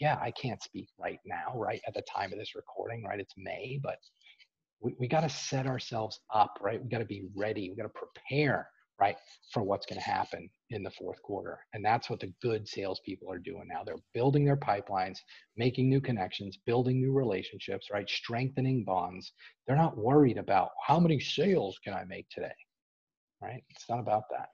yeah, 0.00 0.18
I 0.20 0.30
can't 0.30 0.62
speak 0.62 0.88
right 0.98 1.18
now, 1.24 1.52
right 1.54 1.80
at 1.86 1.94
the 1.94 2.02
time 2.02 2.32
of 2.32 2.38
this 2.38 2.54
recording, 2.54 3.04
right? 3.04 3.20
It's 3.20 3.34
May, 3.36 3.80
but 3.82 3.96
we, 4.80 4.94
we 4.98 5.08
got 5.08 5.22
to 5.22 5.28
set 5.28 5.66
ourselves 5.66 6.20
up, 6.32 6.58
right? 6.60 6.82
We 6.82 6.88
got 6.88 6.98
to 6.98 7.04
be 7.06 7.24
ready. 7.34 7.70
We 7.70 7.76
got 7.76 7.84
to 7.84 8.00
prepare, 8.00 8.68
right, 9.00 9.16
for 9.52 9.62
what's 9.62 9.86
going 9.86 10.00
to 10.00 10.04
happen 10.04 10.48
in 10.70 10.82
the 10.82 10.90
fourth 10.90 11.20
quarter. 11.22 11.58
And 11.74 11.84
that's 11.84 12.08
what 12.08 12.20
the 12.20 12.32
good 12.42 12.66
salespeople 12.66 13.30
are 13.30 13.38
doing 13.38 13.68
now. 13.68 13.82
They're 13.84 13.96
building 14.14 14.44
their 14.44 14.56
pipelines, 14.56 15.18
making 15.56 15.88
new 15.88 16.00
connections, 16.00 16.58
building 16.66 17.00
new 17.00 17.12
relationships, 17.12 17.88
right? 17.92 18.08
Strengthening 18.08 18.84
bonds. 18.84 19.32
They're 19.66 19.76
not 19.76 19.98
worried 19.98 20.38
about 20.38 20.70
how 20.86 20.98
many 20.98 21.20
sales 21.20 21.78
can 21.84 21.94
I 21.94 22.04
make 22.04 22.26
today, 22.30 22.54
right? 23.42 23.62
It's 23.70 23.88
not 23.88 24.00
about 24.00 24.24
that. 24.30 24.48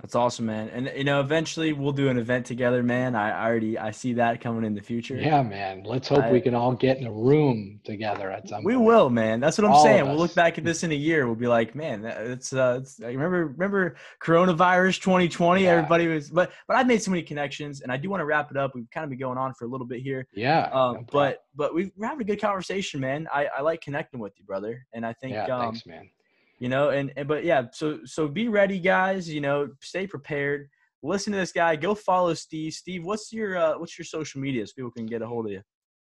That's 0.00 0.16
awesome, 0.16 0.46
man. 0.46 0.68
And 0.70 0.92
you 0.96 1.04
know, 1.04 1.20
eventually 1.20 1.72
we'll 1.72 1.92
do 1.92 2.08
an 2.08 2.18
event 2.18 2.46
together, 2.46 2.82
man. 2.82 3.14
I 3.14 3.46
already 3.46 3.78
I 3.78 3.92
see 3.92 4.14
that 4.14 4.40
coming 4.40 4.64
in 4.64 4.74
the 4.74 4.82
future. 4.82 5.16
Yeah, 5.16 5.40
man. 5.42 5.84
Let's 5.84 6.08
hope 6.08 6.24
I, 6.24 6.32
we 6.32 6.40
can 6.40 6.54
all 6.54 6.72
get 6.72 6.98
in 6.98 7.06
a 7.06 7.12
room 7.12 7.80
together 7.84 8.30
at 8.30 8.48
some. 8.48 8.64
We 8.64 8.74
point. 8.74 8.86
will, 8.86 9.08
man. 9.08 9.38
That's 9.38 9.56
what 9.56 9.66
I'm 9.66 9.72
all 9.72 9.84
saying. 9.84 10.04
We'll 10.04 10.16
look 10.16 10.34
back 10.34 10.58
at 10.58 10.64
this 10.64 10.82
in 10.82 10.90
a 10.90 10.96
year. 10.96 11.26
We'll 11.26 11.36
be 11.36 11.46
like, 11.46 11.76
man, 11.76 12.04
it's 12.04 12.52
uh, 12.52 12.80
it's, 12.82 12.98
remember 12.98 13.46
remember 13.46 13.96
coronavirus 14.20 15.00
2020. 15.00 15.62
Yeah. 15.62 15.70
Everybody 15.70 16.08
was, 16.08 16.28
but 16.28 16.50
but 16.66 16.76
I've 16.76 16.88
made 16.88 17.00
so 17.00 17.12
many 17.12 17.22
connections, 17.22 17.80
and 17.80 17.92
I 17.92 17.96
do 17.96 18.10
want 18.10 18.20
to 18.20 18.26
wrap 18.26 18.50
it 18.50 18.56
up. 18.56 18.72
We've 18.74 18.90
kind 18.90 19.04
of 19.04 19.10
been 19.10 19.20
going 19.20 19.38
on 19.38 19.54
for 19.54 19.64
a 19.64 19.68
little 19.68 19.86
bit 19.86 20.02
here. 20.02 20.26
Yeah. 20.34 20.70
Um, 20.72 20.94
no 20.94 21.04
but 21.12 21.44
but 21.54 21.72
we're 21.72 21.90
having 22.02 22.20
a 22.20 22.24
good 22.24 22.40
conversation, 22.40 23.00
man. 23.00 23.28
I 23.32 23.46
I 23.56 23.60
like 23.60 23.80
connecting 23.80 24.18
with 24.18 24.32
you, 24.38 24.44
brother, 24.44 24.84
and 24.92 25.06
I 25.06 25.12
think 25.12 25.34
yeah, 25.34 25.44
um, 25.44 25.62
thanks, 25.62 25.86
man 25.86 26.10
you 26.58 26.68
know 26.68 26.90
and, 26.90 27.12
and 27.16 27.28
but 27.28 27.44
yeah 27.44 27.64
so 27.72 28.00
so 28.04 28.28
be 28.28 28.48
ready 28.48 28.78
guys 28.78 29.28
you 29.28 29.40
know 29.40 29.68
stay 29.80 30.06
prepared. 30.06 30.68
Listen 31.02 31.34
to 31.34 31.38
this 31.38 31.52
guy. 31.52 31.76
Go 31.76 31.94
follow 31.94 32.32
steve. 32.34 32.72
Steve 32.72 33.04
what's 33.04 33.32
your 33.32 33.56
uh, 33.56 33.78
what's 33.78 33.98
your 33.98 34.06
social 34.06 34.40
media 34.40 34.66
so 34.66 34.72
people 34.74 34.90
can 34.90 35.06
get 35.06 35.22
a 35.22 35.26
hold 35.26 35.46
of 35.46 35.52
you? 35.52 35.62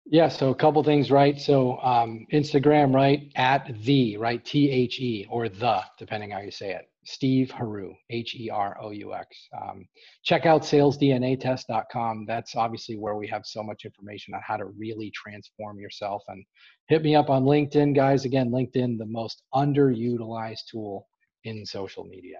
Yeah 0.06 0.28
so 0.28 0.50
a 0.50 0.54
couple 0.54 0.82
things 0.82 1.10
right? 1.10 1.38
So 1.40 1.78
um, 1.80 2.26
instagram 2.32 2.94
right 2.94 3.30
at 3.36 3.70
the 3.82 4.16
right 4.16 4.44
t-h-e 4.44 5.26
or 5.30 5.48
the 5.48 5.82
depending 5.98 6.30
how 6.30 6.40
you 6.40 6.50
say 6.50 6.72
it 6.72 6.88
Steve 7.08 7.50
Heroux, 7.50 7.94
H 8.10 8.34
E 8.34 8.50
R 8.50 8.76
O 8.82 8.90
U 8.90 9.14
X. 9.14 9.48
Um, 9.58 9.88
check 10.24 10.44
out 10.44 10.60
salesdnatest.com. 10.60 12.26
That's 12.26 12.54
obviously 12.54 12.98
where 12.98 13.16
we 13.16 13.26
have 13.28 13.46
so 13.46 13.62
much 13.62 13.86
information 13.86 14.34
on 14.34 14.42
how 14.46 14.58
to 14.58 14.66
really 14.66 15.10
transform 15.14 15.80
yourself. 15.80 16.22
And 16.28 16.44
hit 16.88 17.02
me 17.02 17.16
up 17.16 17.30
on 17.30 17.44
LinkedIn, 17.44 17.96
guys. 17.96 18.26
Again, 18.26 18.50
LinkedIn, 18.50 18.98
the 18.98 19.06
most 19.06 19.42
underutilized 19.54 20.66
tool 20.70 21.08
in 21.44 21.64
social 21.64 22.04
media. 22.04 22.36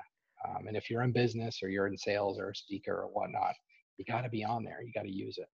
Um, 0.46 0.66
and 0.66 0.76
if 0.76 0.90
you're 0.90 1.02
in 1.02 1.12
business 1.12 1.60
or 1.62 1.70
you're 1.70 1.86
in 1.86 1.96
sales 1.96 2.38
or 2.38 2.50
a 2.50 2.54
speaker 2.54 2.92
or 2.92 3.06
whatnot, 3.06 3.54
you 3.96 4.04
got 4.04 4.20
to 4.20 4.28
be 4.28 4.44
on 4.44 4.64
there. 4.64 4.82
You 4.84 4.92
got 4.92 5.04
to 5.04 5.10
use 5.10 5.38
it. 5.38 5.48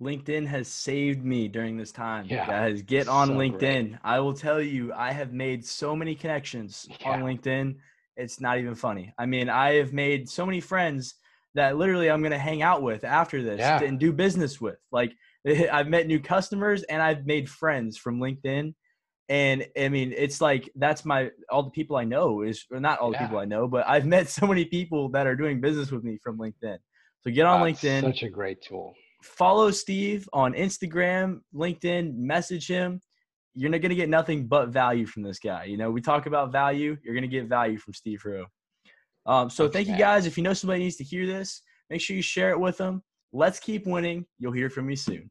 LinkedIn 0.00 0.46
has 0.46 0.68
saved 0.68 1.24
me 1.24 1.48
during 1.48 1.78
this 1.78 1.90
time. 1.90 2.26
Yeah, 2.28 2.46
guys, 2.46 2.82
get 2.82 3.08
on 3.08 3.28
so 3.28 3.34
LinkedIn. 3.34 3.88
Great. 3.88 3.98
I 4.04 4.20
will 4.20 4.34
tell 4.34 4.60
you, 4.60 4.92
I 4.92 5.10
have 5.12 5.32
made 5.32 5.64
so 5.64 5.96
many 5.96 6.14
connections 6.14 6.86
yeah. 7.00 7.12
on 7.12 7.22
LinkedIn. 7.22 7.76
It's 8.18 8.40
not 8.40 8.58
even 8.58 8.74
funny. 8.74 9.12
I 9.18 9.26
mean, 9.26 9.48
I 9.48 9.74
have 9.74 9.92
made 9.92 10.28
so 10.28 10.44
many 10.44 10.60
friends 10.60 11.14
that 11.54 11.76
literally 11.76 12.10
I'm 12.10 12.20
going 12.20 12.32
to 12.32 12.38
hang 12.38 12.62
out 12.62 12.82
with 12.82 13.04
after 13.04 13.42
this 13.42 13.60
yeah. 13.60 13.82
and 13.82 13.98
do 13.98 14.12
business 14.12 14.60
with. 14.60 14.76
Like, 14.92 15.12
I've 15.72 15.88
met 15.88 16.06
new 16.06 16.20
customers 16.20 16.82
and 16.84 17.00
I've 17.00 17.24
made 17.26 17.48
friends 17.48 17.96
from 17.96 18.20
LinkedIn. 18.20 18.74
And 19.30 19.66
I 19.78 19.88
mean, 19.88 20.14
it's 20.16 20.40
like 20.40 20.70
that's 20.74 21.04
my 21.04 21.30
all 21.50 21.62
the 21.62 21.70
people 21.70 21.96
I 21.96 22.04
know 22.04 22.42
is 22.42 22.64
or 22.70 22.80
not 22.80 22.98
all 22.98 23.12
the 23.12 23.18
people 23.18 23.38
I 23.38 23.44
know, 23.44 23.68
but 23.68 23.86
I've 23.86 24.06
met 24.06 24.28
so 24.38 24.46
many 24.46 24.64
people 24.64 25.10
that 25.10 25.26
are 25.26 25.36
doing 25.36 25.60
business 25.60 25.90
with 25.90 26.02
me 26.02 26.18
from 26.22 26.38
LinkedIn. 26.38 26.78
So 27.20 27.30
get 27.30 27.44
on 27.44 27.60
that's 27.60 27.82
LinkedIn. 27.82 28.02
Such 28.02 28.22
a 28.22 28.30
great 28.30 28.62
tool 28.62 28.94
follow 29.22 29.70
Steve 29.70 30.28
on 30.32 30.54
Instagram, 30.54 31.40
LinkedIn, 31.54 32.14
message 32.16 32.68
him. 32.68 33.00
You're 33.58 33.70
not 33.70 33.80
going 33.80 33.90
to 33.90 33.96
get 33.96 34.08
nothing 34.08 34.46
but 34.46 34.68
value 34.68 35.04
from 35.04 35.22
this 35.24 35.40
guy. 35.40 35.64
You 35.64 35.76
know, 35.76 35.90
we 35.90 36.00
talk 36.00 36.26
about 36.26 36.52
value. 36.52 36.96
You're 37.02 37.14
going 37.14 37.22
to 37.22 37.28
get 37.28 37.46
value 37.46 37.76
from 37.76 37.92
Steve 37.92 38.22
Heroux. 38.24 38.44
Um, 39.26 39.50
so 39.50 39.68
thank 39.68 39.88
you 39.88 39.96
guys. 39.96 40.26
If 40.26 40.36
you 40.36 40.44
know 40.44 40.54
somebody 40.54 40.84
needs 40.84 40.96
to 40.96 41.04
hear 41.04 41.26
this, 41.26 41.62
make 41.90 42.00
sure 42.00 42.14
you 42.14 42.22
share 42.22 42.50
it 42.50 42.60
with 42.60 42.78
them. 42.78 43.02
Let's 43.32 43.58
keep 43.58 43.84
winning. 43.84 44.26
You'll 44.38 44.52
hear 44.52 44.70
from 44.70 44.86
me 44.86 44.94
soon. 44.94 45.28